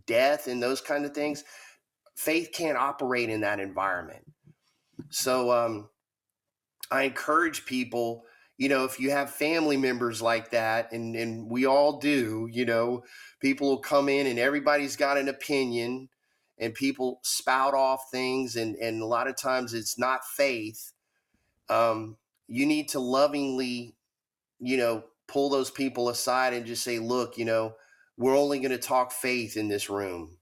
death 0.07 0.47
and 0.47 0.63
those 0.63 0.81
kind 0.81 1.05
of 1.05 1.15
things, 1.15 1.43
faith 2.15 2.51
can't 2.53 2.79
operate 2.79 3.31
in 3.31 3.41
that 3.41 3.61
environment. 3.61 4.25
So 5.09 5.51
um, 5.51 5.89
I 6.91 7.05
encourage 7.05 7.65
people, 7.65 8.25
you 8.61 8.69
know, 8.69 8.85
if 8.85 9.01
you 9.01 9.11
have 9.11 9.31
family 9.31 9.79
members 9.79 10.21
like 10.21 10.51
that, 10.51 10.93
and, 10.93 11.17
and 11.17 11.51
we 11.51 11.65
all 11.65 11.99
do, 11.99 12.47
you 12.53 12.67
know, 12.67 13.03
people 13.41 13.71
will 13.71 13.79
come 13.79 14.11
in 14.11 14.27
and 14.27 14.39
everybody's 14.39 14.97
got 14.97 15.17
an 15.17 15.29
opinion 15.29 16.11
and 16.59 16.75
people 16.75 17.21
spout 17.23 17.73
off 17.73 18.11
things, 18.11 18.57
and, 18.57 18.77
and 18.77 19.01
a 19.01 19.07
lot 19.07 19.29
of 19.29 19.35
times 19.35 19.73
it's 19.73 19.99
not 19.99 20.27
faith. 20.37 20.93
Um, 21.71 22.19
you 22.49 22.67
need 22.67 22.91
to 22.91 23.01
lovingly, 23.01 23.95
you 24.59 24.77
know, 24.77 25.05
pull 25.27 25.49
those 25.49 25.71
people 25.71 26.11
aside 26.11 26.53
and 26.53 26.67
just 26.67 26.85
say, 26.85 26.99
look, 26.99 27.39
you 27.39 27.47
know, 27.47 27.77
we're 28.19 28.37
only 28.37 28.59
going 28.59 28.73
to 28.73 28.79
talk 28.79 29.11
faith 29.11 29.57
in 29.57 29.69
this 29.69 29.89
room. 29.89 30.37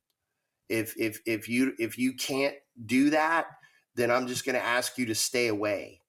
If 0.68 0.92
if 0.98 1.20
if 1.24 1.48
you 1.48 1.74
if 1.78 1.96
you 1.96 2.14
can't 2.14 2.56
do 2.84 3.10
that, 3.10 3.46
then 3.94 4.10
I'm 4.10 4.26
just 4.26 4.44
going 4.44 4.56
to 4.58 4.64
ask 4.64 4.98
you 4.98 5.06
to 5.06 5.14
stay 5.14 5.46
away 5.46 6.00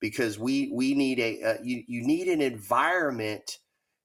because 0.00 0.38
we 0.38 0.70
we 0.72 0.94
need 0.94 1.18
a 1.18 1.42
uh, 1.42 1.54
you 1.62 1.82
you 1.86 2.02
need 2.06 2.28
an 2.28 2.40
environment 2.40 3.58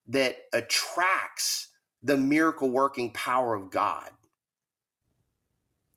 that 0.08 0.38
attracts 0.54 1.70
the 2.04 2.18
miracle 2.18 2.70
working 2.70 3.12
power 3.14 3.54
of 3.54 3.70
God. 3.72 4.10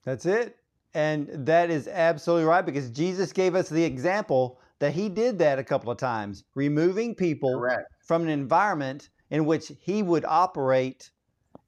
That's 0.05 0.26
it. 0.26 0.57
And 0.92 1.28
that 1.47 1.70
is 1.70 1.88
absolutely 1.88 2.45
right 2.45 2.64
because 2.64 2.90
Jesus 2.90 3.32
gave 3.32 3.55
us 3.55 3.68
the 3.68 3.82
example 3.82 4.61
that 4.78 4.92
he 4.92 5.09
did 5.09 5.38
that 5.38 5.59
a 5.59 5.64
couple 5.64 5.90
of 5.90 5.99
times, 5.99 6.45
removing 6.55 7.14
people 7.14 7.59
Correct. 7.59 7.88
from 8.01 8.22
an 8.22 8.28
environment 8.28 9.09
in 9.30 9.45
which 9.47 9.72
he 9.80 10.03
would 10.03 10.24
operate 10.24 11.11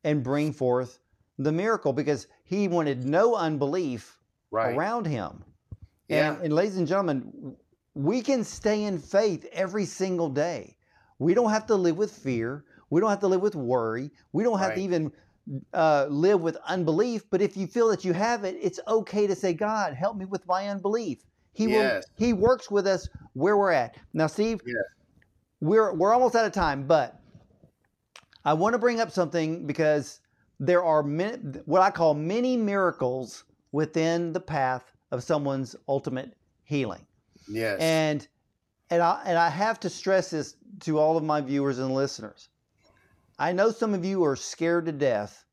and 0.05 0.23
bring 0.23 0.53
forth 0.53 1.01
the 1.39 1.51
miracle 1.51 1.93
because 1.93 2.29
he 2.45 2.69
wanted 2.69 3.05
no 3.05 3.35
unbelief 3.35 4.19
Right. 4.53 4.77
around 4.77 5.07
him. 5.07 5.45
Yeah. 6.09 6.35
And, 6.35 6.45
and 6.45 6.55
ladies 6.55 6.77
and 6.77 6.87
gentlemen, 6.87 7.57
we 7.97 8.21
can 8.21 8.45
stay 8.45 8.85
in 8.85 8.99
faith 8.99 9.47
every 9.53 9.87
single 9.87 10.29
day. 10.29 10.77
We 11.19 11.33
don't 11.33 11.49
have 11.51 11.67
to 11.69 11.75
live 11.75 11.97
with 11.97 12.13
fear. 12.13 12.67
We 12.91 13.01
don't 13.01 13.09
have 13.09 13.21
to 13.21 13.27
live 13.27 13.41
with 13.41 13.55
worry. 13.55 14.11
We 14.33 14.45
don't 14.45 14.59
have 14.59 14.75
to 14.75 14.81
even 14.83 15.11
uh, 15.73 16.07
live 16.11 16.43
with 16.43 16.59
unbelief. 16.67 17.23
But 17.31 17.41
if 17.41 17.57
you 17.57 17.67
feel 17.67 17.89
that 17.89 18.05
you 18.05 18.13
have 18.13 18.45
it, 18.45 18.59
it's 18.61 18.79
okay 18.87 19.27
to 19.27 19.35
say, 19.35 19.55
God, 19.55 19.95
help 19.95 20.19
me 20.19 20.27
with 20.27 20.47
my 20.47 20.69
unbelief. 20.69 21.25
He 21.55 21.67
Yes. 21.67 21.73
will. 22.19 22.27
He 22.27 22.33
works 22.35 22.71
with 22.71 22.87
us 22.87 23.09
where 23.33 23.57
we're 23.57 23.71
at. 23.73 23.97
Now, 24.13 24.27
Steve, 24.27 24.61
Yes. 24.67 24.77
we're 25.63 25.95
we're 25.95 26.13
almost 26.13 26.37
out 26.37 26.45
of 26.45 26.53
time, 26.53 26.87
but 26.87 27.19
I 28.45 28.53
want 28.53 28.75
to 28.75 28.79
bring 28.79 29.01
up 29.01 29.11
something 29.11 29.67
because 29.67 30.21
there 30.61 30.85
are 30.85 31.03
many, 31.03 31.39
what 31.65 31.81
I 31.81 31.91
call 31.91 32.13
many 32.13 32.59
miracles 32.59 33.45
within 33.73 34.35
the 34.35 34.41
path 34.41 34.85
of 35.11 35.23
someone's 35.23 35.75
ultimate 35.89 36.35
healing. 36.65 37.07
Yes. 37.49 37.81
And 37.81 38.27
and 38.91 39.03
I 39.03 39.23
and 39.27 39.39
I 39.39 39.49
have 39.49 39.81
to 39.81 39.91
stress 39.91 40.31
this 40.31 40.57
to 40.81 40.99
all 40.99 41.17
of 41.17 41.25
my 41.25 41.41
viewers 41.41 41.79
and 41.79 41.93
listeners. 41.95 42.49
I 43.39 43.53
know 43.53 43.71
some 43.71 43.95
of 43.95 44.05
you 44.05 44.25
are 44.25 44.37
scared 44.37 44.87
to 44.87 44.93
death 44.93 45.45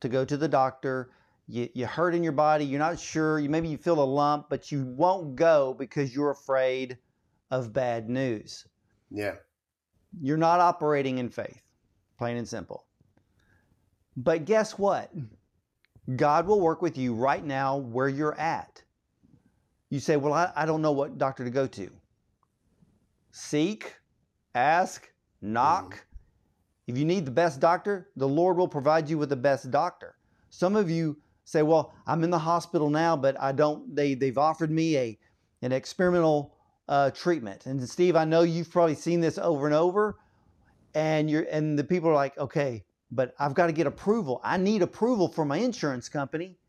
to 0.00 0.08
go 0.08 0.24
to 0.24 0.36
the 0.36 0.48
doctor. 0.48 1.10
You, 1.46 1.68
you 1.74 1.86
hurt 1.86 2.14
in 2.14 2.22
your 2.22 2.32
body. 2.32 2.64
You're 2.64 2.78
not 2.78 2.98
sure. 2.98 3.38
You 3.38 3.48
maybe 3.48 3.68
you 3.68 3.76
feel 3.76 4.02
a 4.02 4.04
lump, 4.04 4.46
but 4.48 4.70
you 4.72 4.84
won't 4.84 5.36
go 5.36 5.74
because 5.78 6.14
you're 6.14 6.30
afraid 6.30 6.98
of 7.50 7.72
bad 7.72 8.08
news. 8.08 8.66
Yeah. 9.10 9.34
You're 10.20 10.36
not 10.36 10.60
operating 10.60 11.18
in 11.18 11.28
faith, 11.28 11.62
plain 12.18 12.36
and 12.36 12.48
simple. 12.48 12.86
But 14.16 14.44
guess 14.44 14.78
what? 14.78 15.12
God 16.16 16.46
will 16.46 16.60
work 16.60 16.82
with 16.82 16.98
you 16.98 17.14
right 17.14 17.44
now 17.44 17.76
where 17.76 18.08
you're 18.08 18.38
at. 18.38 18.82
You 19.90 19.98
say, 20.00 20.16
Well, 20.16 20.32
I, 20.32 20.50
I 20.56 20.66
don't 20.66 20.82
know 20.82 20.92
what 20.92 21.18
doctor 21.18 21.44
to 21.44 21.50
go 21.50 21.66
to. 21.66 21.90
Seek, 23.32 23.94
ask, 24.54 25.10
knock. 25.42 25.94
Mm-hmm. 25.94 26.04
If 26.86 26.98
you 26.98 27.04
need 27.04 27.24
the 27.24 27.30
best 27.30 27.60
doctor, 27.60 28.08
the 28.16 28.26
Lord 28.26 28.56
will 28.56 28.68
provide 28.68 29.08
you 29.08 29.18
with 29.18 29.28
the 29.28 29.36
best 29.36 29.70
doctor. 29.70 30.16
Some 30.48 30.74
of 30.74 30.90
you 30.90 31.18
say, 31.44 31.62
"Well, 31.62 31.92
I'm 32.06 32.24
in 32.24 32.30
the 32.30 32.38
hospital 32.38 32.90
now, 32.90 33.16
but 33.16 33.40
I 33.40 33.52
don't. 33.52 33.94
They 33.94 34.14
they've 34.14 34.38
offered 34.38 34.70
me 34.70 34.96
a 34.96 35.18
an 35.62 35.72
experimental 35.72 36.56
uh, 36.88 37.10
treatment." 37.10 37.66
And 37.66 37.88
Steve, 37.88 38.16
I 38.16 38.24
know 38.24 38.42
you've 38.42 38.70
probably 38.70 38.96
seen 38.96 39.20
this 39.20 39.38
over 39.38 39.66
and 39.66 39.74
over, 39.74 40.18
and 40.94 41.30
you're 41.30 41.46
and 41.50 41.78
the 41.78 41.84
people 41.84 42.10
are 42.10 42.14
like, 42.14 42.36
"Okay, 42.38 42.84
but 43.12 43.34
I've 43.38 43.54
got 43.54 43.66
to 43.66 43.72
get 43.72 43.86
approval. 43.86 44.40
I 44.42 44.56
need 44.56 44.82
approval 44.82 45.28
from 45.28 45.48
my 45.48 45.58
insurance 45.58 46.08
company." 46.08 46.59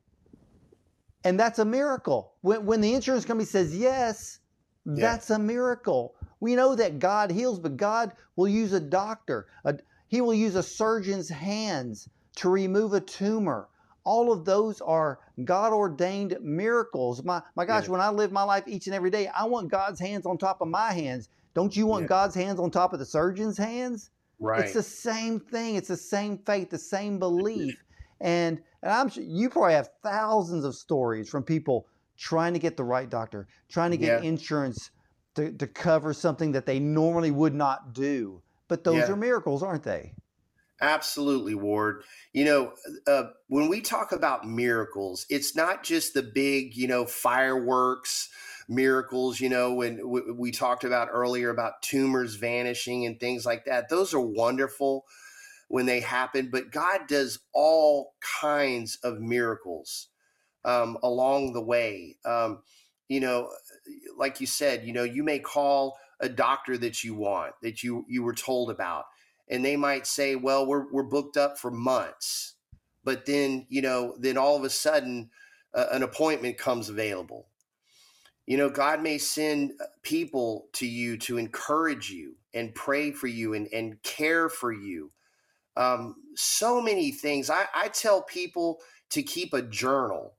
And 1.24 1.40
that's 1.40 1.60
a 1.60 1.66
miracle. 1.66 2.34
When 2.42 2.66
when 2.66 2.82
the 2.82 2.94
insurance 2.94 3.26
company 3.26 3.46
says 3.46 3.76
yes, 3.76 4.40
yeah. 4.86 4.96
that's 4.96 5.30
a 5.30 5.40
miracle. 5.40 6.16
We 6.40 6.56
know 6.56 6.76
that 6.76 7.00
God 7.00 7.32
heals, 7.32 7.60
but 7.60 7.78
God 7.78 8.14
will 8.36 8.48
use 8.48 8.74
a 8.74 8.80
doctor. 8.80 9.48
A, 9.64 9.78
he 10.08 10.22
will 10.22 10.34
use 10.34 10.56
a 10.56 10.64
surgeon's 10.64 11.30
hands 11.30 12.10
to 12.38 12.50
remove 12.50 12.94
a 12.94 13.00
tumor. 13.00 13.70
All 14.04 14.32
of 14.32 14.46
those 14.46 14.82
are 14.82 15.20
God 15.46 15.74
ordained 15.74 16.38
miracles. 16.42 17.24
My, 17.24 17.42
my 17.56 17.66
gosh, 17.66 17.86
yeah. 17.86 17.92
when 17.92 18.02
I 18.02 18.10
live 18.10 18.32
my 18.32 18.42
life 18.44 18.64
each 18.68 18.88
and 18.88 18.96
every 18.96 19.12
day, 19.12 19.28
I 19.28 19.46
want 19.46 19.70
God's 19.70 20.00
hands 20.00 20.26
on 20.26 20.40
top 20.40 20.62
of 20.62 20.68
my 20.68 20.92
hands. 20.92 21.30
Don't 21.54 21.76
you 21.76 21.86
want 21.86 22.04
yeah. 22.04 22.08
God's 22.08 22.34
hands 22.34 22.60
on 22.60 22.72
top 22.72 22.94
of 22.94 23.00
the 23.00 23.06
surgeon's 23.06 23.58
hands? 23.58 24.10
Right. 24.40 24.64
It's 24.64 24.74
the 24.74 24.82
same 24.82 25.40
thing. 25.40 25.76
It's 25.76 25.90
the 25.90 25.98
same 25.98 26.40
faith, 26.40 26.72
the 26.72 26.80
same 26.80 27.20
belief. 27.20 27.76
And, 28.22 28.62
and 28.82 28.92
I'm 28.92 29.10
sure 29.10 29.24
you 29.24 29.50
probably 29.50 29.74
have 29.74 29.90
thousands 30.04 30.64
of 30.64 30.76
stories 30.76 31.30
from 31.30 31.44
people 31.44 31.88
trying 32.18 32.54
to 32.54 32.60
get 32.60 32.78
the 32.78 32.84
right 32.84 33.10
doctor, 33.10 33.48
trying 33.70 33.92
to 33.92 33.98
get 33.98 34.24
yeah. 34.24 34.30
insurance 34.30 34.92
to, 35.36 35.52
to 35.54 35.68
cover 35.68 36.14
something 36.14 36.52
that 36.52 36.66
they 36.66 36.80
normally 36.80 37.32
would 37.32 37.54
not 37.54 37.94
do. 37.94 38.42
But 38.68 38.84
those 38.84 39.08
yeah. 39.08 39.12
are 39.12 39.16
miracles, 39.16 39.64
aren't 39.64 39.84
they? 39.84 40.14
Absolutely, 40.82 41.54
Ward. 41.54 42.04
You 42.34 42.46
know, 42.46 42.74
uh, 43.06 43.24
when 43.48 43.70
we 43.70 43.82
talk 43.82 44.12
about 44.12 44.48
miracles, 44.48 45.26
it's 45.30 45.56
not 45.56 45.84
just 45.84 46.14
the 46.14 46.24
big, 46.24 46.76
you 46.76 46.88
know, 46.88 47.06
fireworks 47.06 48.30
miracles, 48.68 49.40
you 49.40 49.50
know, 49.50 49.74
when 49.74 50.00
we 50.38 50.52
talked 50.52 50.84
about 50.84 51.10
earlier 51.12 51.50
about 51.50 51.82
tumors 51.82 52.36
vanishing 52.36 53.06
and 53.06 53.20
things 53.20 53.46
like 53.46 53.66
that. 53.66 53.90
Those 53.90 54.14
are 54.14 54.22
wonderful 54.22 55.06
when 55.72 55.86
they 55.86 56.02
happen, 56.02 56.50
but 56.52 56.72
God 56.72 57.02
does 57.08 57.40
all 57.54 58.14
kinds 58.42 58.98
of 59.04 59.20
miracles 59.20 60.10
um, 60.66 60.98
along 61.02 61.54
the 61.54 61.64
way. 61.64 62.18
Um, 62.26 62.62
you 63.08 63.20
know, 63.20 63.50
like 64.18 64.42
you 64.42 64.48
said, 64.48 64.86
you 64.86 64.94
know, 64.94 65.04
you 65.04 65.24
may 65.24 65.40
call 65.40 65.98
a 66.22 66.30
doctor 66.30 66.78
that 66.78 67.04
you 67.04 67.16
want 67.16 67.54
that 67.62 67.84
you 67.84 68.06
you 68.08 68.24
were 68.24 68.34
told 68.34 68.70
about 68.70 69.06
and 69.50 69.66
they 69.66 69.76
might 69.76 70.06
say 70.06 70.36
well 70.36 70.66
we're 70.66 70.86
we're 70.92 71.04
booked 71.04 71.36
up 71.36 71.58
for 71.58 71.72
months 71.72 72.54
but 73.04 73.26
then 73.26 73.66
you 73.70 73.82
know 73.82 74.16
then 74.20 74.38
all 74.38 74.56
of 74.56 74.64
a 74.64 74.70
sudden 74.70 75.30
uh, 75.74 75.88
an 75.92 76.04
appointment 76.04 76.58
comes 76.58 76.90
available 76.90 77.48
you 78.46 78.56
know 78.56 78.70
god 78.70 79.02
may 79.02 79.18
send 79.18 79.72
uh, 79.82 79.86
people 80.04 80.68
to 80.74 80.86
you 80.86 81.18
to 81.18 81.38
encourage 81.38 82.12
you 82.12 82.36
and 82.54 82.76
pray 82.76 83.12
for 83.12 83.28
you 83.28 83.56
and, 83.56 83.68
and 83.74 84.02
care 84.04 84.48
for 84.48 84.72
you 84.72 85.12
um, 85.78 86.16
so 86.36 86.82
many 86.82 87.12
things. 87.12 87.50
I, 87.50 87.66
I 87.74 87.88
tell 87.90 88.22
people 88.22 88.80
to 89.12 89.24
keep 89.24 89.54
a 89.54 89.62
journal. 89.62 90.38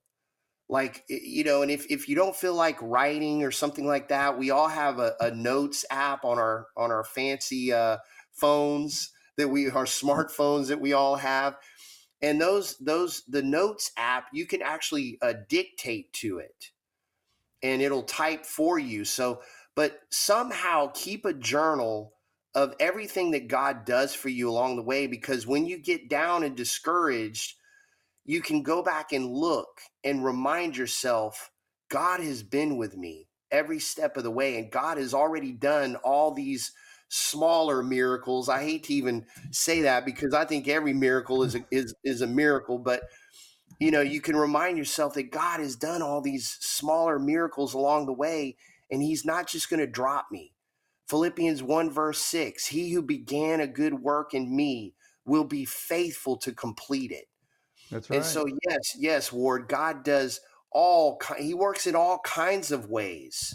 Like 0.68 1.04
you 1.08 1.44
know 1.44 1.60
and 1.60 1.70
if, 1.70 1.84
if 1.90 2.08
you 2.08 2.14
don't 2.14 2.34
feel 2.34 2.54
like 2.54 2.78
writing 2.80 3.42
or 3.42 3.50
something 3.50 3.86
like 3.86 4.08
that 4.08 4.38
we 4.38 4.50
all 4.50 4.68
have 4.68 5.00
a, 5.00 5.12
a 5.20 5.30
notes 5.30 5.84
app 5.90 6.24
on 6.24 6.38
our 6.38 6.68
on 6.78 6.90
our 6.90 7.04
fancy 7.04 7.74
uh, 7.74 7.98
phones 8.32 9.12
that 9.36 9.48
we 9.48 9.70
our 9.70 9.84
smartphones 9.84 10.68
that 10.68 10.80
we 10.80 10.92
all 10.92 11.16
have. 11.16 11.56
And 12.20 12.40
those 12.40 12.76
those 12.78 13.22
the 13.28 13.42
notes 13.42 13.90
app 13.96 14.26
you 14.32 14.46
can 14.46 14.62
actually 14.62 15.18
uh, 15.22 15.34
dictate 15.48 16.12
to 16.14 16.38
it. 16.38 16.70
And 17.62 17.82
it'll 17.82 18.02
type 18.02 18.46
for 18.46 18.78
you. 18.78 19.04
So 19.04 19.42
but 19.74 20.00
somehow 20.10 20.90
keep 20.94 21.24
a 21.24 21.32
journal 21.32 22.14
of 22.54 22.74
everything 22.80 23.30
that 23.30 23.48
god 23.48 23.84
does 23.84 24.14
for 24.14 24.28
you 24.28 24.48
along 24.50 24.76
the 24.76 24.82
way 24.82 25.06
because 25.06 25.46
when 25.46 25.66
you 25.66 25.78
get 25.78 26.08
down 26.08 26.42
and 26.42 26.56
discouraged 26.56 27.54
you 28.24 28.40
can 28.40 28.62
go 28.62 28.82
back 28.82 29.12
and 29.12 29.32
look 29.32 29.80
and 30.04 30.24
remind 30.24 30.76
yourself 30.76 31.50
God 31.90 32.20
has 32.20 32.42
been 32.42 32.76
with 32.76 32.96
me 32.96 33.28
every 33.50 33.78
step 33.78 34.16
of 34.16 34.24
the 34.24 34.30
way, 34.30 34.58
and 34.58 34.70
God 34.70 34.96
has 34.98 35.12
already 35.12 35.52
done 35.52 35.96
all 35.96 36.32
these 36.32 36.72
smaller 37.08 37.82
miracles. 37.82 38.48
I 38.48 38.62
hate 38.62 38.84
to 38.84 38.94
even 38.94 39.26
say 39.50 39.82
that 39.82 40.06
because 40.06 40.32
I 40.32 40.44
think 40.44 40.68
every 40.68 40.94
miracle 40.94 41.42
is 41.42 41.54
a, 41.54 41.64
is 41.70 41.94
is 42.04 42.22
a 42.22 42.26
miracle, 42.26 42.78
but 42.78 43.02
you 43.78 43.90
know, 43.90 44.00
you 44.00 44.20
can 44.20 44.36
remind 44.36 44.78
yourself 44.78 45.14
that 45.14 45.32
God 45.32 45.60
has 45.60 45.76
done 45.76 46.02
all 46.02 46.20
these 46.20 46.56
smaller 46.60 47.18
miracles 47.18 47.74
along 47.74 48.06
the 48.06 48.12
way, 48.12 48.56
and 48.90 49.02
He's 49.02 49.24
not 49.24 49.48
just 49.48 49.68
going 49.68 49.80
to 49.80 49.86
drop 49.86 50.28
me. 50.30 50.51
Philippians 51.12 51.62
1, 51.62 51.90
verse 51.90 52.20
6 52.20 52.68
He 52.68 52.90
who 52.92 53.02
began 53.02 53.60
a 53.60 53.66
good 53.66 54.00
work 54.00 54.32
in 54.32 54.56
me 54.56 54.94
will 55.26 55.44
be 55.44 55.66
faithful 55.66 56.38
to 56.38 56.52
complete 56.52 57.12
it. 57.12 57.26
That's 57.90 58.08
right. 58.08 58.16
And 58.16 58.24
so, 58.24 58.46
yes, 58.66 58.96
yes, 58.98 59.30
Ward, 59.30 59.68
God 59.68 60.04
does 60.04 60.40
all, 60.70 61.20
he 61.38 61.52
works 61.52 61.86
in 61.86 61.94
all 61.94 62.18
kinds 62.20 62.72
of 62.72 62.88
ways. 62.88 63.54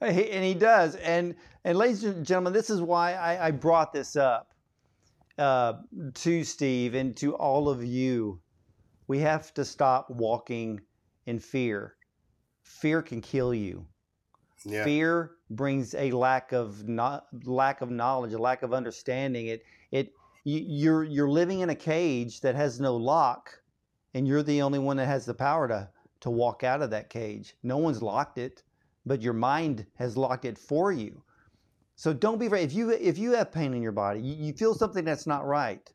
And 0.00 0.14
he 0.16 0.54
does. 0.54 0.94
And, 0.94 1.34
and 1.64 1.76
ladies 1.76 2.04
and 2.04 2.24
gentlemen, 2.24 2.52
this 2.52 2.70
is 2.70 2.80
why 2.80 3.14
I, 3.14 3.48
I 3.48 3.50
brought 3.50 3.92
this 3.92 4.14
up 4.14 4.54
uh, 5.38 5.72
to 6.14 6.44
Steve 6.44 6.94
and 6.94 7.16
to 7.16 7.34
all 7.34 7.68
of 7.68 7.84
you. 7.84 8.40
We 9.08 9.18
have 9.18 9.52
to 9.54 9.64
stop 9.64 10.10
walking 10.10 10.80
in 11.26 11.40
fear. 11.40 11.96
Fear 12.62 13.02
can 13.02 13.20
kill 13.20 13.52
you. 13.52 13.88
Yeah. 14.64 14.84
Fear 14.84 15.32
brings 15.50 15.94
a 15.94 16.10
lack 16.12 16.52
of 16.52 16.88
not 16.88 17.26
lack 17.44 17.80
of 17.80 17.90
knowledge, 17.90 18.32
a 18.32 18.38
lack 18.38 18.62
of 18.62 18.72
understanding. 18.72 19.46
It 19.46 19.62
it 19.90 20.12
you're 20.44 21.04
you're 21.04 21.30
living 21.30 21.60
in 21.60 21.70
a 21.70 21.74
cage 21.74 22.40
that 22.40 22.54
has 22.54 22.80
no 22.80 22.96
lock 22.96 23.62
and 24.14 24.26
you're 24.26 24.42
the 24.42 24.62
only 24.62 24.78
one 24.78 24.96
that 24.96 25.06
has 25.06 25.24
the 25.24 25.34
power 25.34 25.68
to 25.68 25.88
to 26.20 26.30
walk 26.30 26.64
out 26.64 26.82
of 26.82 26.90
that 26.90 27.10
cage 27.10 27.54
no 27.62 27.78
one's 27.78 28.02
locked 28.02 28.38
it 28.38 28.62
but 29.06 29.22
your 29.22 29.32
mind 29.32 29.86
has 29.96 30.16
locked 30.16 30.44
it 30.44 30.58
for 30.58 30.92
you 30.92 31.22
so 31.94 32.12
don't 32.12 32.38
be 32.38 32.46
afraid 32.46 32.64
if 32.64 32.72
you 32.72 32.90
if 32.90 33.18
you 33.18 33.32
have 33.32 33.52
pain 33.52 33.74
in 33.74 33.82
your 33.82 33.92
body 33.92 34.20
you, 34.20 34.46
you 34.46 34.52
feel 34.52 34.74
something 34.74 35.04
that's 35.04 35.26
not 35.26 35.46
right 35.46 35.92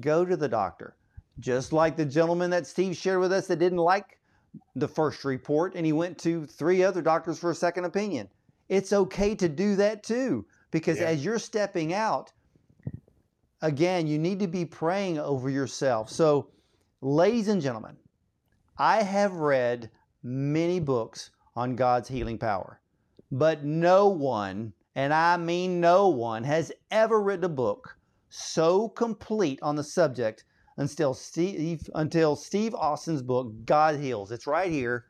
go 0.00 0.24
to 0.24 0.36
the 0.36 0.48
doctor 0.48 0.96
just 1.38 1.72
like 1.72 1.96
the 1.96 2.04
gentleman 2.04 2.50
that 2.50 2.66
steve 2.66 2.96
shared 2.96 3.20
with 3.20 3.32
us 3.32 3.46
that 3.46 3.58
didn't 3.58 3.78
like 3.78 4.15
the 4.74 4.88
first 4.88 5.24
report 5.24 5.74
and 5.74 5.84
he 5.84 5.92
went 5.92 6.18
to 6.18 6.46
three 6.46 6.82
other 6.82 7.02
doctors 7.02 7.38
for 7.38 7.50
a 7.50 7.54
second 7.54 7.84
opinion 7.84 8.28
it's 8.68 8.92
okay 8.92 9.34
to 9.34 9.48
do 9.48 9.76
that 9.76 10.02
too 10.02 10.44
because 10.70 10.98
yeah. 10.98 11.06
as 11.06 11.24
you're 11.24 11.38
stepping 11.38 11.92
out 11.92 12.32
again, 13.62 14.06
you 14.06 14.18
need 14.18 14.38
to 14.40 14.46
be 14.46 14.64
praying 14.64 15.18
over 15.18 15.50
yourself. 15.50 16.10
So, 16.10 16.48
ladies 17.00 17.48
and 17.48 17.62
gentlemen, 17.62 17.96
I 18.78 19.02
have 19.02 19.32
read 19.34 19.90
many 20.22 20.80
books 20.80 21.30
on 21.54 21.76
God's 21.76 22.08
healing 22.08 22.38
power, 22.38 22.80
but 23.32 23.64
no 23.64 24.08
one, 24.08 24.72
and 24.94 25.12
I 25.12 25.36
mean 25.36 25.80
no 25.80 26.08
one, 26.08 26.44
has 26.44 26.72
ever 26.90 27.20
written 27.20 27.44
a 27.44 27.48
book 27.48 27.96
so 28.28 28.88
complete 28.88 29.58
on 29.62 29.76
the 29.76 29.84
subject 29.84 30.44
until 30.76 31.14
Steve, 31.14 31.88
until 31.94 32.36
Steve 32.36 32.74
Austin's 32.74 33.22
book, 33.22 33.52
God 33.64 33.98
Heals. 33.98 34.30
It's 34.32 34.46
right 34.46 34.70
here. 34.70 35.06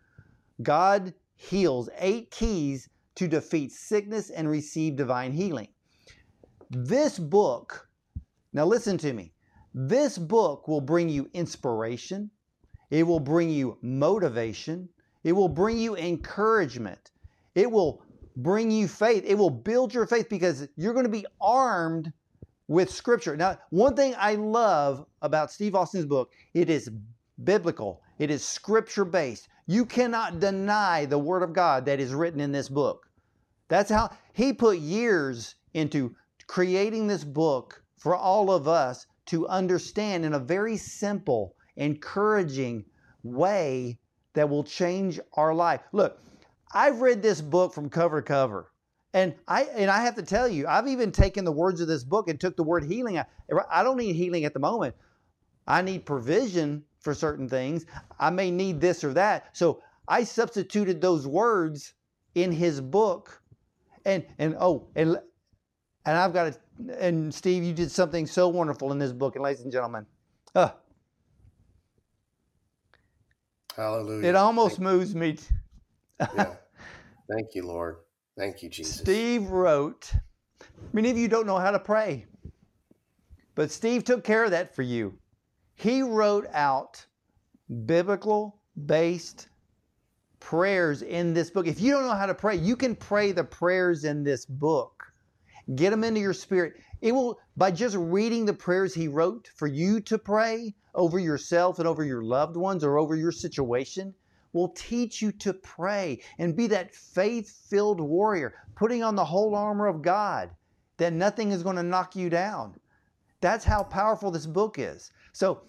God 0.63 1.13
Heals 1.35 1.89
Eight 1.99 2.31
Keys 2.31 2.89
to 3.17 3.29
Defeat 3.29 3.73
Sickness 3.73 4.31
and 4.31 4.49
Receive 4.49 4.97
Divine 4.97 5.33
Healing. 5.33 5.69
This 6.71 7.19
book 7.19 7.87
now, 8.57 8.65
listen 8.65 8.97
to 8.99 9.13
me. 9.13 9.35
This 9.75 10.17
book 10.17 10.67
will 10.67 10.81
bring 10.81 11.11
you 11.11 11.29
inspiration, 11.35 12.31
it 12.89 13.03
will 13.03 13.21
bring 13.21 13.51
you 13.51 13.77
motivation, 13.83 14.89
it 15.25 15.33
will 15.33 15.51
bring 15.51 15.77
you 15.77 15.95
encouragement, 15.95 17.11
it 17.55 17.71
will 17.71 18.03
bring 18.35 18.71
you 18.71 18.89
faith, 18.89 19.25
it 19.27 19.35
will 19.35 19.51
build 19.51 19.93
your 19.93 20.07
faith 20.07 20.31
because 20.31 20.69
you're 20.75 20.95
going 20.95 21.05
to 21.05 21.11
be 21.11 21.27
armed 21.39 22.15
with 22.69 22.91
scripture. 22.91 23.37
Now, 23.37 23.59
one 23.71 23.95
thing 23.95 24.15
I 24.19 24.35
love 24.35 25.07
about 25.23 25.53
Steve 25.53 25.75
Austin's 25.75 26.07
book, 26.07 26.33
it 26.55 26.69
is 26.69 26.91
biblical. 27.45 28.03
It 28.19 28.31
is 28.31 28.45
scripture 28.45 29.05
based. 29.05 29.49
You 29.67 29.85
cannot 29.85 30.41
deny 30.41 31.05
the 31.05 31.19
word 31.19 31.43
of 31.43 31.53
God 31.53 31.85
that 31.87 32.01
is 32.01 32.15
written 32.15 32.41
in 32.41 32.53
this 32.53 32.69
book. 32.69 33.07
That's 33.69 33.91
how 33.91 34.11
he 34.33 34.53
put 34.53 34.79
years 34.79 35.55
into 35.75 36.15
creating 36.47 37.07
this 37.07 37.25
book 37.25 37.83
for 37.99 38.15
all 38.15 38.51
of 38.51 38.69
us 38.69 39.07
to 39.27 39.49
understand 39.49 40.25
in 40.25 40.35
a 40.35 40.39
very 40.39 40.77
simple, 40.77 41.57
encouraging 41.77 42.85
way 43.23 43.99
that 44.35 44.49
will 44.49 44.63
change 44.63 45.19
our 45.35 45.53
life. 45.53 45.81
Look, 45.93 46.21
I've 46.73 47.01
read 47.01 47.23
this 47.23 47.41
book 47.41 47.75
from 47.75 47.91
cover 47.91 48.21
to 48.21 48.27
cover. 48.27 48.71
And 49.17 49.35
I 49.49 49.63
and 49.75 49.91
I 49.91 50.03
have 50.03 50.15
to 50.17 50.23
tell 50.23 50.47
you, 50.47 50.67
I've 50.67 50.87
even 50.87 51.11
taken 51.11 51.47
the 51.47 51.51
words 51.51 51.81
of 51.81 51.89
this 51.89 52.05
book 52.05 52.29
and 52.29 52.39
took 52.39 52.55
the 52.55 52.63
word 52.63 52.85
healing. 52.85 53.19
I, 53.19 53.25
I 53.71 53.83
don't 53.83 53.97
need 53.97 54.15
healing 54.15 54.45
at 54.45 54.53
the 54.53 54.61
moment. 54.61 54.95
I 55.67 55.81
need 55.81 56.05
provision 56.05 56.85
for 57.01 57.15
certain 57.15 57.49
things. 57.49 57.87
I 58.21 58.29
may 58.29 58.51
need 58.51 58.79
this 58.79 59.03
or 59.03 59.15
that. 59.15 59.57
So 59.57 59.83
I 60.07 60.23
substituted 60.23 61.01
those 61.01 61.27
words 61.27 61.95
in 62.35 62.53
his 62.53 62.79
book. 62.83 63.41
And 64.05 64.27
and 64.39 64.55
oh, 64.61 64.87
and 64.95 65.19
and 66.05 66.17
I've 66.19 66.35
got 66.35 66.49
it. 66.49 66.59
And 66.99 67.35
Steve, 67.35 67.65
you 67.65 67.73
did 67.73 67.91
something 67.91 68.27
so 68.27 68.49
wonderful 68.49 68.93
in 68.93 68.99
this 68.99 69.13
book. 69.13 69.35
And 69.35 69.43
ladies 69.43 69.63
and 69.63 69.73
gentlemen, 69.73 70.05
uh, 70.55 70.73
Hallelujah. 73.75 74.29
It 74.29 74.37
almost 74.37 74.77
Thank 74.77 74.85
moves 74.85 75.15
me. 75.15 75.39
yeah. 76.21 76.57
Thank 77.31 77.55
you, 77.55 77.67
Lord. 77.67 77.97
Thank 78.37 78.63
you, 78.63 78.69
Jesus. 78.69 78.99
Steve 78.99 79.49
wrote, 79.49 80.13
many 80.93 81.11
of 81.11 81.17
you 81.17 81.27
don't 81.27 81.47
know 81.47 81.59
how 81.59 81.71
to 81.71 81.79
pray, 81.79 82.27
but 83.55 83.71
Steve 83.71 84.05
took 84.05 84.25
care 84.25 84.45
of 84.45 84.51
that 84.51 84.75
for 84.75 84.83
you. 84.83 85.19
He 85.75 86.03
wrote 86.03 86.47
out 86.53 87.05
biblical 87.87 88.61
based 88.87 89.49
prayers 90.39 91.03
in 91.03 91.33
this 91.33 91.51
book. 91.51 91.67
If 91.67 91.81
you 91.81 91.93
don't 91.93 92.07
know 92.07 92.15
how 92.15 92.27
to 92.27 92.35
pray, 92.35 92.57
you 92.57 92.77
can 92.77 92.95
pray 92.95 93.33
the 93.33 93.45
prayers 93.45 94.05
in 94.05 94.23
this 94.23 94.45
book. 94.45 95.13
Get 95.75 95.91
them 95.91 96.05
into 96.05 96.21
your 96.21 96.35
spirit. 96.35 96.75
It 97.01 97.13
will, 97.13 97.39
by 97.57 97.71
just 97.71 97.97
reading 97.97 98.45
the 98.45 98.55
prayers 98.55 98.95
he 98.95 99.09
wrote 99.09 99.51
for 99.57 99.67
you 99.67 100.01
to 100.03 100.19
pray 100.19 100.75
over 100.95 101.19
yourself 101.19 101.79
and 101.79 101.89
over 101.89 102.05
your 102.05 102.23
loved 102.23 102.57
ones 102.57 102.85
or 102.85 102.99
over 102.99 103.17
your 103.17 103.33
situation, 103.33 104.15
will 104.57 104.71
teach 104.71 105.21
you 105.21 105.31
to 105.31 105.53
pray 105.53 106.19
and 106.39 106.57
be 106.57 106.67
that 106.67 106.95
faith 106.95 107.49
filled 107.69 108.01
warrior, 108.01 108.55
putting 108.75 109.05
on 109.05 109.15
the 109.15 109.25
whole 109.25 109.55
armor 109.55 109.87
of 109.87 110.03
God, 110.03 110.51
that 110.97 111.13
nothing 111.13 111.53
is 111.53 111.63
going 111.63 111.77
to 111.77 111.83
knock 111.83 112.17
you 112.17 112.31
down. 112.31 112.75
That's 113.43 113.67
how 113.67 113.85
powerful 113.85 114.31
this 114.31 114.47
book 114.47 114.79
is. 114.79 115.13
So, 115.33 115.63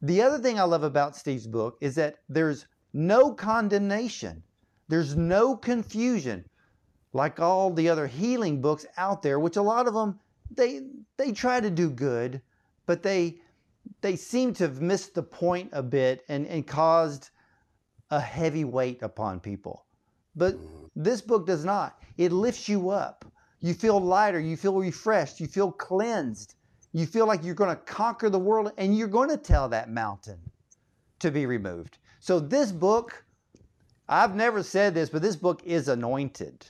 the 0.00 0.22
other 0.22 0.38
thing 0.38 0.58
I 0.58 0.62
love 0.62 0.84
about 0.84 1.16
Steve's 1.16 1.46
book 1.46 1.76
is 1.80 1.94
that 1.96 2.20
there's 2.28 2.66
no 2.94 3.34
condemnation, 3.34 4.42
there's 4.88 5.16
no 5.16 5.56
confusion, 5.56 6.44
like 7.12 7.40
all 7.40 7.70
the 7.72 7.88
other 7.88 8.06
healing 8.06 8.62
books 8.62 8.86
out 8.96 9.22
there, 9.22 9.38
which 9.38 9.56
a 9.56 9.62
lot 9.62 9.88
of 9.88 9.94
them 9.94 10.18
they 10.50 10.82
they 11.16 11.32
try 11.32 11.60
to 11.60 11.70
do 11.70 11.90
good, 11.90 12.40
but 12.86 13.02
they 13.02 13.40
they 14.00 14.16
seem 14.16 14.54
to 14.54 14.64
have 14.64 14.80
missed 14.80 15.14
the 15.14 15.22
point 15.22 15.68
a 15.72 15.82
bit 15.82 16.22
and, 16.28 16.46
and 16.46 16.66
caused 16.66 17.30
a 18.10 18.20
heavy 18.20 18.64
weight 18.64 19.02
upon 19.02 19.40
people. 19.40 19.84
But 20.36 20.56
this 20.96 21.20
book 21.20 21.46
does 21.46 21.64
not. 21.64 22.00
It 22.16 22.32
lifts 22.32 22.68
you 22.68 22.90
up. 22.90 23.24
You 23.60 23.74
feel 23.74 24.00
lighter, 24.00 24.40
you 24.40 24.56
feel 24.56 24.76
refreshed, 24.76 25.40
you 25.40 25.46
feel 25.46 25.70
cleansed. 25.70 26.54
You 26.92 27.06
feel 27.06 27.26
like 27.26 27.44
you're 27.44 27.54
going 27.54 27.74
to 27.74 27.82
conquer 27.82 28.30
the 28.30 28.38
world 28.38 28.72
and 28.76 28.96
you're 28.96 29.08
going 29.08 29.28
to 29.28 29.36
tell 29.36 29.68
that 29.68 29.90
mountain 29.90 30.38
to 31.20 31.30
be 31.30 31.46
removed. 31.46 31.98
So, 32.18 32.40
this 32.40 32.72
book, 32.72 33.24
I've 34.08 34.34
never 34.34 34.62
said 34.62 34.94
this, 34.94 35.08
but 35.08 35.22
this 35.22 35.36
book 35.36 35.62
is 35.64 35.88
anointed. 35.88 36.68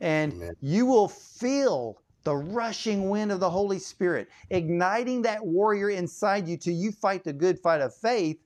And 0.00 0.32
Amen. 0.32 0.56
you 0.60 0.84
will 0.86 1.08
feel 1.08 2.02
the 2.24 2.34
rushing 2.34 3.08
wind 3.08 3.30
of 3.30 3.38
the 3.38 3.48
Holy 3.48 3.78
Spirit, 3.78 4.28
igniting 4.50 5.22
that 5.22 5.46
warrior 5.46 5.90
inside 5.90 6.48
you 6.48 6.56
till 6.56 6.74
you 6.74 6.90
fight 6.90 7.22
the 7.22 7.32
good 7.32 7.60
fight 7.60 7.80
of 7.80 7.94
faith 7.94 8.38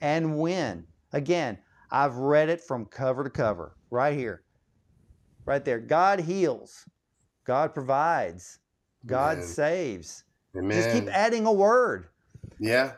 and 0.00 0.38
win. 0.38 0.86
Again, 1.16 1.56
I've 1.90 2.16
read 2.16 2.50
it 2.50 2.60
from 2.60 2.84
cover 2.84 3.24
to 3.24 3.30
cover, 3.30 3.74
right 3.90 4.14
here, 4.14 4.42
right 5.46 5.64
there. 5.64 5.78
God 5.78 6.20
heals, 6.20 6.84
God 7.46 7.72
provides, 7.72 8.58
God 9.06 9.38
Amen. 9.38 9.48
saves. 9.48 10.24
Amen. 10.54 10.76
Just 10.76 10.90
keep 10.90 11.08
adding 11.08 11.46
a 11.46 11.52
word. 11.52 12.08
Yeah, 12.58 12.92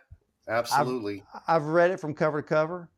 absolutely. 0.49 1.23
I've, 1.33 1.63
I've 1.63 1.67
read 1.69 1.93
it 1.93 2.01
from 2.01 2.13
cover 2.13 2.43
to 2.43 2.49
cover. 2.49 2.91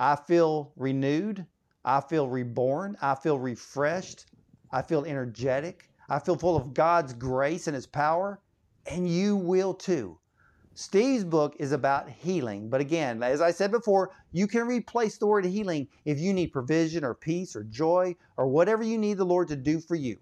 I 0.00 0.16
feel 0.16 0.72
renewed. 0.74 1.46
I 1.84 2.00
feel 2.00 2.28
reborn. 2.28 2.96
I 3.00 3.14
feel 3.14 3.38
refreshed. 3.38 4.26
I 4.72 4.82
feel 4.82 5.04
energetic. 5.04 5.90
I 6.08 6.18
feel 6.18 6.34
full 6.34 6.56
of 6.56 6.74
God's 6.74 7.14
grace 7.14 7.68
and 7.68 7.74
His 7.76 7.86
power, 7.86 8.40
and 8.86 9.08
you 9.08 9.36
will 9.36 9.74
too. 9.74 10.18
Steve's 10.80 11.24
book 11.24 11.54
is 11.58 11.72
about 11.72 12.08
healing, 12.08 12.70
but 12.70 12.80
again, 12.80 13.22
as 13.22 13.42
I 13.42 13.50
said 13.50 13.70
before, 13.70 14.12
you 14.32 14.46
can 14.46 14.66
replace 14.66 15.18
the 15.18 15.26
word 15.26 15.44
healing 15.44 15.86
if 16.06 16.18
you 16.18 16.32
need 16.32 16.54
provision 16.54 17.04
or 17.04 17.12
peace 17.14 17.54
or 17.54 17.64
joy 17.64 18.16
or 18.38 18.48
whatever 18.48 18.82
you 18.82 18.96
need 18.96 19.18
the 19.18 19.26
Lord 19.26 19.48
to 19.48 19.56
do 19.56 19.78
for 19.78 19.94
you. 19.94 20.16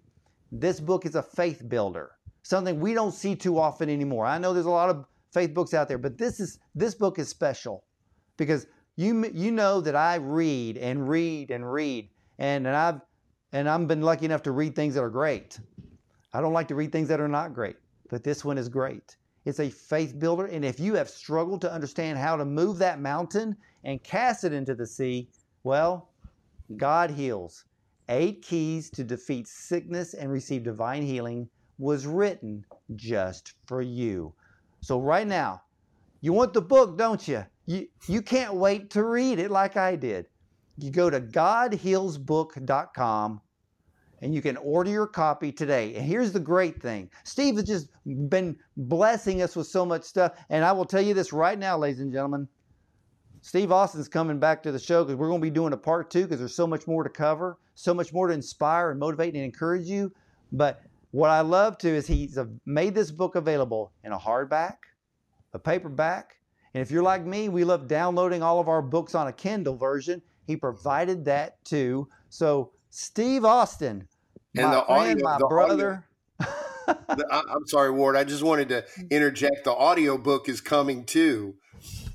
This 0.51 0.81
book 0.81 1.07
is 1.07 1.15
a 1.15 1.23
faith 1.23 1.63
builder, 1.69 2.11
something 2.43 2.81
we 2.81 2.93
don't 2.93 3.15
see 3.15 3.37
too 3.37 3.57
often 3.57 3.89
anymore. 3.89 4.27
I 4.27 4.39
know 4.39 4.53
there's 4.53 4.67
a 4.67 4.71
lot 4.71 4.91
of 4.91 5.05
faith 5.33 5.55
books 5.55 5.75
out 5.75 5.87
there, 5.87 5.97
but 5.97 6.19
this 6.19 6.41
is 6.41 6.59
this 6.75 6.97
book 6.97 7.21
is 7.21 7.29
special 7.29 7.85
because 8.37 8.67
you 8.97 9.31
you 9.33 9.53
know 9.53 9.81
that 9.81 9.95
I 9.95 10.17
read 10.17 10.77
and 10.77 11.09
read 11.09 11.53
and 11.53 11.73
read 11.73 12.11
and, 12.41 12.67
and 12.67 12.75
I've 12.75 13.01
and 13.53 13.69
I've 13.69 13.87
been 13.87 14.03
lucky 14.03 14.25
enough 14.25 14.43
to 14.43 14.51
read 14.51 14.75
things 14.75 14.97
that 14.97 15.05
are 15.05 15.09
great. 15.09 15.61
I 16.33 16.41
don't 16.41 16.53
like 16.53 16.67
to 16.67 16.75
read 16.75 16.91
things 16.91 17.07
that 17.11 17.21
are 17.21 17.29
not 17.29 17.55
great, 17.55 17.77
but 18.11 18.25
this 18.25 18.45
one 18.45 18.59
is 18.59 18.69
great. 18.69 19.17
It's 19.49 19.61
a 19.61 19.70
faith 19.70 20.18
builder. 20.18 20.44
And 20.44 20.62
if 20.62 20.78
you 20.78 20.94
have 20.96 21.09
struggled 21.09 21.62
to 21.62 21.72
understand 21.72 22.18
how 22.18 22.36
to 22.36 22.44
move 22.44 22.76
that 22.78 23.01
mountain 23.01 23.57
and 23.82 24.03
cast 24.03 24.44
it 24.44 24.53
into 24.53 24.74
the 24.74 24.86
sea, 24.86 25.30
well, 25.64 26.11
God 26.76 27.11
heals. 27.11 27.64
Eight 28.11 28.42
Keys 28.42 28.90
to 28.90 29.03
Defeat 29.03 29.49
Sickness 29.49 30.12
and 30.12 30.30
Receive 30.30 30.64
Divine 30.64 31.03
Healing 31.03 31.49
was 31.78 32.07
written 32.07 32.66
just 32.94 33.55
for 33.64 33.80
you. 33.80 34.34
So, 34.82 35.01
right 35.01 35.26
now, 35.26 35.62
you 36.20 36.34
want 36.34 36.53
the 36.53 36.61
book, 36.61 36.99
don't 36.99 37.26
you? 37.26 37.46
You, 37.64 37.88
you 38.07 38.20
can't 38.20 38.53
wait 38.53 38.90
to 38.90 39.03
read 39.03 39.38
it 39.38 39.51
like 39.51 39.78
I 39.78 39.96
did. 39.96 40.26
You 40.76 40.90
go 40.90 41.09
to 41.09 41.22
godhealsbook.com 41.22 43.40
and 44.23 44.35
you 44.35 44.43
can 44.43 44.57
order 44.59 44.91
your 44.91 45.07
copy 45.07 45.53
today. 45.53 45.95
And 45.95 46.05
here's 46.05 46.33
the 46.33 46.41
great 46.41 46.81
thing 46.81 47.11
Steve 47.25 47.57
has 47.57 47.64
just 47.64 47.89
been 48.29 48.57
blessing 48.77 49.43
us 49.43 49.57
with 49.57 49.66
so 49.66 49.85
much 49.85 50.03
stuff. 50.05 50.33
And 50.51 50.64
I 50.64 50.73
will 50.73 50.85
tell 50.85 51.03
you 51.03 51.14
this 51.14 51.33
right 51.33 51.59
now, 51.59 51.79
ladies 51.79 52.01
and 52.01 52.12
gentlemen. 52.12 52.49
Steve 53.41 53.71
Austin's 53.71 54.09
coming 54.09 54.41
back 54.41 54.64
to 54.64 54.73
the 54.73 54.81
show 54.81 55.05
because 55.05 55.16
we're 55.16 55.29
going 55.29 55.41
to 55.41 55.47
be 55.47 55.51
doing 55.51 55.73
a 55.73 55.77
part 55.77 56.11
two 56.11 56.23
because 56.23 56.41
there's 56.41 56.57
so 56.57 56.66
much 56.66 56.89
more 56.89 57.05
to 57.05 57.09
cover, 57.09 57.57
so 57.77 57.95
much 57.95 58.12
more 58.12 58.27
to 58.27 58.35
inspire 58.35 58.91
and 58.91 58.99
motivate 58.99 59.35
and 59.35 59.45
encourage 59.45 59.87
you. 59.87 60.12
But 60.51 60.83
what 61.12 61.31
I 61.31 61.41
love 61.43 61.79
to 61.79 61.89
is 61.89 62.07
he's 62.07 62.37
made 62.66 62.97
this 62.97 63.12
book 63.12 63.37
available 63.37 63.93
in 64.03 64.11
a 64.11 64.19
hardback, 64.19 64.75
a 65.53 65.59
paperback, 65.59 66.39
and 66.75 66.83
if 66.83 66.91
you're 66.91 67.03
like 67.03 67.25
me, 67.25 67.49
we 67.49 67.64
love 67.64 67.89
downloading 67.89 68.43
all 68.43 68.61
of 68.61 68.69
our 68.69 68.83
books 68.83 69.14
on 69.14 69.27
a 69.29 69.33
Kindle 69.33 69.77
version. 69.77 70.23
He 70.47 70.57
provided 70.57 71.25
that 71.25 71.64
too. 71.64 72.09
So 72.29 72.73
Steve 72.91 73.45
Austin, 73.45 74.09
and 74.57 74.66
my 74.66 74.74
the 74.74 74.82
friend, 74.82 75.11
audio, 75.11 75.24
my 75.24 75.39
brother. 75.39 76.05
the, 76.39 77.26
I'm 77.30 77.66
sorry, 77.66 77.91
Ward. 77.91 78.16
I 78.16 78.24
just 78.24 78.43
wanted 78.43 78.68
to 78.70 78.84
interject. 79.11 79.64
The 79.64 79.74
audio 79.74 80.16
book 80.16 80.49
is 80.49 80.61
coming 80.61 81.05
too. 81.05 81.57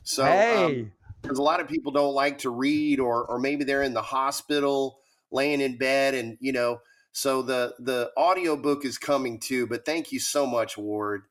So, 0.04 0.24
um, 0.24 0.30
hey. 0.30 0.92
because 1.22 1.40
um, 1.40 1.44
a 1.44 1.46
lot 1.46 1.60
of 1.60 1.68
people 1.68 1.92
don't 1.92 2.14
like 2.14 2.40
to 2.40 2.50
read, 2.50 3.00
or 3.00 3.26
or 3.26 3.40
maybe 3.40 3.64
they're 3.64 3.84
in 3.84 3.94
the 3.94 4.02
hospital, 4.02 5.00
laying 5.32 5.62
in 5.62 5.78
bed, 5.78 6.16
and 6.16 6.38
you 6.40 6.52
know, 6.52 6.82
so 7.12 7.42
the 7.42 7.76
the 7.80 8.12
audio 8.18 8.56
book 8.56 8.86
is 8.86 8.98
coming 8.98 9.40
too. 9.40 9.68
But 9.68 9.86
thank 9.86 10.12
you 10.12 10.20
so 10.20 10.46
much, 10.46 10.78
Ward. 10.78 11.24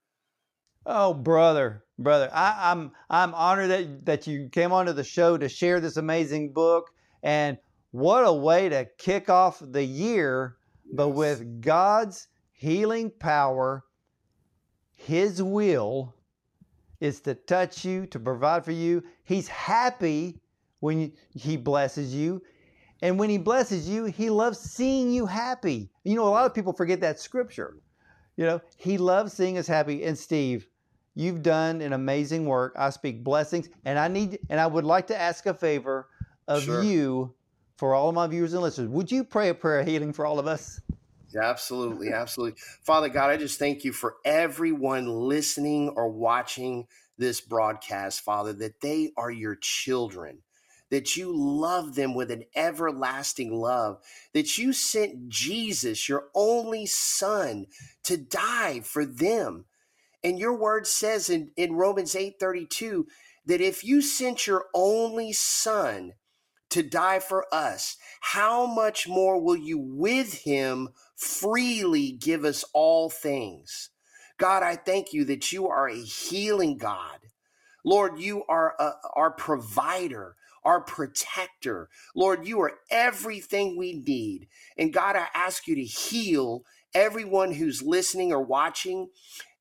Oh, 0.84 1.14
brother, 1.14 1.84
brother, 1.98 2.30
I, 2.32 2.70
I'm 2.70 2.92
I'm 3.10 3.34
honored 3.34 3.70
that 3.70 4.06
that 4.06 4.26
you 4.26 4.48
came 4.50 4.72
onto 4.72 4.92
the 4.92 5.04
show 5.04 5.36
to 5.36 5.48
share 5.48 5.80
this 5.80 5.96
amazing 5.96 6.52
book 6.52 6.90
and 7.22 7.58
what 7.92 8.26
a 8.26 8.32
way 8.32 8.68
to 8.70 8.86
kick 8.98 9.30
off 9.30 9.62
the 9.64 9.84
year, 9.84 10.56
but 10.92 11.10
with 11.10 11.60
God's 11.60 12.26
healing 12.52 13.10
power, 13.10 13.84
His 14.96 15.42
will 15.42 16.14
is 17.00 17.20
to 17.20 17.34
touch 17.34 17.84
you, 17.84 18.06
to 18.06 18.18
provide 18.18 18.64
for 18.64 18.72
you. 18.72 19.02
He's 19.24 19.46
happy 19.48 20.40
when 20.80 21.12
He 21.34 21.56
blesses 21.56 22.14
you. 22.14 22.42
And 23.02 23.18
when 23.18 23.28
He 23.28 23.38
blesses 23.38 23.88
you, 23.88 24.06
He 24.06 24.30
loves 24.30 24.58
seeing 24.58 25.12
you 25.12 25.26
happy. 25.26 25.90
You 26.04 26.16
know, 26.16 26.26
a 26.26 26.30
lot 26.30 26.46
of 26.46 26.54
people 26.54 26.72
forget 26.72 27.00
that 27.02 27.20
scripture. 27.20 27.76
You 28.36 28.46
know, 28.46 28.60
He 28.76 28.96
loves 28.96 29.34
seeing 29.34 29.58
us 29.58 29.66
happy. 29.66 30.02
And 30.04 30.16
Steve, 30.16 30.66
you've 31.14 31.42
done 31.42 31.82
an 31.82 31.92
amazing 31.92 32.46
work. 32.46 32.74
I 32.78 32.88
speak 32.88 33.22
blessings, 33.22 33.68
and 33.84 33.98
I 33.98 34.08
need, 34.08 34.38
and 34.48 34.58
I 34.58 34.66
would 34.66 34.84
like 34.84 35.08
to 35.08 35.20
ask 35.20 35.44
a 35.44 35.52
favor 35.52 36.08
of 36.48 36.62
sure. 36.62 36.82
you 36.82 37.34
for 37.82 37.96
all 37.96 38.08
of 38.08 38.14
my 38.14 38.28
viewers 38.28 38.52
and 38.52 38.62
listeners, 38.62 38.88
would 38.88 39.10
you 39.10 39.24
pray 39.24 39.48
a 39.48 39.54
prayer 39.54 39.80
of 39.80 39.88
healing 39.88 40.12
for 40.12 40.24
all 40.24 40.38
of 40.38 40.46
us? 40.46 40.80
Absolutely, 41.36 42.12
absolutely. 42.12 42.56
Father 42.84 43.08
God, 43.08 43.30
I 43.30 43.36
just 43.36 43.58
thank 43.58 43.82
you 43.82 43.92
for 43.92 44.18
everyone 44.24 45.08
listening 45.08 45.88
or 45.96 46.08
watching 46.08 46.86
this 47.18 47.40
broadcast, 47.40 48.20
Father, 48.20 48.52
that 48.52 48.80
they 48.82 49.10
are 49.16 49.32
your 49.32 49.56
children, 49.56 50.42
that 50.90 51.16
you 51.16 51.34
love 51.34 51.96
them 51.96 52.14
with 52.14 52.30
an 52.30 52.44
everlasting 52.54 53.52
love, 53.52 53.98
that 54.32 54.58
you 54.58 54.72
sent 54.72 55.28
Jesus, 55.28 56.08
your 56.08 56.26
only 56.36 56.86
son, 56.86 57.66
to 58.04 58.16
die 58.16 58.78
for 58.78 59.04
them. 59.04 59.64
And 60.22 60.38
your 60.38 60.56
word 60.56 60.86
says 60.86 61.28
in, 61.28 61.50
in 61.56 61.72
Romans 61.72 62.14
8 62.14 62.38
32 62.38 63.08
that 63.46 63.60
if 63.60 63.82
you 63.82 64.00
sent 64.00 64.46
your 64.46 64.66
only 64.72 65.32
son 65.32 66.12
to 66.72 66.82
die 66.82 67.20
for 67.20 67.46
us, 67.52 67.96
how 68.20 68.66
much 68.66 69.08
more 69.08 69.40
will 69.40 69.56
you 69.56 69.78
with 69.78 70.42
him 70.42 70.90
freely 71.16 72.12
give 72.12 72.44
us 72.44 72.64
all 72.74 73.10
things? 73.10 73.90
God, 74.38 74.62
I 74.62 74.76
thank 74.76 75.12
you 75.12 75.24
that 75.26 75.52
you 75.52 75.68
are 75.68 75.88
a 75.88 75.96
healing 75.96 76.78
God. 76.78 77.20
Lord, 77.84 78.18
you 78.18 78.44
are 78.48 78.74
a, 78.78 78.92
our 79.14 79.30
provider, 79.30 80.36
our 80.64 80.80
protector. 80.80 81.88
Lord, 82.14 82.46
you 82.46 82.60
are 82.62 82.74
everything 82.90 83.76
we 83.76 83.94
need. 83.94 84.48
And 84.76 84.92
God, 84.92 85.16
I 85.16 85.26
ask 85.34 85.66
you 85.66 85.74
to 85.76 85.84
heal 85.84 86.64
everyone 86.94 87.52
who's 87.52 87.82
listening 87.82 88.32
or 88.32 88.42
watching. 88.42 89.08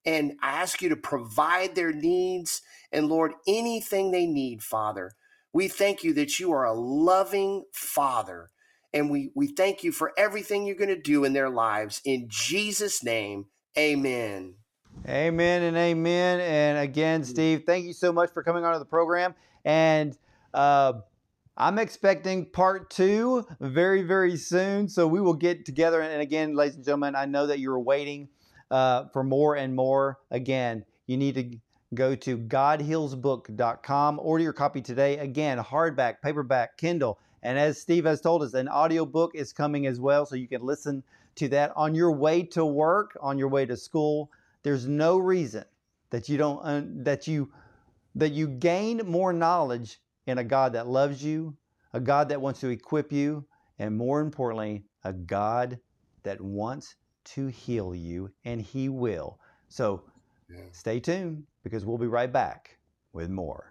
And 0.06 0.34
I 0.42 0.52
ask 0.52 0.82
you 0.82 0.90
to 0.90 0.96
provide 0.96 1.76
their 1.76 1.94
needs. 1.94 2.62
And 2.92 3.08
Lord, 3.08 3.34
anything 3.48 4.12
they 4.12 4.26
need, 4.26 4.64
Father. 4.64 5.14
We 5.54 5.68
thank 5.68 6.04
you 6.04 6.14
that 6.14 6.40
you 6.40 6.52
are 6.52 6.66
a 6.66 6.74
loving 6.74 7.66
Father. 7.74 8.52
And 8.94 9.10
we, 9.10 9.32
we 9.36 9.48
thank 9.48 9.84
you 9.84 9.92
for 9.92 10.12
everything 10.18 10.66
you're 10.66 10.76
going 10.76 10.90
to 10.90 11.00
do 11.00 11.24
in 11.24 11.34
their 11.34 11.50
lives. 11.50 12.02
In 12.04 12.28
Jesus' 12.30 13.04
name, 13.04 13.46
amen. 13.78 14.56
Amen 15.08 15.64
and 15.64 15.78
amen. 15.78 16.40
And 16.42 16.78
again, 16.78 17.24
Steve, 17.24 17.64
thank 17.66 17.86
you 17.86 17.94
so 17.94 18.12
much 18.12 18.32
for 18.32 18.44
coming 18.44 18.66
onto 18.66 18.80
the 18.80 18.86
program. 18.86 19.34
And 19.64 20.18
uh, 20.54 20.94
I'm 21.58 21.80
expecting 21.80 22.46
part 22.46 22.90
two 22.90 23.46
very, 23.60 24.04
very 24.04 24.38
soon. 24.38 24.90
So 24.90 25.08
we 25.08 25.22
will 25.22 25.34
get 25.34 25.66
together. 25.66 26.02
And 26.02 26.22
again, 26.22 26.56
ladies 26.56 26.76
and 26.76 26.86
gentlemen, 26.86 27.16
I 27.16 27.26
know 27.26 27.48
that 27.48 27.60
you're 27.60 27.80
waiting 27.80 28.30
uh, 28.70 29.06
for 29.14 29.24
more 29.24 29.56
and 29.56 29.76
more. 29.76 30.20
Again, 30.30 30.86
you 31.08 31.18
need 31.18 31.36
to 31.36 31.58
go 31.94 32.16
to 32.16 32.38
godhealsbook.com, 32.38 34.20
order 34.22 34.44
your 34.44 34.54
copy 34.54 34.82
today. 34.82 35.18
Again, 35.18 35.58
hardback, 35.58 36.22
paperback, 36.22 36.78
Kindle. 36.78 37.20
And 37.44 37.58
as 37.58 37.82
Steve 37.82 38.06
has 38.06 38.22
told 38.22 38.44
us, 38.44 38.54
an 38.54 38.70
audiobook 38.70 39.36
is 39.36 39.52
coming 39.54 39.88
as 39.88 40.00
well. 40.00 40.26
So 40.26 40.36
you 40.36 40.48
can 40.48 40.62
listen 40.62 41.04
to 41.36 41.48
that 41.50 41.72
on 41.76 41.96
your 41.96 42.12
way 42.12 42.44
to 42.44 42.66
work, 42.66 43.18
on 43.22 43.38
your 43.38 43.48
way 43.48 43.66
to 43.66 43.78
school 43.78 44.30
there's 44.64 44.88
no 44.88 45.18
reason 45.18 45.66
that 46.10 46.30
you 46.30 46.38
don't 46.38 46.62
uh, 46.64 46.82
that 47.04 47.28
you 47.28 47.52
that 48.16 48.32
you 48.32 48.48
gain 48.48 49.02
more 49.06 49.34
knowledge 49.34 50.00
in 50.28 50.38
a 50.38 50.44
God 50.44 50.74
that 50.74 50.88
loves 50.88 51.24
you, 51.24 51.56
a 51.94 52.00
God 52.00 52.30
that 52.30 52.42
wants 52.42 52.60
to 52.60 52.70
equip 52.70 53.12
you, 53.12 53.46
and 53.80 53.96
more 53.96 54.22
importantly, 54.22 54.84
a 55.04 55.14
God 55.14 55.80
that 56.24 56.40
wants 56.40 56.96
to 57.24 57.48
heal 57.48 57.96
you, 57.96 58.30
and 58.46 58.62
He 58.62 58.90
will. 58.90 59.40
So 59.70 60.04
stay 60.72 61.00
tuned 61.00 61.44
because 61.64 61.86
we'll 61.86 61.98
be 61.98 62.08
right 62.08 62.32
back 62.32 62.78
with 63.14 63.30
more. 63.30 63.71